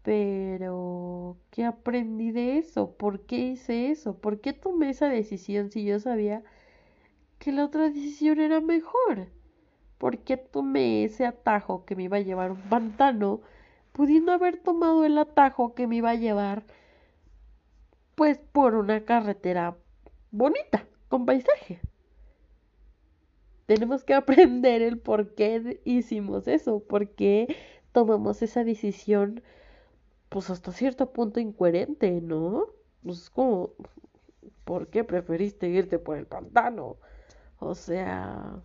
pero 0.04 1.36
¿qué 1.50 1.64
aprendí 1.64 2.30
de 2.30 2.58
eso? 2.58 2.92
¿Por 2.96 3.26
qué 3.26 3.38
hice 3.38 3.90
eso? 3.90 4.18
¿Por 4.18 4.40
qué 4.40 4.52
tomé 4.52 4.90
esa 4.90 5.08
decisión 5.08 5.70
si 5.72 5.84
yo 5.84 5.98
sabía 5.98 6.44
que 7.40 7.50
la 7.50 7.64
otra 7.64 7.88
decisión 7.90 8.38
era 8.40 8.60
mejor? 8.60 9.26
¿Por 9.98 10.18
qué 10.18 10.36
tomé 10.36 11.04
ese 11.04 11.26
atajo 11.26 11.84
que 11.84 11.96
me 11.96 12.04
iba 12.04 12.18
a 12.18 12.20
llevar 12.20 12.52
un 12.52 12.60
pantano? 12.62 13.40
pudiendo 13.94 14.32
haber 14.32 14.56
tomado 14.56 15.04
el 15.04 15.16
atajo 15.18 15.74
que 15.74 15.86
me 15.86 15.96
iba 15.96 16.10
a 16.10 16.16
llevar 16.16 16.64
pues 18.16 18.38
por 18.38 18.74
una 18.74 19.04
carretera 19.04 19.76
bonita, 20.32 20.86
con 21.08 21.24
paisaje. 21.24 21.80
Tenemos 23.66 24.02
que 24.02 24.14
aprender 24.14 24.82
el 24.82 24.98
por 24.98 25.34
qué 25.36 25.80
hicimos 25.84 26.48
eso, 26.48 26.80
por 26.80 27.10
qué 27.10 27.56
tomamos 27.92 28.42
esa 28.42 28.64
decisión, 28.64 29.42
pues 30.34 30.50
hasta 30.50 30.72
cierto 30.72 31.12
punto 31.12 31.38
incoherente, 31.38 32.20
¿no? 32.20 32.66
Pues 33.04 33.30
como, 33.30 33.74
¿por 34.64 34.88
qué 34.88 35.04
preferiste 35.04 35.68
irte 35.68 36.00
por 36.00 36.18
el 36.18 36.26
pantano? 36.26 36.96
O 37.60 37.76
sea, 37.76 38.60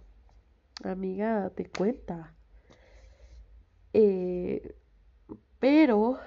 amiga, 0.84 1.52
te 1.52 1.70
cuenta. 1.70 2.34
Eh, 3.94 4.76
pero 5.60 6.18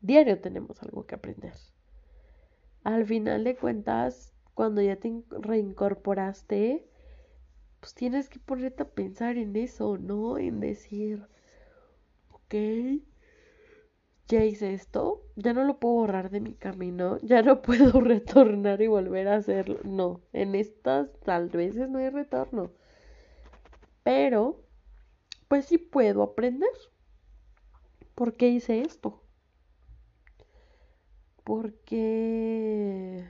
diario 0.00 0.40
tenemos 0.40 0.82
algo 0.82 1.06
que 1.06 1.14
aprender. 1.14 1.54
Al 2.82 3.06
final 3.06 3.44
de 3.44 3.54
cuentas, 3.54 4.34
cuando 4.54 4.82
ya 4.82 4.96
te 4.96 5.22
reincorporaste, 5.30 6.88
pues 7.78 7.94
tienes 7.94 8.28
que 8.28 8.40
ponerte 8.40 8.82
a 8.82 8.88
pensar 8.88 9.36
en 9.36 9.54
eso, 9.54 9.96
¿no? 9.96 10.38
En 10.38 10.58
decir, 10.58 11.24
ok, 12.32 12.54
ya 14.28 14.44
hice 14.44 14.74
esto, 14.74 15.22
ya 15.36 15.52
no 15.52 15.64
lo 15.64 15.78
puedo 15.78 15.94
borrar 15.94 16.30
de 16.30 16.40
mi 16.40 16.54
camino, 16.54 17.18
ya 17.22 17.42
no 17.42 17.62
puedo 17.62 18.00
retornar 18.00 18.80
y 18.82 18.86
volver 18.86 19.28
a 19.28 19.36
hacerlo. 19.36 19.78
No, 19.84 20.20
en 20.32 20.54
estas 20.54 21.08
tal 21.20 21.48
veces 21.50 21.88
no 21.88 21.98
hay 21.98 22.10
retorno. 22.10 22.72
Pero, 24.02 24.60
pues 25.48 25.66
sí 25.66 25.78
puedo 25.78 26.22
aprender 26.22 26.70
¿por 28.14 28.36
qué 28.36 28.48
hice 28.48 28.80
esto? 28.80 29.20
¿Por 31.42 31.74
qué... 31.80 33.28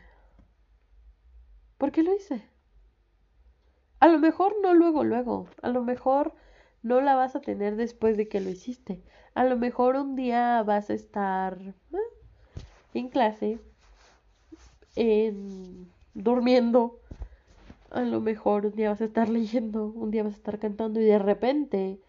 ¿Por 1.78 1.90
qué 1.90 2.02
lo 2.02 2.14
hice? 2.14 2.48
A 4.00 4.08
lo 4.08 4.18
mejor 4.18 4.54
no 4.62 4.74
luego, 4.74 5.02
luego. 5.04 5.48
A 5.62 5.68
lo 5.70 5.82
mejor 5.82 6.34
no 6.84 7.00
la 7.00 7.16
vas 7.16 7.34
a 7.34 7.40
tener 7.40 7.76
después 7.76 8.16
de 8.16 8.28
que 8.28 8.40
lo 8.40 8.50
hiciste. 8.50 9.02
A 9.34 9.44
lo 9.44 9.56
mejor 9.56 9.96
un 9.96 10.14
día 10.14 10.62
vas 10.62 10.90
a 10.90 10.94
estar 10.94 11.58
eh, 11.92 11.96
en 12.92 13.08
clase, 13.08 13.58
en, 14.94 15.90
durmiendo. 16.12 17.00
A 17.90 18.02
lo 18.02 18.20
mejor 18.20 18.66
un 18.66 18.76
día 18.76 18.90
vas 18.90 19.00
a 19.00 19.06
estar 19.06 19.28
leyendo, 19.38 19.86
un 19.86 20.10
día 20.10 20.22
vas 20.22 20.34
a 20.34 20.36
estar 20.36 20.58
cantando 20.58 21.00
y 21.00 21.04
de 21.04 21.18
repente 21.18 22.00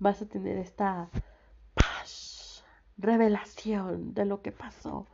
vas 0.00 0.20
a 0.20 0.26
tener 0.26 0.58
esta 0.58 1.08
revelación 2.98 4.12
de 4.12 4.24
lo 4.24 4.42
que 4.42 4.50
pasó. 4.52 5.06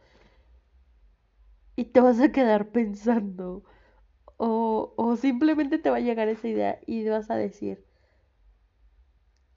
Y 1.76 1.84
te 1.86 2.00
vas 2.00 2.18
a 2.20 2.32
quedar 2.32 2.70
pensando. 2.70 3.62
O, 4.38 4.94
o 4.96 5.16
simplemente 5.16 5.78
te 5.78 5.90
va 5.90 5.98
a 5.98 6.00
llegar 6.00 6.28
esa 6.28 6.48
idea 6.48 6.80
y 6.86 7.06
vas 7.08 7.30
a 7.30 7.36
decir, 7.36 7.84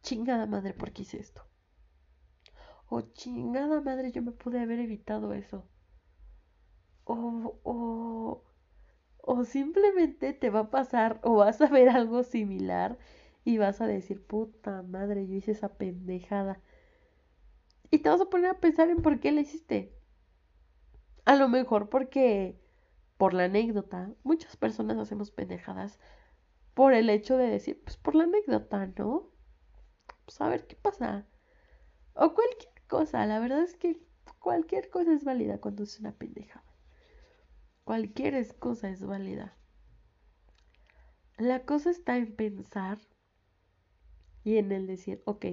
chingada 0.06 0.45
madre, 0.45 0.74
¿por 0.74 0.91
qué 0.93 1.01
hice 1.01 1.20
esto? 1.20 1.41
O 2.88 3.01
chingada 3.01 3.82
madre, 3.82 4.12
yo 4.12 4.22
me 4.22 4.32
pude 4.32 4.60
haber 4.62 4.80
evitado 4.80 5.34
eso. 5.34 5.68
O, 7.06 7.60
o, 7.64 8.43
o 9.18 9.43
simplemente 9.43 10.34
te 10.34 10.49
va 10.51 10.62
a 10.62 10.70
pasar 10.70 11.20
o 11.24 11.36
vas 11.38 11.60
a 11.62 11.68
ver 11.68 11.89
algo 11.89 12.24
similar 12.24 12.97
y 13.43 13.58
vas 13.58 13.82
a 13.82 13.88
decir, 13.88 14.26
puta 14.26 14.84
madre, 14.84 15.28
yo 15.28 15.36
hice 15.36 15.51
esa 15.51 15.70
pendejada. 15.78 16.62
Y 17.89 17.99
te 17.99 18.10
vas 18.10 18.22
a 18.22 18.30
poner 18.30 18.51
a 18.51 18.60
pensar 18.60 18.89
en 18.89 19.01
por 19.01 19.20
qué 19.20 19.32
la 19.32 19.41
hiciste. 19.41 19.95
A 21.26 21.36
lo 21.36 21.49
mejor 21.49 21.89
porque, 21.89 22.60
por 23.18 23.34
la 23.34 23.45
anécdota, 23.45 24.12
muchas 24.24 24.56
personas 24.58 24.97
hacemos 24.97 25.32
pendejadas 25.32 25.99
por 26.76 26.93
el 26.93 27.10
hecho 27.10 27.38
de 27.38 27.49
decir, 27.49 27.82
pues 27.84 27.97
por 27.97 28.14
la 28.14 28.26
anécdota, 28.26 28.86
¿no? 28.97 29.35
Pues 30.26 30.41
a 30.41 30.49
ver 30.49 30.67
qué 30.67 30.76
pasa. 30.76 31.26
O 32.13 32.34
cualquier 32.34 32.84
cosa, 32.88 33.26
la 33.26 33.39
verdad 33.39 33.61
es 33.61 33.76
que 33.76 33.99
cualquier 34.39 34.89
cosa 34.89 35.13
es 35.13 35.23
válida 35.23 35.59
cuando 35.59 35.84
es 35.84 35.99
una 35.99 36.13
pendejada. 36.13 36.65
Cualquier 37.84 38.57
cosa 38.57 38.89
es 38.89 39.05
válida. 39.05 39.55
La 41.38 41.65
cosa 41.65 41.89
está 41.89 42.17
en 42.17 42.36
pensar 42.36 42.99
y 44.43 44.57
en 44.57 44.71
el 44.71 44.88
decir, 44.88 45.21
ok, 45.26 45.45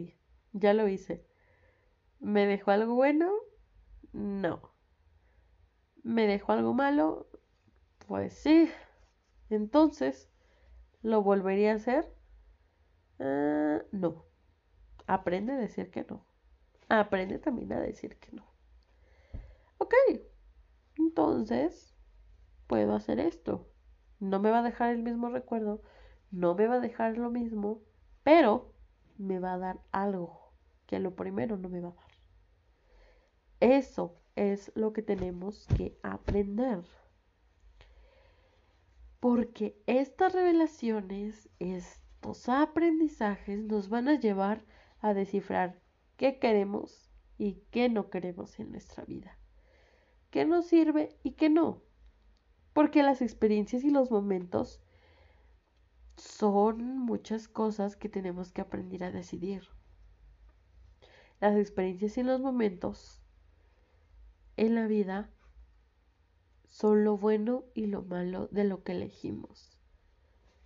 ya 0.52 0.74
lo 0.74 0.88
hice. 0.88 1.26
¿Me 2.20 2.46
dejó 2.46 2.70
algo 2.70 2.94
bueno? 2.94 3.32
No. 4.12 4.72
¿Me 6.02 6.26
dejó 6.26 6.52
algo 6.52 6.72
malo? 6.72 7.28
Pues 8.06 8.34
sí. 8.34 8.70
Entonces, 9.50 10.30
¿lo 11.02 11.22
volvería 11.22 11.72
a 11.72 11.76
hacer? 11.76 12.14
Ah, 13.18 13.82
no. 13.90 14.31
Aprende 15.06 15.52
a 15.52 15.56
decir 15.56 15.90
que 15.90 16.04
no. 16.04 16.24
Aprende 16.88 17.38
también 17.38 17.72
a 17.72 17.80
decir 17.80 18.16
que 18.16 18.32
no. 18.32 18.44
Ok. 19.78 19.94
Entonces, 20.98 21.94
puedo 22.66 22.94
hacer 22.94 23.18
esto. 23.18 23.68
No 24.20 24.40
me 24.40 24.50
va 24.50 24.60
a 24.60 24.62
dejar 24.62 24.90
el 24.90 25.02
mismo 25.02 25.28
recuerdo. 25.28 25.82
No 26.30 26.54
me 26.54 26.66
va 26.66 26.76
a 26.76 26.80
dejar 26.80 27.16
lo 27.18 27.30
mismo. 27.30 27.82
Pero 28.22 28.72
me 29.18 29.38
va 29.38 29.54
a 29.54 29.58
dar 29.58 29.80
algo 29.90 30.52
que 30.86 30.98
lo 30.98 31.14
primero 31.16 31.56
no 31.56 31.68
me 31.68 31.80
va 31.80 31.88
a 31.88 31.94
dar. 31.94 32.12
Eso 33.60 34.20
es 34.36 34.72
lo 34.74 34.92
que 34.92 35.02
tenemos 35.02 35.66
que 35.76 35.98
aprender. 36.02 36.82
Porque 39.20 39.80
estas 39.86 40.32
revelaciones, 40.32 41.48
estos 41.58 42.48
aprendizajes 42.48 43.64
nos 43.64 43.88
van 43.88 44.08
a 44.08 44.18
llevar 44.18 44.58
a 44.58 44.81
descifrar 45.14 45.80
qué 46.16 46.38
queremos 46.38 47.10
y 47.36 47.62
qué 47.70 47.88
no 47.88 48.08
queremos 48.08 48.58
en 48.60 48.70
nuestra 48.70 49.04
vida. 49.04 49.36
¿Qué 50.30 50.44
nos 50.44 50.66
sirve 50.66 51.18
y 51.22 51.32
qué 51.32 51.50
no? 51.50 51.82
Porque 52.72 53.02
las 53.02 53.20
experiencias 53.20 53.84
y 53.84 53.90
los 53.90 54.10
momentos 54.10 54.80
son 56.16 56.98
muchas 56.98 57.48
cosas 57.48 57.96
que 57.96 58.08
tenemos 58.08 58.52
que 58.52 58.60
aprender 58.60 59.04
a 59.04 59.10
decidir. 59.10 59.68
Las 61.40 61.56
experiencias 61.56 62.16
y 62.18 62.22
los 62.22 62.40
momentos 62.40 63.20
en 64.56 64.74
la 64.76 64.86
vida 64.86 65.28
son 66.68 67.04
lo 67.04 67.18
bueno 67.18 67.64
y 67.74 67.86
lo 67.86 68.02
malo 68.02 68.46
de 68.52 68.64
lo 68.64 68.84
que 68.84 68.92
elegimos 68.92 69.76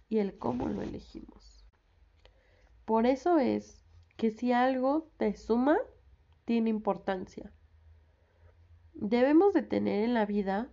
y 0.09 0.19
el 0.19 0.39
cómo 0.39 0.69
lo 0.69 0.83
elegimos. 0.83 1.65
Por 2.85 3.07
eso 3.07 3.39
es 3.39 3.86
que 4.17 4.31
si 4.31 4.53
algo 4.53 5.11
te 5.19 5.35
suma, 5.37 5.79
tiene 6.45 6.71
importancia. 6.71 7.53
Debemos 8.95 9.53
de 9.53 9.63
tener 9.63 10.05
en 10.05 10.15
la 10.15 10.25
vida 10.25 10.71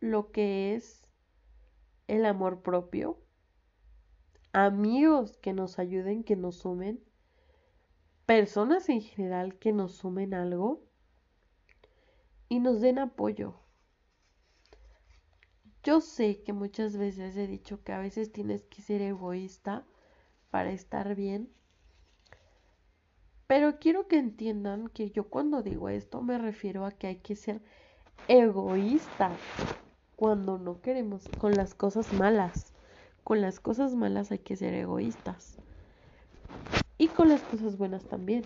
lo 0.00 0.30
que 0.30 0.74
es 0.74 1.02
el 2.06 2.26
amor 2.26 2.62
propio, 2.62 3.18
amigos 4.52 5.36
que 5.38 5.52
nos 5.52 5.78
ayuden, 5.78 6.22
que 6.22 6.36
nos 6.36 6.56
sumen, 6.56 7.02
personas 8.26 8.88
en 8.88 9.00
general 9.00 9.58
que 9.58 9.72
nos 9.72 9.94
sumen 9.94 10.34
algo 10.34 10.84
y 12.48 12.60
nos 12.60 12.80
den 12.80 12.98
apoyo. 12.98 13.54
Yo 15.82 16.00
sé 16.00 16.42
que 16.42 16.52
muchas 16.52 16.96
veces 16.96 17.36
he 17.36 17.46
dicho 17.46 17.82
que 17.82 17.92
a 17.92 17.98
veces 17.98 18.30
tienes 18.32 18.64
que 18.64 18.80
ser 18.82 19.02
egoísta 19.02 19.84
para 20.54 20.70
estar 20.70 21.16
bien, 21.16 21.48
pero 23.48 23.80
quiero 23.80 24.06
que 24.06 24.18
entiendan 24.18 24.86
que 24.86 25.10
yo 25.10 25.28
cuando 25.28 25.64
digo 25.64 25.88
esto 25.88 26.22
me 26.22 26.38
refiero 26.38 26.86
a 26.86 26.92
que 26.92 27.08
hay 27.08 27.16
que 27.16 27.34
ser 27.34 27.60
egoísta 28.28 29.32
cuando 30.14 30.56
no 30.58 30.80
queremos 30.80 31.28
con 31.40 31.54
las 31.54 31.74
cosas 31.74 32.12
malas. 32.12 32.72
Con 33.24 33.40
las 33.40 33.58
cosas 33.58 33.96
malas 33.96 34.30
hay 34.30 34.38
que 34.38 34.54
ser 34.54 34.74
egoístas. 34.74 35.58
Y 36.98 37.08
con 37.08 37.30
las 37.30 37.40
cosas 37.40 37.76
buenas 37.76 38.04
también. 38.04 38.44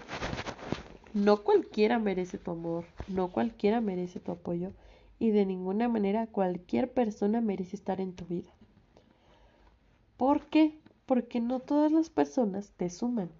No 1.12 1.44
cualquiera 1.44 1.98
merece 1.98 2.38
tu 2.38 2.52
amor, 2.52 2.86
no 3.08 3.28
cualquiera 3.28 3.82
merece 3.82 4.18
tu 4.18 4.32
apoyo 4.32 4.72
y 5.18 5.30
de 5.30 5.44
ninguna 5.44 5.90
manera 5.90 6.26
cualquier 6.26 6.90
persona 6.90 7.42
merece 7.42 7.76
estar 7.76 8.00
en 8.00 8.14
tu 8.14 8.24
vida. 8.24 8.50
¿Por 10.16 10.46
qué? 10.46 10.80
Porque 11.08 11.40
no 11.40 11.58
todas 11.58 11.90
las 11.90 12.08
personas 12.08 12.70
te 12.76 12.88
suman 12.88 13.32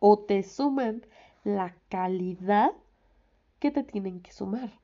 o 0.00 0.18
te 0.18 0.42
suman 0.42 1.04
la 1.44 1.76
calidad 1.90 2.72
que 3.58 3.70
te 3.70 3.82
tienen 3.82 4.22
que 4.22 4.32
sumar. 4.32 4.80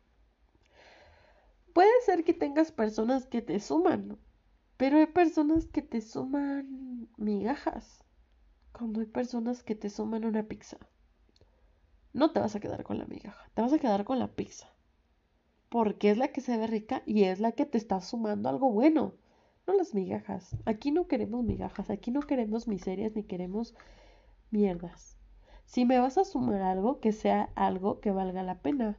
Puede 1.72 2.02
ser 2.04 2.24
que 2.24 2.34
tengas 2.34 2.72
personas 2.72 3.24
que 3.24 3.40
te 3.40 3.58
suman, 3.58 4.18
pero 4.76 4.98
hay 4.98 5.06
personas 5.06 5.64
que 5.64 5.80
te 5.80 6.02
suman 6.02 7.08
migajas, 7.16 8.04
cuando 8.72 9.00
hay 9.00 9.06
personas 9.06 9.62
que 9.62 9.74
te 9.74 9.88
suman 9.88 10.26
una 10.26 10.42
pizza 10.42 10.76
no 12.12 12.32
te 12.32 12.40
vas 12.40 12.54
a 12.56 12.60
quedar 12.60 12.82
con 12.82 12.98
la 12.98 13.06
migaja, 13.06 13.48
te 13.54 13.62
vas 13.62 13.72
a 13.72 13.78
quedar 13.78 14.04
con 14.04 14.18
la 14.18 14.28
pizza. 14.28 14.68
Porque 15.68 16.10
es 16.10 16.18
la 16.18 16.28
que 16.28 16.40
se 16.40 16.56
ve 16.56 16.66
rica 16.66 17.02
y 17.06 17.24
es 17.24 17.38
la 17.38 17.52
que 17.52 17.66
te 17.66 17.78
está 17.78 18.00
sumando 18.00 18.48
algo 18.48 18.70
bueno. 18.72 19.14
No 19.70 19.76
las 19.76 19.94
migajas. 19.94 20.56
Aquí 20.64 20.90
no 20.90 21.06
queremos 21.06 21.44
migajas, 21.44 21.90
aquí 21.90 22.10
no 22.10 22.22
queremos 22.22 22.66
miserias 22.66 23.14
ni 23.14 23.22
queremos 23.22 23.76
mierdas. 24.50 25.16
Si 25.64 25.84
me 25.84 26.00
vas 26.00 26.18
a 26.18 26.24
sumar 26.24 26.60
algo, 26.60 26.98
que 26.98 27.12
sea 27.12 27.50
algo 27.54 28.00
que 28.00 28.10
valga 28.10 28.42
la 28.42 28.58
pena. 28.62 28.98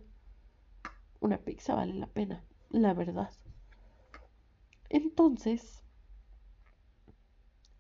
Una 1.19 1.39
pizza 1.39 1.76
vale 1.76 1.95
la 1.95 2.07
pena, 2.07 2.45
la 2.69 2.93
verdad. 2.93 3.32
Entonces, 4.88 5.84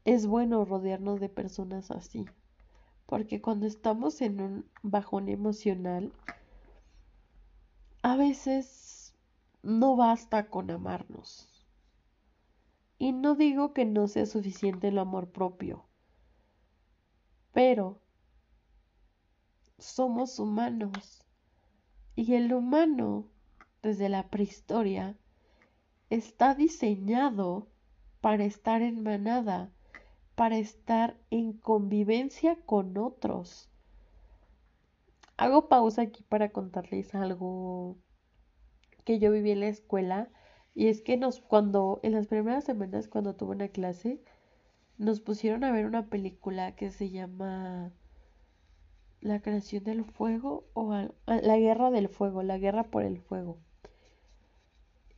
es 0.03 0.27
bueno 0.27 0.65
rodearnos 0.65 1.21
de 1.21 1.29
personas 1.29 1.91
así. 1.91 2.25
Porque 3.05 3.39
cuando 3.41 3.67
estamos 3.67 4.19
en 4.19 4.41
un 4.41 4.65
bajón 4.83 5.29
emocional, 5.29 6.11
a 8.03 8.17
veces 8.17 9.15
no 9.63 9.95
basta 9.95 10.49
con 10.49 10.69
amarnos. 10.69 11.50
Y 13.01 13.13
no 13.13 13.33
digo 13.33 13.73
que 13.73 13.83
no 13.83 14.07
sea 14.07 14.27
suficiente 14.27 14.89
el 14.89 14.99
amor 14.99 15.31
propio, 15.31 15.87
pero 17.51 17.99
somos 19.79 20.37
humanos. 20.37 21.25
Y 22.15 22.35
el 22.35 22.53
humano, 22.53 23.25
desde 23.81 24.07
la 24.07 24.29
prehistoria, 24.29 25.17
está 26.11 26.53
diseñado 26.53 27.67
para 28.21 28.45
estar 28.45 28.83
en 28.83 29.01
manada 29.01 29.71
para 30.35 30.59
estar 30.59 31.17
en 31.31 31.53
convivencia 31.53 32.55
con 32.67 32.97
otros, 32.99 33.69
hago 35.37 35.69
pausa 35.69 36.03
aquí 36.03 36.23
para 36.23 36.51
contarles 36.51 37.15
algo 37.15 37.97
que 39.05 39.17
yo 39.17 39.31
viví 39.31 39.49
en 39.49 39.61
la 39.61 39.67
escuela. 39.69 40.29
Y 40.73 40.87
es 40.87 41.01
que 41.01 41.17
nos, 41.17 41.41
cuando, 41.41 41.99
en 42.03 42.13
las 42.13 42.27
primeras 42.27 42.63
semanas, 42.63 43.07
cuando 43.07 43.35
tuve 43.35 43.55
una 43.55 43.67
clase, 43.69 44.21
nos 44.97 45.21
pusieron 45.21 45.63
a 45.63 45.71
ver 45.71 45.85
una 45.85 46.09
película 46.09 46.75
que 46.75 46.91
se 46.91 47.09
llama 47.09 47.91
La 49.21 49.41
creación 49.41 49.83
del 49.83 50.05
fuego 50.05 50.65
o 50.73 50.93
La 51.25 51.57
guerra 51.57 51.91
del 51.91 52.09
fuego, 52.09 52.43
la 52.43 52.57
guerra 52.57 52.83
por 52.91 53.03
el 53.03 53.19
fuego. 53.19 53.57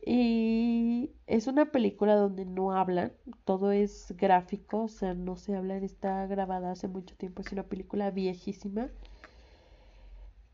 Y 0.06 1.12
es 1.26 1.46
una 1.46 1.72
película 1.72 2.14
donde 2.14 2.44
no 2.44 2.72
hablan, 2.72 3.12
todo 3.44 3.72
es 3.72 4.14
gráfico, 4.16 4.84
o 4.84 4.88
sea, 4.88 5.14
no 5.14 5.36
se 5.36 5.56
habla, 5.56 5.76
está 5.78 6.26
grabada 6.26 6.72
hace 6.72 6.88
mucho 6.88 7.16
tiempo, 7.16 7.40
es 7.42 7.52
una 7.52 7.62
película 7.64 8.10
viejísima. 8.10 8.90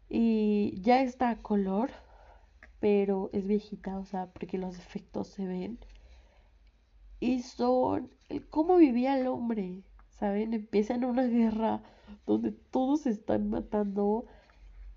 Y 0.09 0.81
ya 0.83 1.03
está 1.03 1.31
a 1.31 1.43
color, 1.43 1.91
pero 2.81 3.31
es 3.33 3.47
viejita, 3.47 3.99
o 3.99 4.05
sea, 4.05 4.27
porque 4.33 4.59
los 4.59 4.79
efectos 4.79 5.29
se 5.29 5.47
ven. 5.47 5.79
Y 7.21 7.43
son 7.43 8.11
el 8.29 8.47
cómo 8.49 8.77
vivía 8.77 9.19
el 9.19 9.27
hombre, 9.29 9.83
¿saben? 10.09 10.55
Empiezan 10.55 11.05
una 11.05 11.25
guerra 11.25 11.83
donde 12.27 12.53
todos 12.53 13.03
se 13.03 13.11
están 13.11 13.51
matando 13.51 14.27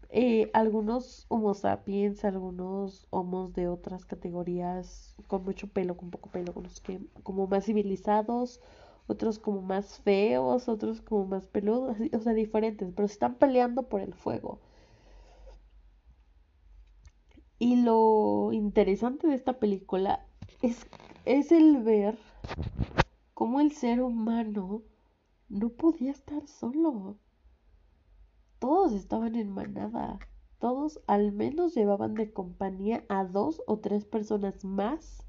eh, 0.09 0.49
algunos 0.53 1.25
Homo 1.29 1.53
sapiens, 1.55 2.23
algunos 2.25 3.07
homos 3.09 3.53
de 3.53 3.67
otras 3.67 4.05
categorías 4.05 5.15
con 5.27 5.43
mucho 5.43 5.67
pelo, 5.67 5.97
con 5.97 6.11
poco 6.11 6.29
pelo, 6.29 6.53
con 6.53 6.63
los 6.63 6.79
que 6.81 7.01
como 7.23 7.47
más 7.47 7.65
civilizados, 7.65 8.61
otros 9.07 9.39
como 9.39 9.61
más 9.61 9.99
feos, 9.99 10.69
otros 10.69 11.01
como 11.01 11.25
más 11.25 11.47
peludos, 11.47 11.97
o 12.13 12.19
sea, 12.19 12.34
diferentes, 12.34 12.91
pero 12.95 13.07
se 13.07 13.13
están 13.15 13.36
peleando 13.36 13.84
por 13.89 14.01
el 14.01 14.13
fuego. 14.13 14.59
Y 17.64 17.78
lo 17.78 18.51
interesante 18.51 19.28
de 19.28 19.36
esta 19.36 19.53
película 19.53 20.26
es, 20.61 20.86
es 21.26 21.51
el 21.51 21.82
ver 21.82 22.18
cómo 23.34 23.61
el 23.61 23.72
ser 23.72 24.01
humano 24.01 24.82
no 25.49 25.70
podía 25.70 26.11
estar 26.11 26.45
solo 26.47 27.18
todos 28.64 28.93
estaban 28.93 29.36
en 29.36 29.49
manada. 29.49 30.20
Todos 30.57 31.01
al 31.05 31.34
menos 31.34 31.76
llevaban 31.76 32.14
de 32.14 32.32
compañía 32.32 33.03
a 33.09 33.26
dos 33.26 33.61
o 33.68 33.80
tres 33.80 34.05
personas 34.05 34.64
más 34.64 35.28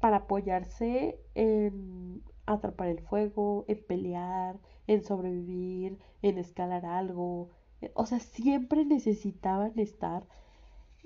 para 0.00 0.16
apoyarse 0.16 1.20
en 1.34 2.22
atrapar 2.46 2.88
el 2.88 3.00
fuego, 3.00 3.66
en 3.68 3.84
pelear, 3.84 4.58
en 4.86 5.02
sobrevivir, 5.02 5.98
en 6.22 6.38
escalar 6.38 6.86
algo. 6.86 7.50
O 7.94 8.06
sea, 8.06 8.20
siempre 8.20 8.84
necesitaban 8.84 9.78
estar 9.78 10.26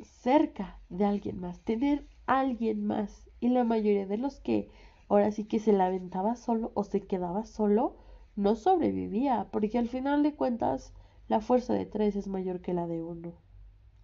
cerca 0.03 0.79
de 0.89 1.05
alguien 1.05 1.41
más, 1.41 1.61
tener 1.61 2.07
alguien 2.27 2.87
más. 2.87 3.29
Y 3.41 3.49
la 3.49 3.65
mayoría 3.65 4.07
de 4.07 4.19
los 4.19 4.41
que 4.41 4.71
ahora 5.09 5.33
sí 5.33 5.45
que 5.45 5.59
se 5.59 5.73
la 5.73 5.87
aventaba 5.87 6.37
solo 6.37 6.71
o 6.75 6.85
se 6.85 7.01
quedaba 7.01 7.45
solo, 7.45 7.97
no 8.37 8.55
sobrevivía, 8.55 9.49
porque 9.51 9.77
al 9.77 9.89
final 9.89 10.23
de 10.23 10.35
cuentas 10.35 10.95
la 11.29 11.41
fuerza 11.41 11.75
de 11.75 11.85
tres 11.85 12.17
es 12.17 12.29
mayor 12.29 12.61
que 12.61 12.75
la 12.75 12.87
de 12.87 13.03
uno, 13.03 13.33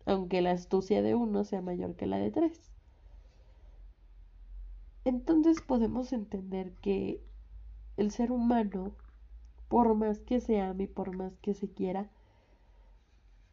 aunque 0.04 0.42
la 0.42 0.50
astucia 0.50 1.02
de 1.02 1.14
uno 1.14 1.44
sea 1.44 1.62
mayor 1.62 1.94
que 1.94 2.06
la 2.06 2.18
de 2.18 2.30
tres. 2.30 2.72
Entonces 5.04 5.60
podemos 5.60 6.12
entender 6.12 6.72
que 6.82 7.22
el 7.96 8.10
ser 8.10 8.32
humano, 8.32 8.92
por 9.68 9.94
más 9.94 10.18
que 10.18 10.40
se 10.40 10.60
ame 10.60 10.84
y 10.84 10.88
por 10.88 11.16
más 11.16 11.36
que 11.38 11.54
se 11.54 11.70
quiera, 11.70 12.10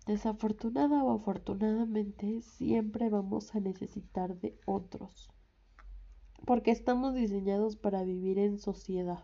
desafortunada 0.06 1.04
o 1.04 1.12
afortunadamente 1.12 2.42
siempre 2.42 3.10
vamos 3.10 3.56
a 3.56 3.60
necesitar 3.60 4.36
de 4.40 4.58
otros, 4.66 5.30
porque 6.46 6.72
estamos 6.72 7.16
diseñados 7.16 7.76
para 7.76 8.04
vivir 8.04 8.40
en 8.40 8.58
sociedad. 8.58 9.24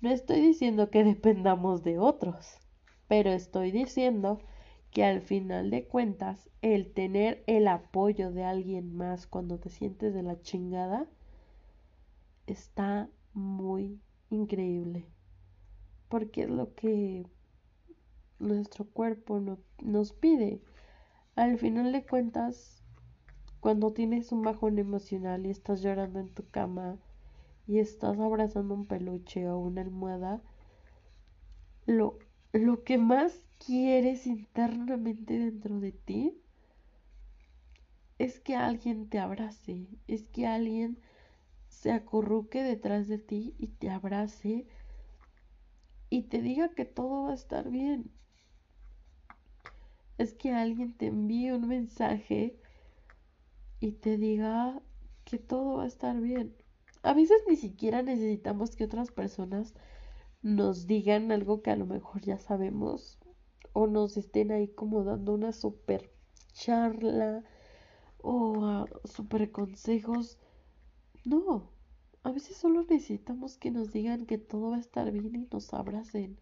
No 0.00 0.10
estoy 0.10 0.40
diciendo 0.40 0.90
que 0.90 1.04
dependamos 1.12 1.82
de 1.82 1.98
otros, 1.98 2.58
pero 3.08 3.30
estoy 3.30 3.70
diciendo 3.70 4.40
que 4.90 5.04
al 5.04 5.22
final 5.22 5.70
de 5.70 5.86
cuentas 5.86 6.48
el 6.62 6.92
tener 6.92 7.42
el 7.46 7.66
apoyo 7.66 8.30
de 8.30 8.44
alguien 8.44 8.94
más 8.94 9.26
cuando 9.26 9.58
te 9.58 9.68
sientes 9.68 10.14
de 10.14 10.22
la 10.22 10.40
chingada 10.40 11.08
está 12.46 13.08
muy 13.32 14.00
increíble. 14.30 15.06
Porque 16.08 16.42
es 16.42 16.50
lo 16.50 16.74
que 16.74 17.26
nuestro 18.44 18.84
cuerpo 18.84 19.40
nos 19.80 20.12
pide. 20.12 20.60
Al 21.36 21.58
final 21.58 21.92
de 21.92 22.04
cuentas, 22.04 22.82
cuando 23.60 23.92
tienes 23.92 24.30
un 24.32 24.42
bajón 24.42 24.78
emocional 24.78 25.46
y 25.46 25.50
estás 25.50 25.82
llorando 25.82 26.20
en 26.20 26.28
tu 26.28 26.48
cama, 26.48 26.98
y 27.66 27.78
estás 27.78 28.18
abrazando 28.18 28.74
un 28.74 28.86
peluche 28.86 29.48
o 29.48 29.58
una 29.58 29.80
almohada, 29.80 30.42
lo, 31.86 32.18
lo 32.52 32.84
que 32.84 32.98
más 32.98 33.42
quieres 33.64 34.26
internamente 34.26 35.38
dentro 35.38 35.80
de 35.80 35.92
ti 35.92 36.38
es 38.18 38.40
que 38.40 38.54
alguien 38.54 39.08
te 39.08 39.18
abrace, 39.18 39.88
es 40.06 40.24
que 40.28 40.46
alguien 40.46 40.98
se 41.68 41.90
acurruque 41.90 42.62
detrás 42.62 43.08
de 43.08 43.18
ti 43.18 43.54
y 43.58 43.68
te 43.68 43.90
abrace 43.90 44.66
y 46.10 46.22
te 46.22 46.40
diga 46.40 46.74
que 46.74 46.84
todo 46.84 47.24
va 47.24 47.32
a 47.32 47.34
estar 47.34 47.70
bien. 47.70 48.10
Es 50.18 50.34
que 50.34 50.52
alguien 50.52 50.96
te 50.96 51.06
envíe 51.06 51.52
un 51.52 51.68
mensaje 51.68 52.56
y 53.80 53.92
te 53.92 54.16
diga 54.16 54.80
que 55.24 55.38
todo 55.38 55.78
va 55.78 55.84
a 55.84 55.88
estar 55.88 56.20
bien 56.20 56.54
a 57.04 57.12
veces 57.12 57.42
ni 57.46 57.56
siquiera 57.56 58.02
necesitamos 58.02 58.74
que 58.74 58.84
otras 58.84 59.12
personas 59.12 59.74
nos 60.40 60.86
digan 60.86 61.32
algo 61.32 61.60
que 61.60 61.70
a 61.70 61.76
lo 61.76 61.84
mejor 61.84 62.22
ya 62.22 62.38
sabemos 62.38 63.18
o 63.74 63.86
nos 63.86 64.16
estén 64.16 64.50
ahí 64.52 64.68
como 64.68 65.04
dando 65.04 65.34
una 65.34 65.52
super 65.52 66.10
charla 66.54 67.44
o 68.22 68.64
ah, 68.64 68.86
super 69.04 69.52
consejos. 69.52 70.38
No, 71.26 71.68
a 72.22 72.32
veces 72.32 72.56
solo 72.56 72.84
necesitamos 72.84 73.58
que 73.58 73.70
nos 73.70 73.92
digan 73.92 74.24
que 74.24 74.38
todo 74.38 74.70
va 74.70 74.76
a 74.76 74.80
estar 74.80 75.10
bien 75.12 75.34
y 75.34 75.46
nos 75.52 75.74
abracen. 75.74 76.38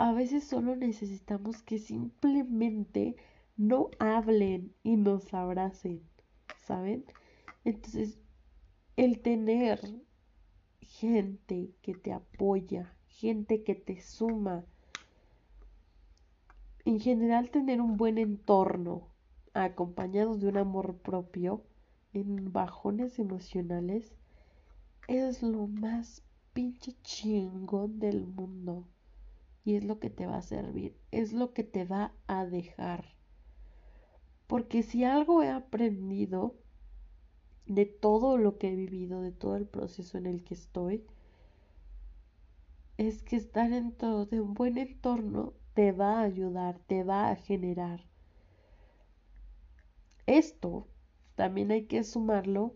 A 0.00 0.12
veces 0.12 0.44
solo 0.44 0.76
necesitamos 0.76 1.60
que 1.64 1.80
simplemente 1.80 3.16
no 3.56 3.90
hablen 3.98 4.72
y 4.84 4.94
nos 4.94 5.34
abracen, 5.34 6.00
¿saben? 6.56 7.04
Entonces, 7.64 8.20
el 8.94 9.18
tener 9.18 9.80
gente 10.80 11.72
que 11.82 11.94
te 11.94 12.12
apoya, 12.12 12.94
gente 13.08 13.64
que 13.64 13.74
te 13.74 14.00
suma, 14.00 14.64
en 16.84 17.00
general 17.00 17.50
tener 17.50 17.80
un 17.80 17.96
buen 17.96 18.18
entorno 18.18 19.08
acompañado 19.52 20.36
de 20.36 20.46
un 20.46 20.58
amor 20.58 20.98
propio 20.98 21.64
en 22.12 22.52
bajones 22.52 23.18
emocionales 23.18 24.14
es 25.08 25.42
lo 25.42 25.66
más 25.66 26.22
pinche 26.52 26.94
chingón 27.02 27.98
del 27.98 28.28
mundo 28.28 28.86
y 29.68 29.76
es 29.76 29.84
lo 29.84 29.98
que 29.98 30.08
te 30.08 30.24
va 30.24 30.38
a 30.38 30.42
servir, 30.42 30.96
es 31.10 31.34
lo 31.34 31.52
que 31.52 31.62
te 31.62 31.84
va 31.84 32.14
a 32.26 32.46
dejar. 32.46 33.04
Porque 34.46 34.82
si 34.82 35.04
algo 35.04 35.42
he 35.42 35.50
aprendido 35.50 36.54
de 37.66 37.84
todo 37.84 38.38
lo 38.38 38.56
que 38.56 38.72
he 38.72 38.74
vivido, 38.74 39.20
de 39.20 39.30
todo 39.30 39.56
el 39.56 39.66
proceso 39.66 40.16
en 40.16 40.24
el 40.24 40.42
que 40.42 40.54
estoy, 40.54 41.04
es 42.96 43.22
que 43.22 43.36
estar 43.36 43.68
dentro 43.68 44.24
de 44.24 44.40
un 44.40 44.54
buen 44.54 44.78
entorno 44.78 45.52
te 45.74 45.92
va 45.92 46.20
a 46.20 46.22
ayudar, 46.22 46.78
te 46.86 47.04
va 47.04 47.28
a 47.28 47.36
generar. 47.36 48.00
Esto 50.24 50.88
también 51.34 51.72
hay 51.72 51.84
que 51.84 52.04
sumarlo 52.04 52.74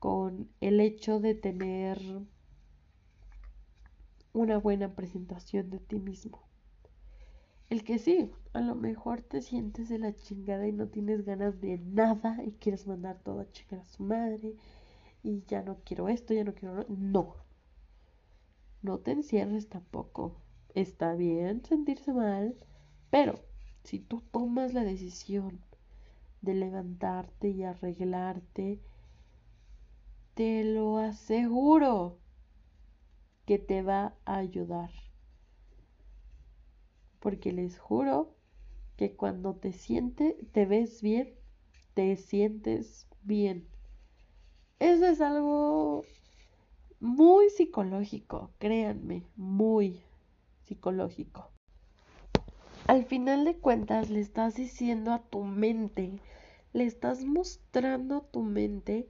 con 0.00 0.50
el 0.60 0.80
hecho 0.80 1.20
de 1.20 1.36
tener 1.36 2.00
una 4.34 4.58
buena 4.58 4.94
presentación 4.94 5.70
de 5.70 5.78
ti 5.78 5.98
mismo. 5.98 6.42
El 7.70 7.84
que 7.84 7.98
sí, 7.98 8.30
a 8.52 8.60
lo 8.60 8.74
mejor 8.74 9.22
te 9.22 9.40
sientes 9.40 9.88
de 9.88 9.98
la 9.98 10.14
chingada 10.14 10.66
y 10.66 10.72
no 10.72 10.88
tienes 10.88 11.24
ganas 11.24 11.60
de 11.60 11.78
nada 11.78 12.42
y 12.44 12.52
quieres 12.52 12.86
mandar 12.86 13.20
todo 13.22 13.40
a 13.40 13.50
chingar 13.52 13.80
a 13.80 13.86
su 13.86 14.02
madre 14.02 14.56
y 15.22 15.44
ya 15.46 15.62
no 15.62 15.78
quiero 15.84 16.08
esto, 16.08 16.34
ya 16.34 16.44
no 16.44 16.52
quiero... 16.52 16.84
No. 16.88 17.36
No 18.82 18.98
te 18.98 19.12
encierres 19.12 19.68
tampoco. 19.68 20.36
Está 20.74 21.14
bien 21.14 21.64
sentirse 21.64 22.12
mal, 22.12 22.56
pero 23.10 23.38
si 23.84 24.00
tú 24.00 24.20
tomas 24.32 24.74
la 24.74 24.82
decisión 24.82 25.60
de 26.42 26.54
levantarte 26.54 27.48
y 27.48 27.62
arreglarte, 27.62 28.80
te 30.34 30.64
lo 30.64 30.98
aseguro 30.98 32.18
que 33.46 33.58
te 33.58 33.82
va 33.82 34.14
a 34.24 34.36
ayudar 34.36 34.90
Porque 37.24 37.52
les 37.52 37.78
juro 37.78 38.34
que 38.98 39.16
cuando 39.16 39.54
te 39.54 39.72
sientes, 39.72 40.34
te 40.52 40.66
ves 40.66 41.00
bien, 41.00 41.34
te 41.94 42.16
sientes 42.16 43.08
bien. 43.22 43.66
Eso 44.78 45.06
es 45.06 45.22
algo 45.22 46.04
muy 47.00 47.48
psicológico, 47.48 48.50
créanme, 48.58 49.24
muy 49.36 50.02
psicológico. 50.64 51.50
Al 52.86 53.06
final 53.06 53.46
de 53.46 53.56
cuentas 53.56 54.10
le 54.10 54.20
estás 54.20 54.56
diciendo 54.56 55.10
a 55.14 55.22
tu 55.22 55.44
mente, 55.44 56.20
le 56.74 56.84
estás 56.84 57.24
mostrando 57.24 58.16
a 58.16 58.30
tu 58.30 58.42
mente 58.42 59.08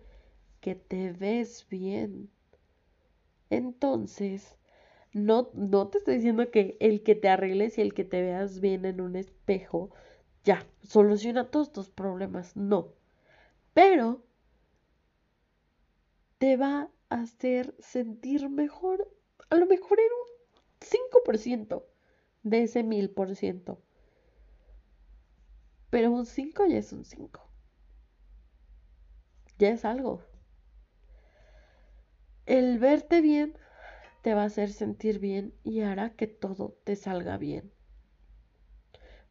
que 0.61 0.77
te 0.77 1.13
ves 1.13 1.67
bien. 1.69 2.31
Entonces, 3.55 4.57
no, 5.13 5.51
no 5.55 5.89
te 5.89 5.99
estoy 5.99 6.17
diciendo 6.17 6.51
que 6.51 6.77
el 6.81 7.05
que 7.05 7.15
te 7.15 7.29
arregles 7.29 7.79
y 7.79 7.83
el 7.83 7.95
que 7.95 8.05
te 8.05 8.21
veas 8.21 8.61
bien 8.61 8.85
en 8.85 9.01
un 9.01 9.15
espejo, 9.15 9.91
ya, 10.43 10.67
soluciona 10.83 11.51
todos 11.51 11.73
tus 11.73 11.89
problemas. 11.89 12.57
No. 12.57 12.95
Pero 13.73 14.25
te 16.39 16.57
va 16.57 16.91
a 17.11 17.21
hacer 17.23 17.77
sentir 17.79 18.49
mejor, 18.51 19.09
a 19.51 19.57
lo 19.57 19.67
mejor 19.67 20.01
en 20.01 20.07
un 20.07 20.35
5% 20.81 21.85
de 22.43 22.63
ese 22.65 22.83
1000%. 22.83 23.79
Pero 25.91 26.11
un 26.11 26.27
5 26.27 26.67
ya 26.67 26.79
es 26.79 26.93
un 26.93 27.05
5. 27.05 27.41
Ya 29.61 29.69
es 29.71 29.85
algo. 29.85 30.34
El 32.47 32.79
verte 32.79 33.23
bien 33.23 33.55
te 34.23 34.35
va 34.35 34.43
a 34.43 34.47
hacer 34.47 34.71
sentir 34.71 35.19
bien 35.19 35.55
y 35.65 35.81
hará 35.81 36.11
que 36.11 36.27
todo 36.27 36.77
te 36.85 36.95
salga 36.95 37.39
bien. 37.39 37.73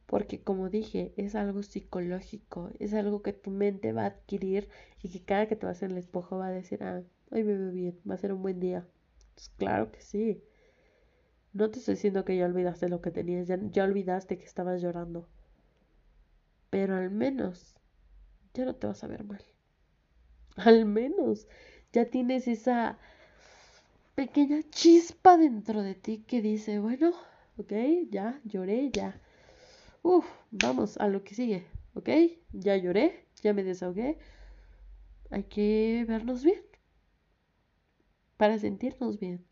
Porque 0.08 0.42
como 0.42 0.70
dije, 0.70 1.14
es 1.18 1.36
algo 1.36 1.64
psicológico, 1.64 2.72
es 2.80 2.94
algo 2.94 3.22
que 3.22 3.34
tu 3.34 3.52
mente 3.52 3.94
va 3.94 4.04
a 4.04 4.08
adquirir 4.08 4.70
y 5.02 5.10
que 5.10 5.24
cada 5.24 5.48
que 5.48 5.56
te 5.56 5.66
vas 5.66 5.82
en 5.84 5.92
el 5.92 5.98
espejo 5.98 6.38
va 6.38 6.48
a 6.48 6.52
decir, 6.52 6.84
ah, 6.84 7.04
hoy 7.32 7.44
me 7.44 7.58
veo 7.58 7.72
bien, 7.72 8.00
va 8.10 8.16
a 8.16 8.18
ser 8.18 8.34
un 8.34 8.42
buen 8.42 8.60
día. 8.60 8.88
Pues 9.36 9.50
claro 9.58 9.92
que 9.92 10.02
sí. 10.02 10.44
No 11.54 11.70
te 11.70 11.80
estoy 11.80 11.96
diciendo 11.96 12.26
que 12.26 12.36
ya 12.36 12.46
olvidaste 12.46 12.90
lo 12.90 13.02
que 13.02 13.12
tenías, 13.12 13.48
ya, 13.48 13.60
ya 13.62 13.84
olvidaste 13.84 14.38
que 14.38 14.46
estabas 14.46 14.82
llorando. 14.82 15.28
Pero 16.70 16.96
al 16.96 17.12
menos 17.12 17.76
ya 18.54 18.66
no 18.66 18.76
te 18.76 18.88
vas 18.88 19.04
a 19.04 19.08
ver 19.08 19.24
mal. 19.24 19.44
Al 20.56 20.86
menos 20.86 21.48
ya 21.94 22.06
tienes 22.10 22.48
esa 22.48 22.98
pequeña 24.16 24.62
chispa 24.72 25.38
dentro 25.38 25.84
de 25.84 25.96
ti 25.96 26.24
que 26.28 26.42
dice, 26.42 26.80
bueno, 26.80 27.14
ok, 27.58 27.74
ya 28.10 28.42
lloré, 28.44 28.92
ya. 28.92 29.20
Uf, 30.02 30.26
vamos 30.52 30.98
a 30.98 31.08
lo 31.08 31.24
que 31.24 31.36
sigue, 31.36 31.66
ok, 31.94 32.10
ya 32.52 32.76
lloré, 32.78 33.26
ya 33.42 33.54
me 33.54 33.64
desahogué. 33.64 34.18
Hay 35.30 35.44
que 35.44 36.06
vernos 36.08 36.44
bien 36.44 36.62
para 38.38 38.60
sentirnos 38.60 39.20
bien. 39.20 39.46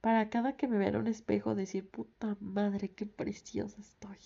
Para 0.00 0.30
cada 0.30 0.56
que 0.56 0.68
me 0.68 0.78
vea 0.78 0.90
en 0.90 0.96
un 0.96 1.06
espejo 1.08 1.54
decir, 1.54 1.88
puta 1.90 2.36
madre, 2.40 2.90
qué 2.94 3.06
preciosa 3.06 3.80
estoy. 3.80 4.18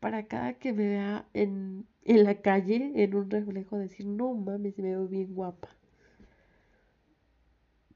Para 0.00 0.26
cada 0.26 0.54
que 0.54 0.72
me 0.72 0.88
vea 0.88 1.28
en, 1.34 1.86
en 2.04 2.24
la 2.24 2.40
calle, 2.40 2.92
en 2.96 3.14
un 3.14 3.30
reflejo, 3.30 3.78
decir, 3.78 4.06
no 4.06 4.34
mames, 4.34 4.76
me 4.78 4.84
veo 4.90 5.06
bien 5.06 5.34
guapa. 5.34 5.68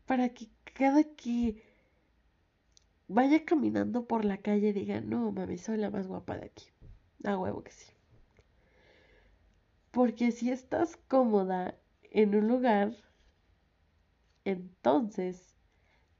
Para 0.06 0.28
que 0.28 0.48
cada 0.74 1.02
que 1.02 1.62
vaya 3.08 3.44
caminando 3.44 4.06
por 4.06 4.24
la 4.24 4.38
calle 4.38 4.72
diga, 4.72 5.00
no 5.00 5.32
mames, 5.32 5.62
soy 5.62 5.78
la 5.78 5.90
más 5.90 6.06
guapa 6.06 6.36
de 6.36 6.46
aquí. 6.46 6.66
A 7.24 7.38
huevo 7.38 7.62
que 7.62 7.72
sí. 7.72 7.90
Porque 9.90 10.30
si 10.30 10.50
estás 10.50 10.96
cómoda 11.08 11.78
en 12.02 12.34
un 12.34 12.48
lugar, 12.48 12.92
entonces 14.44 15.54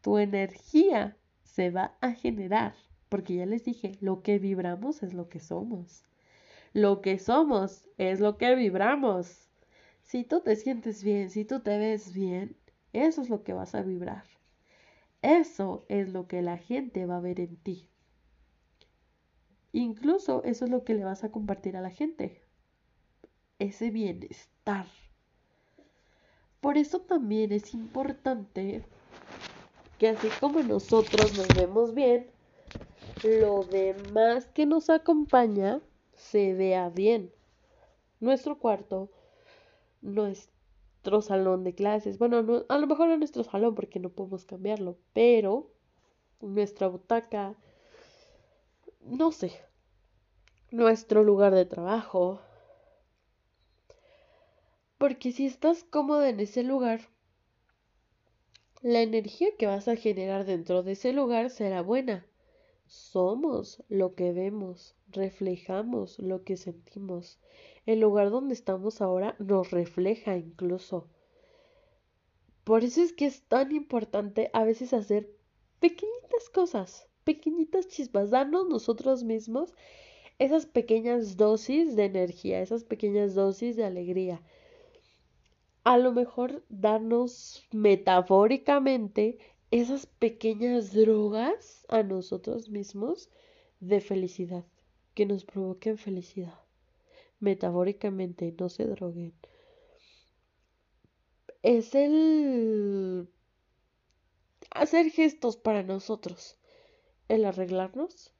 tu 0.00 0.18
energía 0.18 1.16
se 1.42 1.70
va 1.70 1.96
a 2.00 2.12
generar. 2.12 2.74
Porque 3.14 3.36
ya 3.36 3.46
les 3.46 3.62
dije, 3.62 3.96
lo 4.00 4.22
que 4.22 4.40
vibramos 4.40 5.04
es 5.04 5.14
lo 5.14 5.28
que 5.28 5.38
somos. 5.38 6.02
Lo 6.72 7.00
que 7.00 7.20
somos 7.20 7.84
es 7.96 8.18
lo 8.18 8.38
que 8.38 8.56
vibramos. 8.56 9.48
Si 10.02 10.24
tú 10.24 10.40
te 10.40 10.56
sientes 10.56 11.04
bien, 11.04 11.30
si 11.30 11.44
tú 11.44 11.60
te 11.60 11.78
ves 11.78 12.12
bien, 12.12 12.56
eso 12.92 13.22
es 13.22 13.30
lo 13.30 13.44
que 13.44 13.52
vas 13.52 13.76
a 13.76 13.82
vibrar. 13.82 14.24
Eso 15.22 15.86
es 15.88 16.12
lo 16.12 16.26
que 16.26 16.42
la 16.42 16.58
gente 16.58 17.06
va 17.06 17.18
a 17.18 17.20
ver 17.20 17.38
en 17.38 17.54
ti. 17.54 17.88
Incluso 19.70 20.42
eso 20.42 20.64
es 20.64 20.72
lo 20.72 20.82
que 20.82 20.94
le 20.94 21.04
vas 21.04 21.22
a 21.22 21.30
compartir 21.30 21.76
a 21.76 21.82
la 21.82 21.90
gente. 21.90 22.42
Ese 23.60 23.92
bienestar. 23.92 24.86
Por 26.60 26.78
eso 26.78 26.98
también 26.98 27.52
es 27.52 27.74
importante 27.74 28.84
que 30.00 30.08
así 30.08 30.26
como 30.40 30.64
nosotros 30.64 31.38
nos 31.38 31.46
vemos 31.54 31.94
bien, 31.94 32.33
lo 33.24 33.64
demás 33.64 34.46
que 34.48 34.66
nos 34.66 34.90
acompaña 34.90 35.80
se 36.14 36.52
vea 36.52 36.90
bien. 36.90 37.32
Nuestro 38.20 38.58
cuarto, 38.58 39.10
nuestro 40.02 41.22
salón 41.22 41.64
de 41.64 41.74
clases, 41.74 42.18
bueno, 42.18 42.64
a 42.68 42.78
lo 42.78 42.86
mejor 42.86 43.08
no 43.08 43.16
nuestro 43.16 43.42
salón 43.42 43.74
porque 43.74 43.98
no 43.98 44.10
podemos 44.10 44.44
cambiarlo, 44.44 44.98
pero 45.14 45.70
nuestra 46.40 46.86
butaca, 46.86 47.54
no 49.00 49.32
sé, 49.32 49.52
nuestro 50.70 51.24
lugar 51.24 51.54
de 51.54 51.64
trabajo, 51.64 52.40
porque 54.98 55.32
si 55.32 55.46
estás 55.46 55.82
cómoda 55.82 56.28
en 56.28 56.40
ese 56.40 56.62
lugar, 56.62 57.00
la 58.82 59.00
energía 59.00 59.48
que 59.58 59.66
vas 59.66 59.88
a 59.88 59.96
generar 59.96 60.44
dentro 60.44 60.82
de 60.82 60.92
ese 60.92 61.14
lugar 61.14 61.48
será 61.48 61.80
buena. 61.80 62.26
Somos 62.94 63.82
lo 63.88 64.14
que 64.14 64.32
vemos, 64.32 64.94
reflejamos 65.08 66.16
lo 66.20 66.44
que 66.44 66.56
sentimos. 66.56 67.40
El 67.86 67.98
lugar 67.98 68.30
donde 68.30 68.54
estamos 68.54 69.00
ahora 69.00 69.34
nos 69.40 69.72
refleja 69.72 70.36
incluso. 70.36 71.08
Por 72.62 72.84
eso 72.84 73.02
es 73.02 73.12
que 73.12 73.26
es 73.26 73.42
tan 73.42 73.72
importante 73.72 74.48
a 74.52 74.62
veces 74.62 74.92
hacer 74.92 75.28
pequeñitas 75.80 76.48
cosas, 76.54 77.08
pequeñitas 77.24 77.88
chispas, 77.88 78.30
darnos 78.30 78.68
nosotros 78.68 79.24
mismos 79.24 79.74
esas 80.38 80.64
pequeñas 80.64 81.36
dosis 81.36 81.96
de 81.96 82.04
energía, 82.04 82.62
esas 82.62 82.84
pequeñas 82.84 83.34
dosis 83.34 83.74
de 83.74 83.84
alegría 83.84 84.40
a 85.84 85.98
lo 85.98 86.12
mejor 86.12 86.64
darnos 86.70 87.62
metafóricamente 87.70 89.38
esas 89.80 90.06
pequeñas 90.06 90.92
drogas 90.92 91.84
a 91.88 92.04
nosotros 92.04 92.68
mismos 92.68 93.28
de 93.80 94.00
felicidad, 94.00 94.64
que 95.14 95.26
nos 95.26 95.44
provoquen 95.44 95.98
felicidad. 95.98 96.60
Metafóricamente, 97.40 98.54
no 98.56 98.68
se 98.68 98.84
droguen. 98.84 99.34
Es 101.62 101.96
el 101.96 103.28
hacer 104.70 105.10
gestos 105.10 105.56
para 105.56 105.82
nosotros, 105.82 106.56
el 107.28 107.44
arreglarnos, 107.44 108.32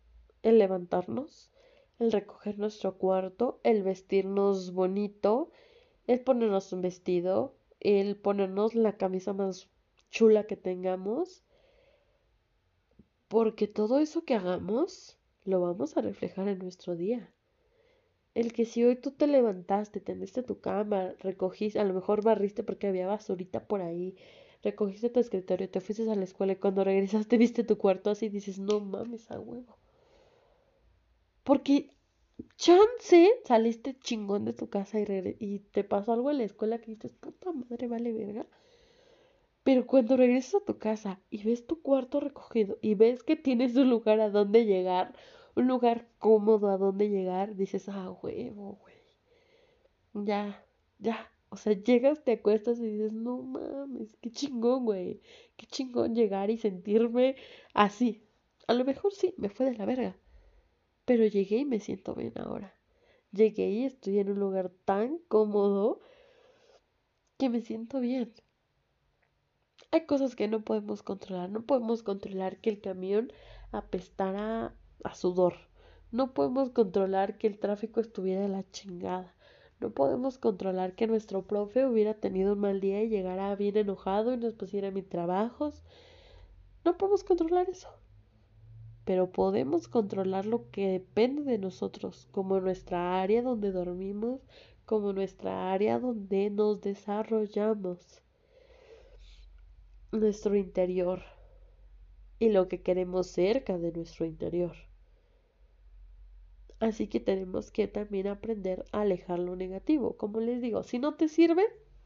el 0.45 0.61
levantarnos, 0.61 1.51
el 1.99 2.13
recoger 2.13 2.61
nuestro 2.61 2.97
cuarto, 2.97 3.59
el 3.65 3.83
vestirnos 3.83 4.73
bonito, 4.73 5.51
el 6.07 6.21
ponernos 6.21 6.73
un 6.73 6.83
vestido, 6.83 7.57
el 7.81 8.15
ponernos 8.15 8.77
la 8.77 8.97
camisa 8.97 9.33
más 9.33 9.69
chula 10.15 10.47
que 10.49 10.57
tengamos, 10.57 11.29
porque 13.29 13.67
todo 13.67 13.99
eso 13.99 14.25
que 14.25 14.35
hagamos 14.35 15.19
lo 15.45 15.61
vamos 15.61 15.97
a 15.97 16.01
reflejar 16.01 16.49
en 16.49 16.61
nuestro 16.61 16.97
día. 16.97 17.31
El 18.35 18.53
que 18.53 18.67
si 18.67 18.85
hoy 18.85 18.97
tú 18.97 19.13
te 19.13 19.27
levantaste, 19.27 19.99
tendiste 19.99 20.43
tu 20.43 20.61
cama, 20.61 21.15
recogiste, 21.21 21.81
a 21.81 21.85
lo 21.85 21.95
mejor 21.95 22.23
barriste 22.23 22.63
porque 22.63 22.87
había 22.87 23.07
basurita 23.07 23.67
por 23.67 23.81
ahí, 23.81 24.15
recogiste 24.63 25.09
tu 25.09 25.21
escritorio, 25.21 25.71
te 25.71 25.81
fuiste 25.81 26.11
a 26.11 26.15
la 26.15 26.25
escuela 26.25 26.53
y 26.53 26.57
cuando 26.57 26.85
regresaste 26.85 27.39
viste 27.45 27.65
tu 27.65 27.79
cuarto 27.79 28.11
así 28.11 28.29
dices, 28.29 28.59
no 28.59 28.81
mames 28.81 29.31
a 29.31 29.41
huevo. 29.41 29.79
Porque 31.45 31.91
chance 32.57 33.21
saliste 33.45 33.99
chingón 34.01 34.45
de 34.45 34.53
tu 34.53 34.69
casa 34.71 35.01
y, 35.01 35.37
y 35.39 35.61
te 35.61 35.85
pasó 35.85 36.13
algo 36.13 36.31
en 36.31 36.39
la 36.39 36.45
escuela 36.45 36.79
que 36.79 36.93
dices, 36.93 37.13
puta 37.21 37.53
madre, 37.53 37.89
vale 37.89 38.13
verga. 38.13 38.47
Pero 39.65 39.87
cuando 39.87 40.17
regresas 40.17 40.57
a 40.57 40.65
tu 40.65 40.79
casa 40.79 41.21
y 41.31 41.43
ves 41.43 41.67
tu 41.67 41.81
cuarto 41.81 42.21
recogido 42.21 42.79
y 42.83 42.95
ves 42.95 43.23
que 43.23 43.35
tienes 43.35 43.75
un 43.77 43.89
lugar 43.91 44.21
a 44.21 44.29
donde 44.31 44.67
llegar, 44.67 45.15
un 45.57 45.67
lugar 45.67 46.07
cómodo 46.19 46.69
a 46.69 46.77
donde 46.77 47.09
llegar, 47.09 47.57
dices, 47.57 47.89
ah, 47.89 48.11
huevo, 48.23 48.79
güey. 48.83 48.95
Ya, 50.27 50.65
ya. 50.99 51.31
O 51.49 51.57
sea, 51.57 51.73
llegas, 51.73 52.25
te 52.25 52.33
acuestas 52.33 52.79
y 52.79 52.87
dices, 52.87 53.13
no 53.13 53.39
mames, 53.43 54.17
qué 54.21 54.31
chingón, 54.31 54.85
güey. 54.85 55.21
Qué 55.57 55.67
chingón 55.67 56.15
llegar 56.15 56.51
y 56.51 56.59
sentirme 56.59 57.37
así, 57.73 58.23
A 58.67 58.75
lo 58.75 58.85
mejor 58.85 59.13
sí, 59.15 59.35
me 59.39 59.49
fue 59.49 59.67
de 59.67 59.77
la 59.77 59.87
verga. 59.87 60.17
Pero 61.05 61.27
llegué 61.27 61.59
y 61.59 61.65
me 61.65 61.81
siento 61.81 62.15
bien 62.15 62.33
ahora. 62.37 62.75
Llegué 63.33 63.69
y 63.71 63.85
estoy 63.85 64.19
en 64.19 64.31
un 64.31 64.41
lugar 64.41 64.71
tan 64.85 65.19
cómodo 65.29 66.01
que 67.39 67.49
me 67.49 67.61
siento 67.63 68.01
bien. 68.01 68.33
Hay 69.91 70.07
cosas 70.07 70.37
que 70.37 70.49
no 70.49 70.63
podemos 70.63 71.03
controlar. 71.03 71.51
No 71.51 71.63
podemos 71.63 72.03
controlar 72.03 72.59
que 72.59 72.71
el 72.71 72.81
camión 72.81 73.33
apestara 73.73 74.75
a 75.03 75.15
sudor. 75.15 75.55
No 76.13 76.33
podemos 76.33 76.71
controlar 76.71 77.39
que 77.39 77.47
el 77.47 77.59
tráfico 77.59 78.01
estuviera 78.01 78.43
de 78.43 78.49
la 78.49 78.65
chingada. 78.71 79.35
No 79.81 79.91
podemos 79.91 80.39
controlar 80.39 80.95
que 80.95 81.07
nuestro 81.07 81.43
profe 81.43 81.87
hubiera 81.87 82.15
tenido 82.15 82.53
un 82.55 82.61
mal 82.61 82.81
día 82.81 83.03
y 83.03 83.09
llegara 83.09 83.55
bien 83.57 83.77
enojado 83.77 84.33
y 84.33 84.37
nos 84.37 84.55
pusiera 84.55 84.91
mis 84.91 85.09
trabajos. 85.09 85.83
No 86.85 86.97
podemos 86.97 87.25
controlar 87.25 87.69
eso. 87.69 87.89
Pero 89.05 89.31
podemos 89.31 89.89
controlar 89.89 90.47
lo 90.47 90.71
que 90.71 90.89
depende 90.89 91.43
de 91.43 91.59
nosotros, 91.59 92.29
como 92.31 92.61
nuestra 92.61 93.21
área 93.21 93.43
donde 93.43 93.73
dormimos, 93.73 94.41
como 94.87 95.13
nuestra 95.13 95.73
área 95.73 95.99
donde 95.99 96.51
nos 96.51 96.81
desarrollamos, 96.81 98.23
nuestro 100.21 100.57
interior 100.57 101.23
y 102.39 102.51
lo 102.51 102.69
que 102.69 102.83
queremos 102.83 103.29
cerca 103.29 103.79
de 103.79 103.93
nuestro 103.93 104.27
interior. 104.27 104.75
Así 106.81 107.07
que 107.09 107.21
tenemos 107.21 107.71
que 107.71 107.89
también 107.89 108.27
aprender 108.27 108.85
a 108.93 109.03
alejar 109.03 109.39
lo 109.39 109.57
negativo. 109.57 110.17
Como 110.17 110.41
les 110.41 110.61
digo, 110.61 110.83
si 110.83 110.99
no 110.99 111.15
te 111.15 111.29
sirve, 111.29 111.65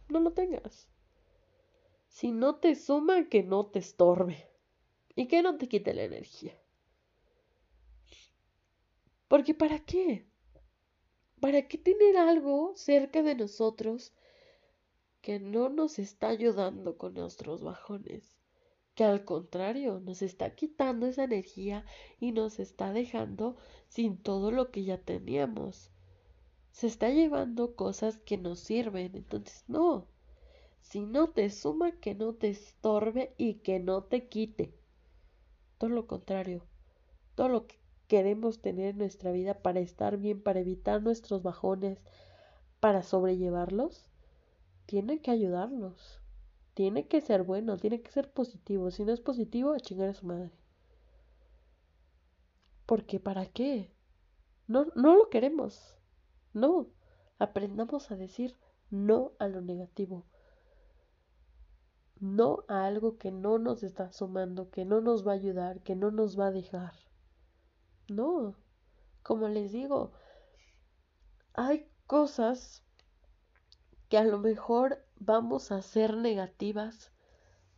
no 0.09 0.21
lo 0.21 0.33
tengas. 0.33 0.89
Si 2.07 2.33
no 2.33 2.57
te 2.57 2.75
suma, 2.75 3.29
que 3.29 3.43
no 3.43 3.67
te 3.67 3.79
estorbe. 3.79 4.49
Y 5.17 5.27
que 5.27 5.43
no 5.43 5.59
te 5.59 5.69
quite 5.69 5.95
la 5.95 6.05
energía. 6.05 6.55
Porque 9.27 9.55
¿para 9.55 9.81
qué? 9.81 10.27
¿Para 11.41 11.67
qué 11.69 11.79
tener 11.79 12.17
algo 12.17 12.73
cerca 12.77 13.23
de 13.23 13.35
nosotros 13.35 14.13
que 15.29 15.41
no 15.41 15.69
nos 15.69 15.99
está 15.99 16.29
ayudando 16.29 16.97
con 16.97 17.13
nuestros 17.13 17.63
bajones? 17.63 18.35
Que 18.95 19.05
al 19.05 19.27
contrario 19.27 20.01
nos 20.01 20.23
está 20.23 20.55
quitando 20.55 21.05
esa 21.05 21.25
energía 21.25 21.85
y 22.19 22.33
nos 22.33 22.59
está 22.59 22.95
dejando 22.95 23.59
sin 23.89 24.17
todo 24.17 24.51
lo 24.51 24.71
que 24.71 24.85
ya 24.85 24.97
teníamos. 24.97 25.91
Se 26.71 26.87
está 26.87 27.11
llevando 27.11 27.77
cosas 27.77 28.17
que 28.21 28.39
nos 28.39 28.61
sirven. 28.61 29.15
Entonces, 29.15 29.65
no. 29.69 30.07
Si 30.81 31.05
no 31.05 31.29
te 31.29 31.51
suma, 31.51 31.93
que 31.93 32.15
no 32.15 32.33
te 32.33 32.49
estorbe 32.49 33.35
y 33.37 33.57
que 33.57 33.81
no 33.81 34.05
te 34.05 34.29
quite. 34.29 34.73
Todo 35.77 35.91
lo 35.91 36.07
contrario. 36.07 36.65
Todo 37.35 37.51
lo 37.51 37.67
que 37.67 37.77
queremos 38.07 38.63
tener 38.63 38.93
en 38.93 38.97
nuestra 38.97 39.31
vida 39.31 39.61
para 39.61 39.81
estar 39.81 40.17
bien, 40.17 40.43
para 40.43 40.61
evitar 40.61 41.03
nuestros 41.03 41.43
bajones, 41.43 42.03
para 42.81 43.03
sobrellevarlos, 43.03 44.09
tiene 44.89 45.21
que 45.21 45.31
ayudarnos. 45.31 46.19
Tiene 46.73 47.09
que 47.09 47.21
ser 47.21 47.43
bueno, 47.43 47.77
tiene 47.77 48.01
que 48.01 48.11
ser 48.11 48.33
positivo. 48.33 48.91
Si 48.91 49.05
no 49.05 49.13
es 49.13 49.21
positivo, 49.21 49.75
a 49.75 49.81
chingar 49.81 50.09
a 50.09 50.15
su 50.15 50.25
madre. 50.25 50.51
Porque 52.87 53.21
¿para 53.21 53.45
qué? 53.45 53.93
No, 54.67 54.87
no 54.95 55.15
lo 55.15 55.29
queremos. 55.29 55.99
No. 56.55 56.87
Aprendamos 57.39 58.11
a 58.11 58.17
decir 58.17 58.57
no 58.89 59.33
a 59.39 59.47
lo 59.49 59.61
negativo. 59.61 60.25
No 62.19 62.65
a 62.67 62.87
algo 62.87 63.19
que 63.19 63.31
no 63.31 63.59
nos 63.59 63.83
está 63.83 64.11
sumando, 64.11 64.71
que 64.71 64.87
no 64.87 65.03
nos 65.03 65.27
va 65.27 65.33
a 65.33 65.35
ayudar, 65.35 65.83
que 65.83 65.97
no 65.97 66.11
nos 66.11 66.41
va 66.41 66.47
a 66.47 66.53
dejar. 66.53 66.95
No. 68.09 68.55
Como 69.23 69.49
les 69.49 69.71
digo, 69.71 70.13
hay 71.53 71.87
cosas 72.07 72.88
que 74.09 74.19
a 74.19 74.25
lo 74.25 74.39
mejor 74.39 75.05
vamos 75.19 75.73
a 75.73 75.83
ser 75.83 76.17
negativas 76.17 77.13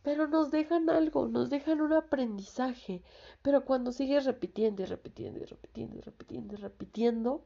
pero 0.03 0.27
nos 0.27 0.49
dejan 0.49 0.89
algo, 0.89 1.27
nos 1.27 1.49
dejan 1.49 1.81
un 1.81 1.93
aprendizaje. 1.93 3.03
Pero 3.41 3.65
cuando 3.65 3.91
sigues 3.91 4.25
repitiendo 4.25 4.81
y 4.81 4.85
repitiendo 4.85 5.39
y 5.39 5.45
repitiendo 5.45 5.97
y 5.97 6.01
repitiendo 6.01 6.53
y 6.55 6.57
repitiendo, 6.57 7.45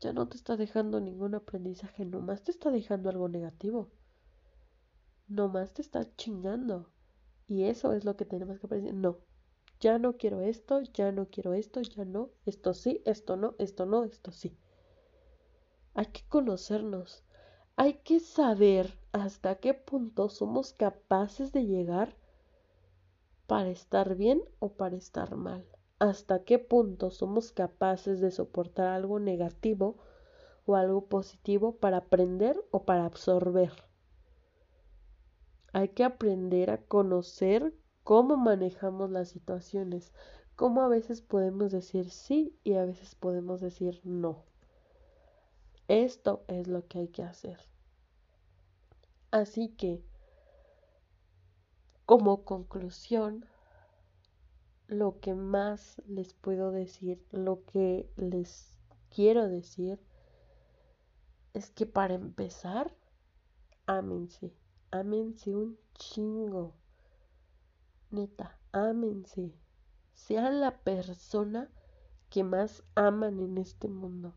ya 0.00 0.12
no 0.12 0.28
te 0.28 0.36
está 0.36 0.56
dejando 0.56 1.00
ningún 1.00 1.34
aprendizaje, 1.34 2.04
nomás 2.04 2.42
te 2.42 2.50
está 2.50 2.70
dejando 2.70 3.08
algo 3.08 3.28
negativo. 3.28 3.88
Nomás 5.28 5.72
te 5.72 5.82
está 5.82 6.04
chingando. 6.16 6.90
Y 7.46 7.64
eso 7.64 7.92
es 7.92 8.04
lo 8.04 8.16
que 8.16 8.24
tenemos 8.24 8.58
que 8.58 8.66
aprender. 8.66 8.94
No, 8.94 9.18
ya 9.78 9.98
no 9.98 10.16
quiero 10.16 10.40
esto, 10.40 10.80
ya 10.80 11.12
no 11.12 11.28
quiero 11.28 11.54
esto, 11.54 11.80
ya 11.82 12.04
no, 12.04 12.30
esto 12.46 12.74
sí, 12.74 13.00
esto 13.04 13.36
no, 13.36 13.54
esto 13.58 13.86
no, 13.86 14.04
esto 14.04 14.32
sí. 14.32 14.56
Hay 15.94 16.06
que 16.06 16.22
conocernos, 16.28 17.22
hay 17.80 17.94
que 17.94 18.20
saber 18.20 18.92
hasta 19.12 19.54
qué 19.54 19.72
punto 19.72 20.28
somos 20.28 20.74
capaces 20.74 21.50
de 21.50 21.64
llegar 21.64 22.14
para 23.46 23.70
estar 23.70 24.16
bien 24.16 24.42
o 24.58 24.74
para 24.74 24.96
estar 24.96 25.34
mal. 25.34 25.64
Hasta 25.98 26.44
qué 26.44 26.58
punto 26.58 27.10
somos 27.10 27.52
capaces 27.52 28.20
de 28.20 28.32
soportar 28.32 28.88
algo 28.88 29.18
negativo 29.18 29.96
o 30.66 30.76
algo 30.76 31.06
positivo 31.06 31.76
para 31.76 31.96
aprender 31.96 32.62
o 32.70 32.84
para 32.84 33.06
absorber. 33.06 33.72
Hay 35.72 35.88
que 35.88 36.04
aprender 36.04 36.70
a 36.70 36.82
conocer 36.82 37.72
cómo 38.04 38.36
manejamos 38.36 39.10
las 39.10 39.30
situaciones, 39.30 40.12
cómo 40.54 40.82
a 40.82 40.88
veces 40.88 41.22
podemos 41.22 41.72
decir 41.72 42.10
sí 42.10 42.54
y 42.62 42.74
a 42.74 42.84
veces 42.84 43.14
podemos 43.14 43.62
decir 43.62 44.02
no. 44.04 44.44
Esto 45.88 46.44
es 46.46 46.68
lo 46.68 46.86
que 46.86 46.98
hay 46.98 47.08
que 47.08 47.22
hacer. 47.22 47.69
Así 49.30 49.68
que, 49.68 50.02
como 52.04 52.44
conclusión, 52.44 53.46
lo 54.88 55.20
que 55.20 55.34
más 55.34 56.02
les 56.08 56.34
puedo 56.34 56.72
decir, 56.72 57.24
lo 57.30 57.64
que 57.64 58.10
les 58.16 58.76
quiero 59.08 59.48
decir, 59.48 60.00
es 61.54 61.70
que 61.70 61.86
para 61.86 62.14
empezar, 62.14 62.92
ámense, 63.86 64.52
ámense 64.90 65.54
un 65.54 65.78
chingo. 65.94 66.74
Neta, 68.10 68.58
ámense. 68.72 69.54
Sean 70.12 70.60
la 70.60 70.76
persona 70.78 71.70
que 72.30 72.42
más 72.42 72.82
aman 72.96 73.38
en 73.38 73.58
este 73.58 73.86
mundo. 73.86 74.34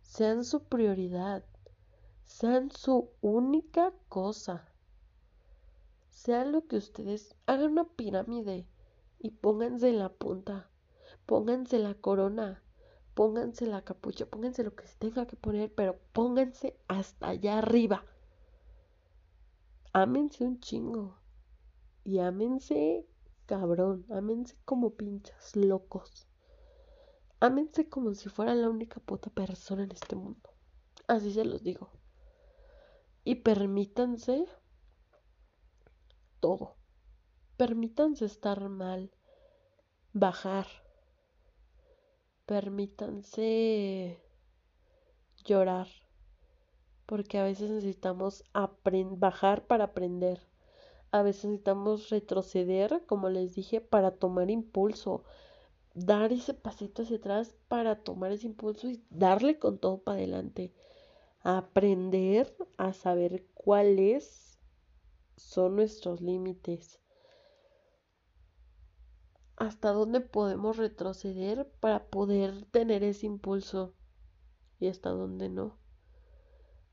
Sean 0.00 0.44
su 0.44 0.64
prioridad 0.64 1.44
sean 2.30 2.70
su 2.70 3.10
única 3.20 3.92
cosa. 4.08 4.64
Sea 6.10 6.44
lo 6.44 6.66
que 6.68 6.76
ustedes 6.76 7.34
hagan 7.46 7.72
una 7.72 7.84
pirámide 7.84 8.68
y 9.18 9.30
pónganse 9.30 9.92
la 9.92 10.10
punta, 10.10 10.70
pónganse 11.26 11.80
la 11.80 11.94
corona, 11.94 12.62
pónganse 13.14 13.66
la 13.66 13.82
capucha, 13.82 14.26
pónganse 14.26 14.62
lo 14.62 14.74
que 14.76 14.86
se 14.86 14.96
tenga 14.98 15.26
que 15.26 15.36
poner, 15.36 15.74
pero 15.74 15.98
pónganse 16.12 16.78
hasta 16.86 17.28
allá 17.28 17.58
arriba. 17.58 18.04
Ámense 19.92 20.44
un 20.44 20.60
chingo 20.60 21.18
y 22.04 22.20
ámense 22.20 23.06
cabrón, 23.46 24.06
ámense 24.08 24.56
como 24.64 24.94
pinchas 24.94 25.56
locos. 25.56 26.28
Ámense 27.40 27.88
como 27.88 28.14
si 28.14 28.28
fuera 28.28 28.54
la 28.54 28.70
única 28.70 29.00
puta 29.00 29.30
persona 29.30 29.82
en 29.82 29.90
este 29.90 30.14
mundo. 30.14 30.48
Así 31.08 31.32
se 31.32 31.44
los 31.44 31.64
digo 31.64 31.90
y 33.30 33.36
permítanse 33.36 34.44
todo. 36.40 36.74
Permítanse 37.56 38.24
estar 38.24 38.68
mal, 38.68 39.12
bajar. 40.12 40.66
Permítanse 42.44 44.18
llorar, 45.44 45.86
porque 47.06 47.38
a 47.38 47.44
veces 47.44 47.70
necesitamos 47.70 48.42
bajar 49.16 49.64
para 49.68 49.84
aprender. 49.84 50.40
A 51.12 51.22
veces 51.22 51.44
necesitamos 51.44 52.08
retroceder, 52.08 53.04
como 53.06 53.28
les 53.28 53.54
dije, 53.54 53.80
para 53.80 54.10
tomar 54.10 54.50
impulso. 54.50 55.22
Dar 55.94 56.32
ese 56.32 56.52
pasito 56.52 57.02
hacia 57.02 57.18
atrás 57.18 57.54
para 57.68 58.02
tomar 58.02 58.32
ese 58.32 58.48
impulso 58.48 58.88
y 58.88 59.00
darle 59.08 59.60
con 59.60 59.78
todo 59.78 59.98
para 59.98 60.18
adelante 60.18 60.72
aprender 61.42 62.54
a 62.76 62.92
saber 62.92 63.46
cuáles 63.54 64.58
son 65.36 65.76
nuestros 65.76 66.20
límites, 66.20 67.00
hasta 69.56 69.92
dónde 69.92 70.20
podemos 70.20 70.76
retroceder 70.76 71.70
para 71.80 72.06
poder 72.06 72.64
tener 72.66 73.04
ese 73.04 73.26
impulso 73.26 73.94
y 74.78 74.88
hasta 74.88 75.10
dónde 75.10 75.48
no, 75.48 75.78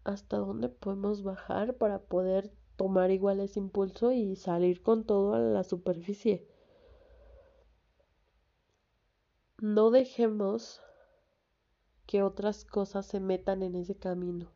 hasta 0.03 0.37
dónde 0.37 0.69
podemos 0.69 1.23
bajar 1.23 1.75
para 1.77 1.99
poder 1.99 2.53
tomar 2.75 3.11
igual 3.11 3.39
ese 3.39 3.59
impulso 3.59 4.11
y 4.11 4.35
salir 4.35 4.81
con 4.81 5.05
todo 5.05 5.33
a 5.33 5.39
la 5.39 5.63
superficie. 5.63 6.47
no 9.59 9.89
dejemos 9.89 10.81
que 12.07 12.23
otras 12.23 12.65
cosas 12.65 13.05
se 13.05 13.19
metan 13.19 13.61
en 13.61 13.75
ese 13.75 13.95
camino. 13.95 14.49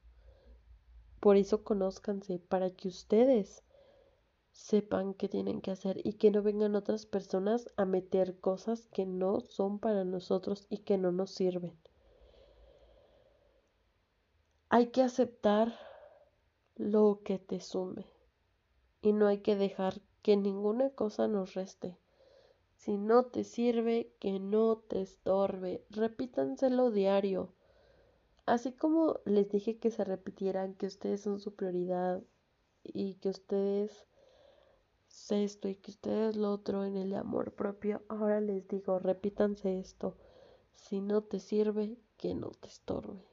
Por 1.20 1.36
eso 1.36 1.64
conózcanse, 1.64 2.40
para 2.40 2.72
que 2.72 2.88
ustedes 2.88 3.64
sepan 4.52 5.14
qué 5.14 5.30
tienen 5.30 5.62
que 5.62 5.72
hacer 5.72 6.02
y 6.04 6.14
que 6.14 6.32
no 6.32 6.42
vengan 6.42 6.76
otras 6.76 7.06
personas 7.06 7.68
a 7.78 7.86
meter 7.86 8.40
cosas 8.40 8.88
que 8.88 9.06
no 9.06 9.42
son 9.42 9.80
para 9.80 10.04
nosotros 10.04 10.66
y 10.70 10.80
que 10.80 10.98
no 10.98 11.12
nos 11.12 11.32
sirven. 11.32 11.78
Hay 14.70 14.88
que 14.88 15.02
aceptar 15.02 15.78
lo 16.76 17.22
que 17.24 17.38
te 17.38 17.60
sume 17.60 18.06
y 19.02 19.14
no 19.14 19.28
hay 19.28 19.40
que 19.40 19.56
dejar 19.56 20.02
que 20.22 20.38
ninguna 20.38 20.90
cosa 20.92 21.28
nos 21.28 21.54
reste. 21.54 21.98
Si 22.82 22.98
no 22.98 23.26
te 23.26 23.44
sirve, 23.44 24.12
que 24.20 24.40
no 24.40 24.78
te 24.78 25.02
estorbe. 25.02 25.86
Repítanselo 25.92 26.90
diario. 26.90 27.54
Así 28.48 28.72
como 28.72 29.20
les 29.24 29.50
dije 29.50 29.78
que 29.78 29.92
se 29.92 30.04
repitieran 30.04 30.74
que 30.74 30.88
ustedes 30.88 31.22
son 31.22 31.40
su 31.40 31.54
prioridad 31.54 32.24
y 32.84 33.14
que 33.22 33.30
ustedes 33.30 34.08
esto 35.30 35.68
y 35.68 35.76
que 35.76 35.92
ustedes 35.92 36.36
lo 36.36 36.52
otro 36.52 36.84
en 36.84 36.98
el 36.98 37.14
amor 37.14 37.54
propio, 37.54 38.02
ahora 38.10 38.42
les 38.42 38.68
digo, 38.68 38.98
repítanse 38.98 39.78
esto. 39.78 40.18
Si 40.74 41.02
no 41.02 41.22
te 41.22 41.40
sirve, 41.40 42.00
que 42.18 42.34
no 42.34 42.50
te 42.50 42.68
estorbe. 42.68 43.24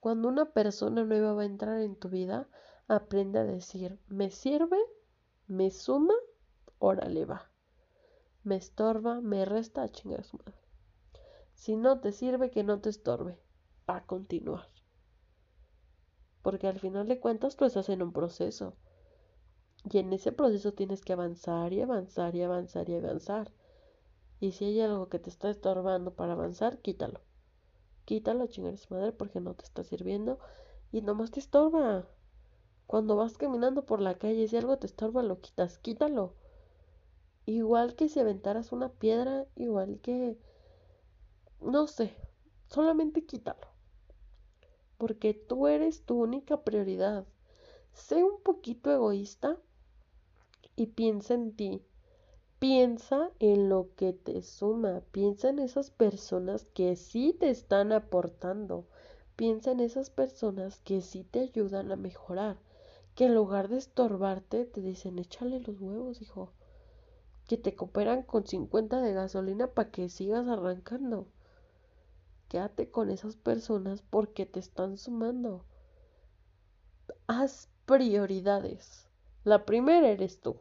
Cuando 0.00 0.28
una 0.28 0.52
persona 0.52 1.02
nueva 1.04 1.32
va 1.32 1.42
a 1.42 1.46
entrar 1.46 1.80
en 1.80 1.96
tu 1.96 2.10
vida, 2.10 2.46
aprende 2.88 3.38
a 3.38 3.44
decir, 3.44 3.98
¿me 4.08 4.30
sirve? 4.30 4.76
¿Me 5.48 5.70
suma? 5.70 6.14
Órale 6.78 7.24
va. 7.24 7.49
¿Me 8.42 8.56
estorba? 8.56 9.20
¿Me 9.20 9.44
resta? 9.44 9.82
A 9.82 9.88
chingar 9.88 10.24
su 10.24 10.38
madre. 10.38 10.58
Si 11.52 11.76
no 11.76 12.00
te 12.00 12.12
sirve, 12.12 12.50
que 12.50 12.64
no 12.64 12.80
te 12.80 12.88
estorbe. 12.88 13.38
Va 13.88 14.06
continuar. 14.06 14.66
Porque 16.42 16.66
al 16.66 16.78
final 16.78 17.06
de 17.06 17.20
cuentas 17.20 17.56
tú 17.56 17.66
estás 17.66 17.90
en 17.90 18.02
un 18.02 18.12
proceso. 18.12 18.76
Y 19.90 19.98
en 19.98 20.12
ese 20.12 20.32
proceso 20.32 20.72
tienes 20.72 21.02
que 21.02 21.12
avanzar 21.12 21.72
y 21.74 21.82
avanzar 21.82 22.34
y 22.34 22.42
avanzar 22.42 22.88
y 22.88 22.94
avanzar. 22.94 23.52
Y 24.40 24.52
si 24.52 24.64
hay 24.64 24.80
algo 24.80 25.10
que 25.10 25.18
te 25.18 25.28
está 25.28 25.50
estorbando 25.50 26.14
para 26.14 26.32
avanzar, 26.32 26.78
quítalo. 26.78 27.20
Quítalo, 28.06 28.46
chingar 28.46 28.78
su 28.78 28.94
madre, 28.94 29.12
porque 29.12 29.40
no 29.40 29.54
te 29.54 29.64
está 29.64 29.84
sirviendo 29.84 30.38
y 30.92 31.02
nomás 31.02 31.30
te 31.30 31.40
estorba. 31.40 32.08
Cuando 32.86 33.16
vas 33.16 33.36
caminando 33.36 33.84
por 33.84 34.00
la 34.00 34.14
calle, 34.16 34.48
si 34.48 34.56
algo 34.56 34.78
te 34.78 34.86
estorba, 34.86 35.22
lo 35.22 35.40
quitas, 35.40 35.78
quítalo. 35.78 36.34
Igual 37.50 37.96
que 37.96 38.08
si 38.08 38.20
aventaras 38.20 38.70
una 38.70 38.90
piedra, 38.90 39.44
igual 39.56 39.98
que... 40.00 40.38
No 41.60 41.88
sé, 41.88 42.14
solamente 42.68 43.26
quítalo. 43.26 43.66
Porque 44.98 45.34
tú 45.34 45.66
eres 45.66 46.04
tu 46.04 46.22
única 46.22 46.62
prioridad. 46.62 47.26
Sé 47.92 48.22
un 48.22 48.40
poquito 48.40 48.92
egoísta 48.92 49.58
y 50.76 50.86
piensa 50.86 51.34
en 51.34 51.56
ti. 51.56 51.82
Piensa 52.60 53.32
en 53.40 53.68
lo 53.68 53.88
que 53.96 54.12
te 54.12 54.42
suma, 54.42 55.02
piensa 55.10 55.48
en 55.48 55.58
esas 55.58 55.90
personas 55.90 56.66
que 56.66 56.94
sí 56.94 57.32
te 57.32 57.50
están 57.50 57.90
aportando, 57.90 58.86
piensa 59.34 59.72
en 59.72 59.80
esas 59.80 60.08
personas 60.08 60.78
que 60.80 61.00
sí 61.00 61.24
te 61.24 61.40
ayudan 61.40 61.90
a 61.90 61.96
mejorar, 61.96 62.58
que 63.16 63.24
en 63.24 63.34
lugar 63.34 63.68
de 63.68 63.78
estorbarte 63.78 64.66
te 64.66 64.82
dicen 64.82 65.18
échale 65.18 65.58
los 65.60 65.80
huevos, 65.80 66.22
hijo, 66.22 66.52
que 67.50 67.58
te 67.58 67.74
cooperan 67.74 68.22
con 68.22 68.46
50 68.46 69.00
de 69.00 69.12
gasolina 69.12 69.66
para 69.66 69.90
que 69.90 70.08
sigas 70.08 70.46
arrancando. 70.46 71.26
Quédate 72.46 72.92
con 72.92 73.10
esas 73.10 73.34
personas 73.34 74.02
porque 74.02 74.46
te 74.46 74.60
están 74.60 74.96
sumando. 74.96 75.64
Haz 77.26 77.68
prioridades. 77.86 79.08
La 79.42 79.64
primera 79.64 80.06
eres 80.10 80.40
tú. 80.40 80.60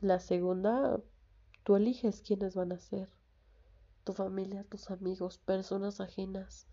La 0.00 0.20
segunda, 0.20 1.02
tú 1.64 1.76
eliges 1.76 2.22
quiénes 2.22 2.54
van 2.54 2.72
a 2.72 2.78
ser. 2.78 3.10
Tu 4.04 4.14
familia, 4.14 4.64
tus 4.64 4.90
amigos, 4.90 5.36
personas 5.36 6.00
ajenas. 6.00 6.66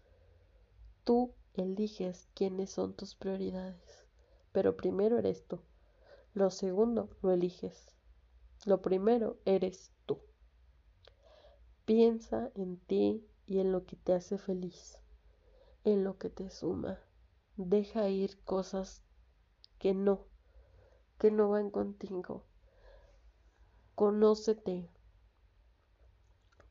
Tú 1.04 1.34
eliges 1.54 2.30
quiénes 2.34 2.70
son 2.70 2.94
tus 2.94 3.14
prioridades. 3.14 4.08
Pero 4.54 4.78
primero 4.78 5.18
eres 5.18 5.46
tú. 5.46 5.60
Lo 6.34 6.50
segundo, 6.50 7.10
lo 7.22 7.34
eliges. 7.34 7.97
Lo 8.66 8.82
primero 8.82 9.38
eres 9.46 9.92
tú. 10.06 10.20
Piensa 11.86 12.52
en 12.56 12.78
ti 12.78 13.26
y 13.46 13.60
en 13.60 13.72
lo 13.72 13.86
que 13.86 13.96
te 13.96 14.14
hace 14.14 14.38
feliz, 14.38 15.00
en 15.84 16.04
lo 16.04 16.18
que 16.18 16.30
te 16.30 16.50
suma. 16.50 17.00
Deja 17.56 18.10
ir 18.10 18.44
cosas 18.44 19.04
que 19.80 19.94
no, 19.94 20.26
que 21.18 21.32
no 21.32 21.50
van 21.50 21.70
contigo 21.72 22.44
Conócete. 23.98 24.88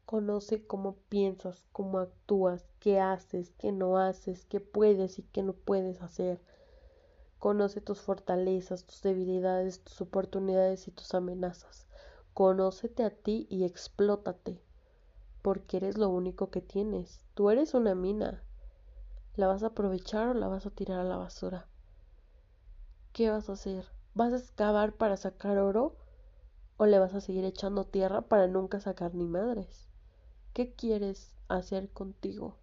Conoce 0.05 0.65
cómo 0.65 0.95
piensas, 1.09 1.65
cómo 1.73 1.99
actúas, 1.99 2.69
qué 2.79 3.01
haces, 3.01 3.53
qué 3.59 3.73
no 3.73 3.99
haces, 3.99 4.45
qué 4.45 4.61
puedes 4.61 5.19
y 5.19 5.25
qué 5.25 5.43
no 5.43 5.53
puedes 5.53 6.01
hacer. 6.03 6.41
Conoce 7.47 7.81
tus 7.81 8.01
fortalezas, 8.01 8.87
tus 8.87 9.03
debilidades, 9.03 9.85
tus 9.85 10.01
oportunidades 10.01 10.89
y 10.89 10.91
tus 10.91 11.15
amenazas. 11.15 11.87
Conócete 12.35 13.05
a 13.05 13.11
ti 13.11 13.47
y 13.49 13.63
explótate, 13.63 14.61
porque 15.43 15.77
eres 15.77 15.97
lo 15.97 16.09
único 16.09 16.51
que 16.51 16.61
tienes. 16.61 17.25
Tú 17.35 17.51
eres 17.51 17.75
una 17.75 17.95
mina. 17.95 18.43
¿La 19.37 19.47
vas 19.47 19.63
a 19.63 19.69
aprovechar 19.69 20.27
o 20.27 20.35
la 20.35 20.49
vas 20.49 20.67
a 20.67 20.73
tirar 20.73 20.99
a 20.99 21.05
la 21.05 21.19
basura? 21.19 21.69
¿Qué 23.13 23.31
vas 23.31 23.49
a 23.49 23.53
hacer? 23.53 23.87
¿Vas 24.13 24.33
a 24.33 24.39
excavar 24.39 24.97
para 24.97 25.17
sacar 25.17 25.59
oro? 25.59 25.99
¿O 26.79 26.87
le 26.87 26.99
vas 26.99 27.15
a 27.15 27.21
seguir 27.21 27.45
echando 27.45 27.87
tierra 27.87 28.23
para 28.23 28.49
nunca 28.49 28.81
sacar 28.81 29.15
ni 29.15 29.29
madres? 29.29 29.89
¿Qué 30.53 30.75
quieres 30.75 31.37
hacer 31.47 31.91
contigo? 31.91 32.57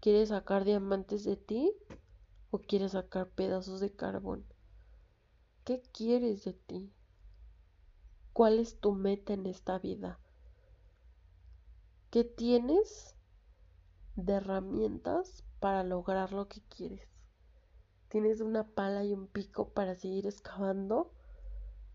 ¿Quieres 0.00 0.30
sacar 0.30 0.64
diamantes 0.64 1.22
de 1.22 1.36
ti? 1.36 1.72
¿O 2.50 2.58
quieres 2.58 2.92
sacar 2.92 3.30
pedazos 3.30 3.80
de 3.80 3.94
carbón? 3.94 4.44
¿Qué 5.64 5.82
quieres 5.92 6.44
de 6.44 6.52
ti? 6.52 6.92
¿Cuál 8.32 8.58
es 8.58 8.80
tu 8.80 8.92
meta 8.92 9.32
en 9.32 9.46
esta 9.46 9.78
vida? 9.78 10.18
¿Qué 12.10 12.24
tienes 12.24 13.16
de 14.16 14.34
herramientas 14.34 15.44
para 15.60 15.84
lograr 15.84 16.32
lo 16.32 16.48
que 16.48 16.62
quieres? 16.62 17.08
¿Tienes 18.08 18.40
una 18.40 18.66
pala 18.66 19.04
y 19.04 19.12
un 19.12 19.28
pico 19.28 19.68
para 19.72 19.94
seguir 19.94 20.26
excavando? 20.26 21.12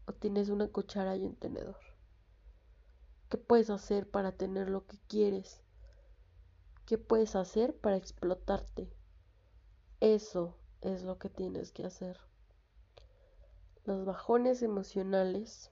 o 0.08 0.14
tienes 0.14 0.50
una 0.50 0.68
cuchara 0.68 1.16
y 1.16 1.26
un 1.26 1.36
tenedor. 1.36 1.80
¿Qué 3.30 3.38
puedes 3.38 3.70
hacer 3.70 4.10
para 4.10 4.32
tener 4.34 4.70
lo 4.70 4.86
que 4.86 4.98
quieres? 5.08 5.64
¿Qué 6.86 6.98
puedes 6.98 7.36
hacer 7.36 7.76
para 7.76 7.98
explotarte? 7.98 8.95
Eso 10.00 10.58
es 10.82 11.04
lo 11.04 11.18
que 11.18 11.30
tienes 11.30 11.72
que 11.72 11.86
hacer. 11.86 12.20
Los 13.86 14.06
bajones 14.06 14.62
emocionales 14.62 15.72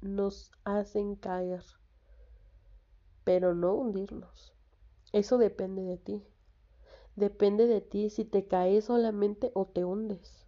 nos 0.00 0.52
hacen 0.64 1.16
caer, 1.16 1.64
pero 3.24 3.54
no 3.54 3.74
hundirnos. 3.74 4.54
Eso 5.12 5.38
depende 5.38 5.82
de 5.82 5.98
ti. 5.98 6.26
Depende 7.16 7.66
de 7.66 7.80
ti 7.80 8.10
si 8.10 8.24
te 8.24 8.46
caes 8.46 8.86
solamente 8.86 9.50
o 9.54 9.66
te 9.66 9.84
hundes. 9.84 10.46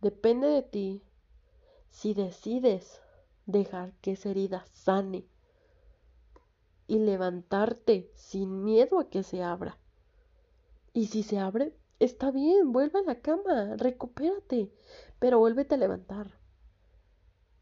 Depende 0.00 0.48
de 0.48 0.62
ti 0.62 1.02
si 1.90 2.14
decides 2.14 3.00
dejar 3.46 3.92
que 4.00 4.12
esa 4.12 4.30
herida 4.30 4.66
sane 4.72 5.26
y 6.94 7.00
levantarte 7.00 8.08
sin 8.14 8.62
miedo 8.62 9.00
a 9.00 9.10
que 9.10 9.24
se 9.24 9.42
abra. 9.42 9.76
Y 10.92 11.06
si 11.06 11.24
se 11.24 11.40
abre, 11.40 11.76
está 11.98 12.30
bien, 12.30 12.70
vuelve 12.70 13.00
a 13.00 13.02
la 13.02 13.20
cama, 13.20 13.74
recupérate, 13.76 14.72
pero 15.18 15.40
vuélvete 15.40 15.74
a 15.74 15.78
levantar. 15.78 16.38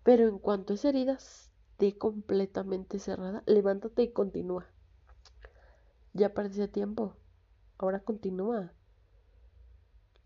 Pero 0.02 0.28
en 0.28 0.38
cuanto 0.38 0.74
esa 0.74 0.90
herida 0.90 1.14
esté 1.14 1.96
completamente 1.96 2.98
cerrada, 2.98 3.42
levántate 3.46 4.02
y 4.02 4.12
continúa. 4.12 4.66
Ya 6.12 6.34
perdiste 6.34 6.68
tiempo, 6.68 7.16
ahora 7.78 8.00
continúa. 8.00 8.74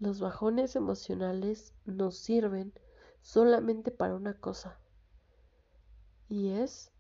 Los 0.01 0.19
bajones 0.19 0.75
emocionales 0.75 1.75
nos 1.85 2.19
sirven 2.19 2.73
solamente 3.21 3.93
para 3.93 4.17
una 4.17 4.35
cosa 4.41 4.81
y 6.29 6.49
es 6.49 6.91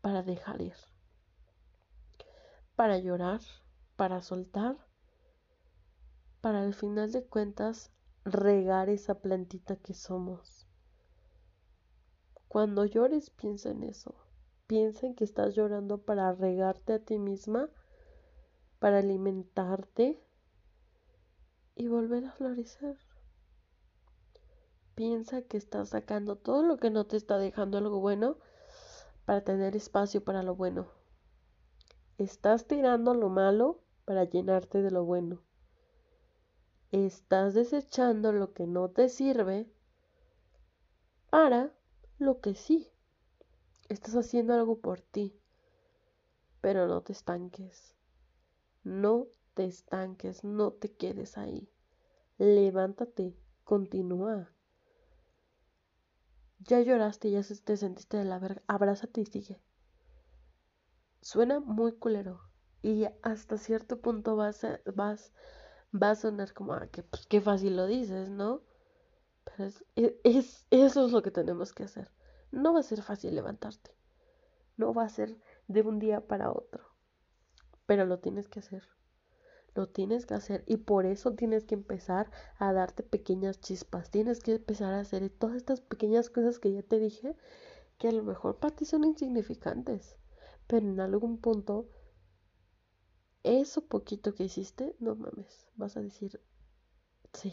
para 0.00 0.24
dejar 0.24 0.60
ir, 0.62 0.74
para 2.76 2.98
llorar, 2.98 3.40
para 3.96 4.20
soltar, 4.20 4.76
para 6.42 6.62
al 6.62 6.74
final 6.74 7.10
de 7.10 7.24
cuentas 7.24 7.90
regar 8.24 8.90
esa 8.90 9.20
plantita 9.20 9.76
que 9.76 9.94
somos. 9.94 10.68
Cuando 12.48 12.84
llores, 12.84 13.30
piensa 13.30 13.70
en 13.70 13.82
eso. 13.82 14.14
Piensa 14.66 15.06
en 15.06 15.14
que 15.14 15.24
estás 15.24 15.54
llorando 15.54 15.98
para 15.98 16.32
regarte 16.32 16.92
a 16.92 16.98
ti 16.98 17.18
misma, 17.18 17.70
para 18.78 18.98
alimentarte 18.98 20.22
y 21.74 21.88
volver 21.88 22.26
a 22.26 22.32
florecer. 22.32 22.98
Piensa 24.94 25.42
que 25.42 25.56
estás 25.56 25.90
sacando 25.90 26.36
todo 26.36 26.62
lo 26.62 26.78
que 26.78 26.90
no 26.90 27.06
te 27.06 27.16
está 27.16 27.38
dejando 27.38 27.78
algo 27.78 28.00
bueno 28.00 28.38
para 29.24 29.42
tener 29.42 29.76
espacio 29.76 30.24
para 30.24 30.42
lo 30.42 30.56
bueno. 30.56 30.95
Estás 32.18 32.66
tirando 32.66 33.12
lo 33.12 33.28
malo 33.28 33.82
para 34.06 34.24
llenarte 34.24 34.80
de 34.80 34.90
lo 34.90 35.04
bueno. 35.04 35.42
Estás 36.90 37.52
desechando 37.52 38.32
lo 38.32 38.54
que 38.54 38.66
no 38.66 38.88
te 38.88 39.10
sirve 39.10 39.70
para 41.28 41.74
lo 42.18 42.40
que 42.40 42.54
sí. 42.54 42.88
Estás 43.90 44.16
haciendo 44.16 44.54
algo 44.54 44.80
por 44.80 45.02
ti, 45.02 45.38
pero 46.62 46.86
no 46.86 47.02
te 47.02 47.12
estanques. 47.12 47.94
No 48.82 49.26
te 49.52 49.66
estanques, 49.66 50.42
no 50.42 50.72
te 50.72 50.94
quedes 50.94 51.36
ahí. 51.36 51.68
Levántate, 52.38 53.36
continúa. 53.64 54.50
Ya 56.60 56.80
lloraste, 56.80 57.30
ya 57.30 57.42
te 57.42 57.76
sentiste 57.76 58.16
de 58.16 58.24
la 58.24 58.38
verga. 58.38 58.62
Abrázate 58.66 59.20
y 59.20 59.26
sigue. 59.26 59.65
Suena 61.26 61.58
muy 61.58 61.90
culero. 61.90 62.40
Y 62.82 63.04
hasta 63.22 63.58
cierto 63.58 64.00
punto 64.00 64.36
vas 64.36 64.62
a, 64.62 64.78
vas, 64.94 65.32
va 65.92 66.10
a 66.10 66.14
sonar 66.14 66.54
como, 66.54 66.74
ah, 66.74 66.86
que, 66.86 67.02
pues, 67.02 67.26
qué 67.26 67.40
fácil 67.40 67.74
lo 67.74 67.86
dices, 67.86 68.30
¿no? 68.30 68.62
Pero 69.42 69.64
es, 69.64 69.84
e, 69.96 70.20
es, 70.22 70.68
eso 70.70 71.04
es 71.04 71.10
lo 71.10 71.22
que 71.22 71.32
tenemos 71.32 71.72
que 71.72 71.82
hacer. 71.82 72.12
No 72.52 72.72
va 72.74 72.78
a 72.78 72.84
ser 72.84 73.02
fácil 73.02 73.34
levantarte. 73.34 73.90
No 74.76 74.94
va 74.94 75.02
a 75.02 75.08
ser 75.08 75.36
de 75.66 75.82
un 75.82 75.98
día 75.98 76.20
para 76.28 76.52
otro. 76.52 76.84
Pero 77.86 78.06
lo 78.06 78.20
tienes 78.20 78.46
que 78.46 78.60
hacer. 78.60 78.84
Lo 79.74 79.88
tienes 79.88 80.26
que 80.26 80.34
hacer 80.34 80.62
y 80.68 80.76
por 80.76 81.06
eso 81.06 81.34
tienes 81.34 81.64
que 81.64 81.74
empezar 81.74 82.30
a 82.56 82.72
darte 82.72 83.02
pequeñas 83.02 83.58
chispas. 83.58 84.12
Tienes 84.12 84.38
que 84.38 84.54
empezar 84.54 84.94
a 84.94 85.00
hacer 85.00 85.28
todas 85.30 85.56
estas 85.56 85.80
pequeñas 85.80 86.30
cosas 86.30 86.60
que 86.60 86.72
ya 86.72 86.84
te 86.84 87.00
dije 87.00 87.36
que 87.98 88.06
a 88.06 88.12
lo 88.12 88.22
mejor 88.22 88.60
para 88.60 88.76
ti 88.76 88.84
son 88.84 89.02
insignificantes. 89.02 90.16
Pero 90.66 90.86
en 90.86 91.00
algún 91.00 91.38
punto, 91.38 91.88
eso 93.42 93.86
poquito 93.86 94.34
que 94.34 94.44
hiciste, 94.44 94.96
no 94.98 95.14
mames, 95.14 95.68
vas 95.76 95.96
a 95.96 96.00
decir, 96.00 96.40
sí. 97.32 97.52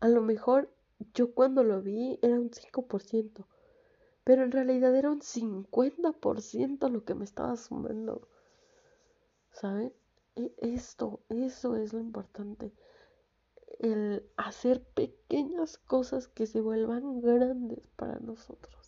A 0.00 0.08
lo 0.08 0.20
mejor 0.20 0.68
yo 1.14 1.34
cuando 1.34 1.64
lo 1.64 1.80
vi 1.80 2.18
era 2.22 2.38
un 2.38 2.50
5%, 2.50 3.46
pero 4.24 4.44
en 4.44 4.52
realidad 4.52 4.94
era 4.94 5.10
un 5.10 5.20
50% 5.20 6.88
lo 6.90 7.04
que 7.04 7.14
me 7.14 7.24
estaba 7.24 7.56
sumando. 7.56 8.28
¿Saben? 9.50 9.92
E, 10.36 10.52
esto, 10.58 11.20
eso 11.28 11.76
es 11.76 11.92
lo 11.92 12.00
importante. 12.00 12.72
El 13.78 14.28
hacer 14.36 14.84
pequeñas 14.84 15.78
cosas 15.78 16.28
que 16.28 16.46
se 16.46 16.60
vuelvan 16.60 17.20
grandes 17.20 17.86
para 17.96 18.18
nosotros. 18.20 18.81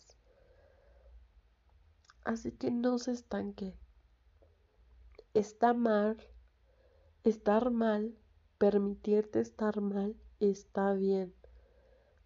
Así 2.25 2.51
que 2.51 2.69
no 2.71 2.97
se 2.97 3.13
estanque. 3.13 3.77
Está 5.33 5.73
mal, 5.73 6.17
estar 7.23 7.71
mal, 7.71 8.17
permitirte 8.57 9.39
estar 9.39 9.79
mal, 9.79 10.17
está 10.41 10.93
bien. 10.93 11.33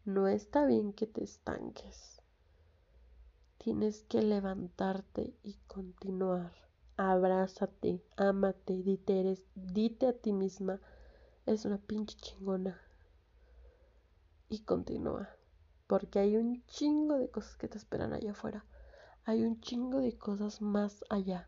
No 0.05 0.27
está 0.27 0.65
bien 0.65 0.93
que 0.93 1.05
te 1.05 1.23
estanques. 1.23 2.23
Tienes 3.59 4.01
que 4.05 4.23
levantarte 4.23 5.35
y 5.43 5.59
continuar 5.67 6.69
abrázate, 6.99 8.03
ámate, 8.17 8.83
dite, 8.83 9.21
eres, 9.21 9.45
dite 9.55 10.05
a 10.05 10.11
ti 10.11 10.33
misma, 10.33 10.81
es 11.45 11.63
una 11.63 11.77
pinche 11.77 12.17
chingona. 12.17 12.77
Y 14.49 14.63
continúa, 14.63 15.29
porque 15.87 16.19
hay 16.19 16.35
un 16.35 16.65
chingo 16.65 17.17
de 17.17 17.29
cosas 17.29 17.55
que 17.55 17.69
te 17.69 17.77
esperan 17.77 18.11
allá 18.11 18.31
afuera. 18.31 18.65
Hay 19.29 19.43
un 19.43 19.61
chingo 19.61 20.01
de 20.01 20.17
cosas 20.17 20.59
más 20.59 21.05
allá. 21.07 21.47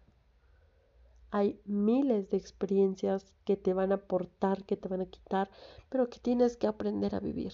Hay 1.32 1.60
miles 1.66 2.30
de 2.30 2.38
experiencias 2.38 3.26
que 3.44 3.58
te 3.58 3.74
van 3.74 3.92
a 3.92 3.96
aportar, 3.96 4.66
que 4.66 4.78
te 4.78 4.88
van 4.88 5.02
a 5.02 5.08
quitar, 5.08 5.50
pero 5.90 6.08
que 6.08 6.20
tienes 6.20 6.58
que 6.58 6.68
aprender 6.68 7.16
a 7.16 7.20
vivir. 7.20 7.54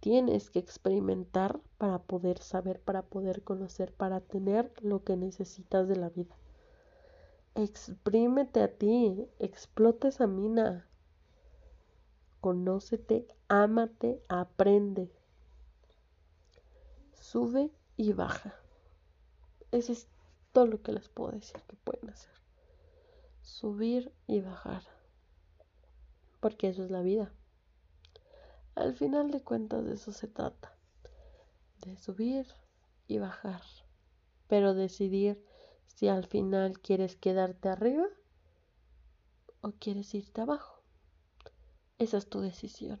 Tienes 0.00 0.50
que 0.50 0.58
experimentar 0.58 1.58
para 1.78 2.02
poder 2.02 2.36
saber, 2.36 2.78
para 2.78 3.00
poder 3.00 3.42
conocer, 3.44 3.94
para 3.94 4.20
tener 4.20 4.70
lo 4.82 5.02
que 5.04 5.16
necesitas 5.16 5.88
de 5.88 5.96
la 5.96 6.10
vida. 6.10 6.36
Exprímete 7.54 8.60
a 8.60 8.76
ti, 8.76 9.26
explota 9.38 10.08
esa 10.08 10.26
mina. 10.26 10.86
Conócete, 12.42 13.26
ámate, 13.48 14.20
aprende. 14.28 15.10
Sube 17.14 17.70
y 17.96 18.12
baja. 18.12 18.65
Eso 19.72 19.92
es 19.92 20.08
todo 20.52 20.66
lo 20.66 20.82
que 20.82 20.92
les 20.92 21.08
puedo 21.08 21.32
decir 21.32 21.60
que 21.68 21.76
pueden 21.76 22.10
hacer. 22.10 22.32
Subir 23.42 24.12
y 24.26 24.40
bajar. 24.40 24.82
Porque 26.40 26.68
eso 26.68 26.84
es 26.84 26.90
la 26.90 27.02
vida. 27.02 27.32
Al 28.74 28.94
final 28.94 29.30
de 29.30 29.42
cuentas 29.42 29.84
de 29.84 29.94
eso 29.94 30.12
se 30.12 30.28
trata. 30.28 30.76
De 31.84 31.96
subir 31.96 32.46
y 33.06 33.18
bajar. 33.18 33.62
Pero 34.48 34.74
decidir 34.74 35.44
si 35.86 36.08
al 36.08 36.26
final 36.26 36.80
quieres 36.80 37.16
quedarte 37.16 37.68
arriba 37.68 38.06
o 39.62 39.72
quieres 39.72 40.14
irte 40.14 40.40
abajo. 40.42 40.82
Esa 41.98 42.18
es 42.18 42.28
tu 42.28 42.40
decisión. 42.40 43.00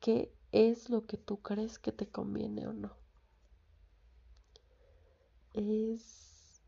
¿Qué 0.00 0.34
es 0.52 0.88
lo 0.88 1.06
que 1.06 1.18
tú 1.18 1.42
crees 1.42 1.78
que 1.78 1.92
te 1.92 2.08
conviene 2.08 2.66
o 2.66 2.72
no? 2.72 2.96
Es 5.54 6.62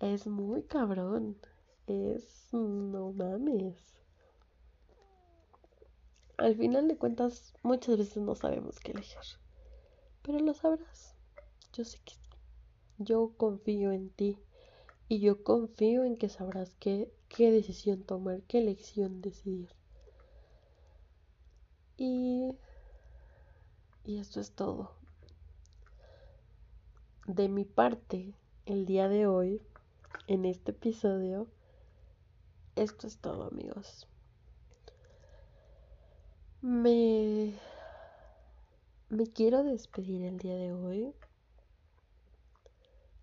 es 0.00 0.26
muy 0.26 0.62
cabrón. 0.62 1.36
Es 1.86 2.48
no 2.52 3.12
mames 3.12 3.96
al 6.38 6.54
final 6.56 6.86
de 6.88 6.96
cuentas, 6.96 7.54
muchas 7.62 7.98
veces 7.98 8.18
no 8.18 8.34
sabemos 8.34 8.78
qué 8.80 8.92
elegir. 8.92 9.18
Pero 10.22 10.38
lo 10.40 10.54
sabrás. 10.54 11.14
Yo 11.72 11.84
sé 11.84 11.98
que 12.04 12.14
yo 12.98 13.32
confío 13.36 13.92
en 13.92 14.10
ti. 14.10 14.38
Y 15.08 15.20
yo 15.20 15.44
confío 15.44 16.04
en 16.04 16.16
que 16.16 16.28
sabrás 16.28 16.74
qué, 16.80 17.12
qué 17.28 17.52
decisión 17.52 18.02
tomar, 18.02 18.42
qué 18.42 18.58
elección 18.58 19.20
decidir. 19.22 19.70
Y, 21.96 22.52
y 24.04 24.18
esto 24.18 24.40
es 24.40 24.50
todo. 24.52 24.90
De 27.26 27.48
mi 27.48 27.64
parte, 27.64 28.34
el 28.66 28.86
día 28.86 29.08
de 29.08 29.26
hoy, 29.26 29.60
en 30.28 30.44
este 30.44 30.70
episodio, 30.70 31.48
esto 32.76 33.08
es 33.08 33.18
todo 33.18 33.48
amigos. 33.48 34.06
Me, 36.62 37.52
me 39.08 39.26
quiero 39.26 39.64
despedir 39.64 40.22
el 40.22 40.38
día 40.38 40.54
de 40.54 40.72
hoy 40.72 41.12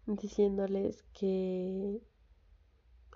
diciéndoles 0.06 1.02
que 1.14 2.02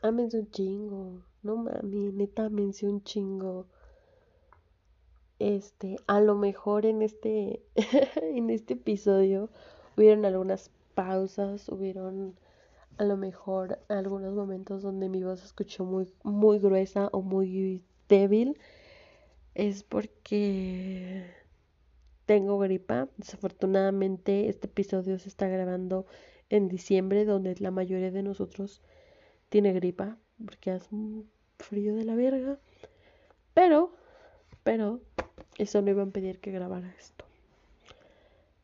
amense 0.02 0.40
un 0.40 0.52
chingo, 0.52 1.22
no 1.44 1.58
mami, 1.58 2.14
neta 2.14 2.46
amense 2.46 2.88
un 2.88 3.04
chingo. 3.04 3.68
Este, 5.40 5.98
a 6.08 6.22
lo 6.22 6.36
mejor 6.36 6.86
en 6.86 7.02
este 7.02 7.62
en 8.22 8.50
este 8.50 8.76
episodio 8.76 9.50
hubieron 9.98 10.24
algunas 10.24 10.72
pausas, 10.98 11.70
hubieron 11.70 12.40
a 12.98 13.04
lo 13.04 13.18
mejor 13.18 13.78
algunos 13.88 14.34
momentos 14.34 14.82
donde 14.82 15.10
mi 15.10 15.22
voz 15.22 15.42
se 15.42 15.46
escuchó 15.46 15.86
muy 15.86 16.12
muy 16.24 16.58
gruesa 16.58 17.10
o 17.12 17.22
muy 17.22 17.84
débil 18.10 18.58
es 19.54 19.84
porque 19.84 21.24
tengo 22.26 22.58
gripa. 22.58 23.10
Desafortunadamente 23.18 24.50
este 24.50 24.66
episodio 24.66 25.20
se 25.20 25.30
está 25.30 25.48
grabando 25.48 26.08
en 26.50 26.68
diciembre, 26.68 27.26
donde 27.26 27.54
la 27.60 27.70
mayoría 27.70 28.10
de 28.10 28.24
nosotros 28.24 28.82
tiene 29.50 29.74
gripa, 29.74 30.18
porque 30.44 30.72
hace 30.72 30.90
frío 31.60 31.94
de 31.94 32.06
la 32.06 32.16
verga. 32.16 32.58
Pero, 33.54 33.92
pero, 34.64 35.02
eso 35.60 35.82
no 35.84 35.92
iba 35.92 36.02
a 36.02 36.06
impedir 36.06 36.40
que 36.40 36.52
grabara 36.52 36.92
esto. 36.98 37.26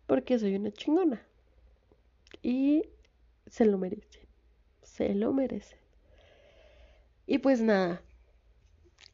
Porque 0.08 0.40
soy 0.40 0.56
una 0.56 0.72
chingona. 0.72 1.22
Y 2.44 2.84
se 3.48 3.66
lo 3.66 3.80
merece. 3.80 4.28
Se 4.84 5.16
lo 5.16 5.34
merece. 5.34 5.78
Y 7.26 7.40
pues 7.40 7.62
nada. 7.62 8.04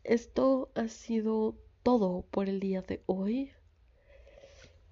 Esto 0.04 0.72
ha 0.76 0.90
sido 0.90 1.56
todo 1.84 2.26
por 2.32 2.50
el 2.50 2.60
día 2.60 2.82
de 2.82 3.02
hoy. 3.06 3.52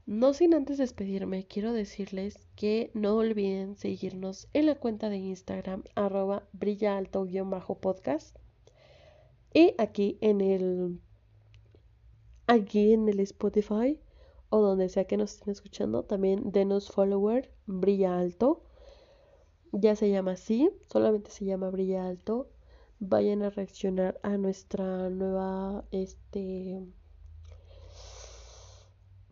No 0.06 0.34
sin 0.34 0.54
antes 0.54 0.78
despedirme, 0.78 1.46
quiero 1.46 1.74
decirles 1.74 2.48
que 2.56 2.92
no 2.94 3.18
olviden 3.18 3.76
seguirnos 3.76 4.48
en 4.54 4.68
la 4.68 4.76
cuenta 4.76 5.10
de 5.10 5.18
Instagram 5.18 5.84
arroba 5.96 6.48
brilla 6.54 7.02
podcast 7.82 8.38
y 9.54 9.74
aquí 9.78 10.18
en 10.22 10.40
el 10.40 11.02
aquí 12.46 12.94
en 12.94 13.10
el 13.10 13.20
Spotify 13.20 14.00
o 14.50 14.62
donde 14.62 14.90
sea 14.90 15.06
que 15.06 15.18
nos 15.18 15.34
estén 15.34 15.52
escuchando, 15.52 16.04
también 16.04 16.52
denos 16.52 16.90
follower, 16.90 17.52
brilla 17.66 18.18
alto. 18.18 18.64
Ya 19.72 19.96
se 19.96 20.10
llama 20.10 20.32
así, 20.32 20.70
solamente 20.88 21.32
se 21.32 21.46
llama 21.46 21.70
brilla 21.70 22.08
alto. 22.08 22.50
Vayan 23.00 23.44
a 23.44 23.50
reaccionar 23.50 24.20
a 24.24 24.38
nuestra 24.38 25.10
nueva 25.10 25.84
este 25.92 26.82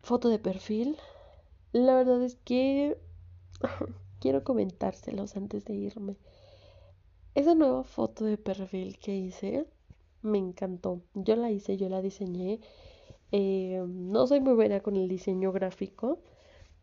foto 0.02 0.28
de 0.28 0.38
perfil. 0.38 0.96
La 1.72 1.96
verdad 1.96 2.22
es 2.22 2.36
que 2.36 2.96
quiero 4.20 4.44
comentárselos 4.44 5.36
antes 5.36 5.64
de 5.64 5.74
irme. 5.74 6.16
Esa 7.34 7.54
nueva 7.54 7.84
foto 7.84 8.24
de 8.24 8.38
perfil 8.38 8.98
que 8.98 9.16
hice 9.16 9.66
me 10.22 10.38
encantó. 10.38 11.02
Yo 11.14 11.36
la 11.36 11.50
hice, 11.50 11.76
yo 11.76 11.88
la 11.88 12.02
diseñé. 12.02 12.60
Eh, 13.32 13.84
no 13.86 14.26
soy 14.26 14.40
muy 14.40 14.54
buena 14.54 14.80
con 14.80 14.96
el 14.96 15.08
diseño 15.08 15.52
gráfico, 15.52 16.18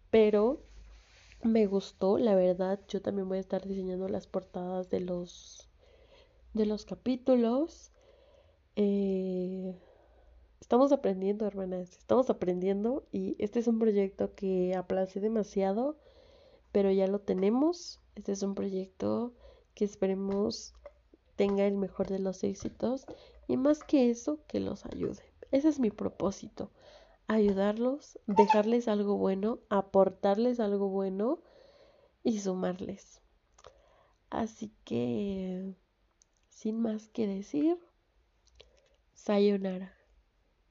pero 0.09 0.61
me 1.43 1.65
gustó, 1.67 2.17
la 2.17 2.35
verdad. 2.35 2.79
Yo 2.87 3.01
también 3.01 3.27
voy 3.29 3.37
a 3.37 3.41
estar 3.41 3.65
diseñando 3.67 4.07
las 4.07 4.27
portadas 4.27 4.89
de 4.89 5.01
los 5.01 5.69
de 6.53 6.65
los 6.65 6.85
capítulos. 6.85 7.91
Eh, 8.75 9.75
Estamos 10.63 10.93
aprendiendo, 10.93 11.45
hermanas, 11.45 11.91
estamos 11.97 12.29
aprendiendo 12.29 13.03
y 13.11 13.35
este 13.37 13.59
es 13.59 13.67
un 13.67 13.79
proyecto 13.79 14.33
que 14.33 14.73
aplacé 14.75 15.19
demasiado, 15.19 15.97
pero 16.71 16.89
ya 16.89 17.05
lo 17.05 17.19
tenemos. 17.19 17.99
Este 18.15 18.31
es 18.31 18.43
un 18.43 18.55
proyecto 18.55 19.33
que 19.75 19.83
esperemos 19.83 20.73
tenga 21.35 21.67
el 21.67 21.75
mejor 21.75 22.07
de 22.07 22.19
los 22.19 22.45
éxitos 22.45 23.05
y 23.45 23.57
más 23.57 23.83
que 23.83 24.09
eso, 24.09 24.39
que 24.47 24.61
los 24.61 24.85
ayude. 24.85 25.32
Ese 25.53 25.69
es 25.69 25.79
mi 25.79 25.91
propósito, 25.91 26.71
ayudarlos, 27.27 28.19
dejarles 28.25 28.87
algo 28.87 29.17
bueno, 29.17 29.59
aportarles 29.69 30.59
algo 30.59 30.89
bueno 30.89 31.43
y 32.23 32.39
sumarles. 32.39 33.21
Así 34.31 34.73
que, 34.83 35.75
sin 36.49 36.81
más 36.81 37.07
que 37.07 37.27
decir, 37.27 37.77
sayonara. 39.13 39.92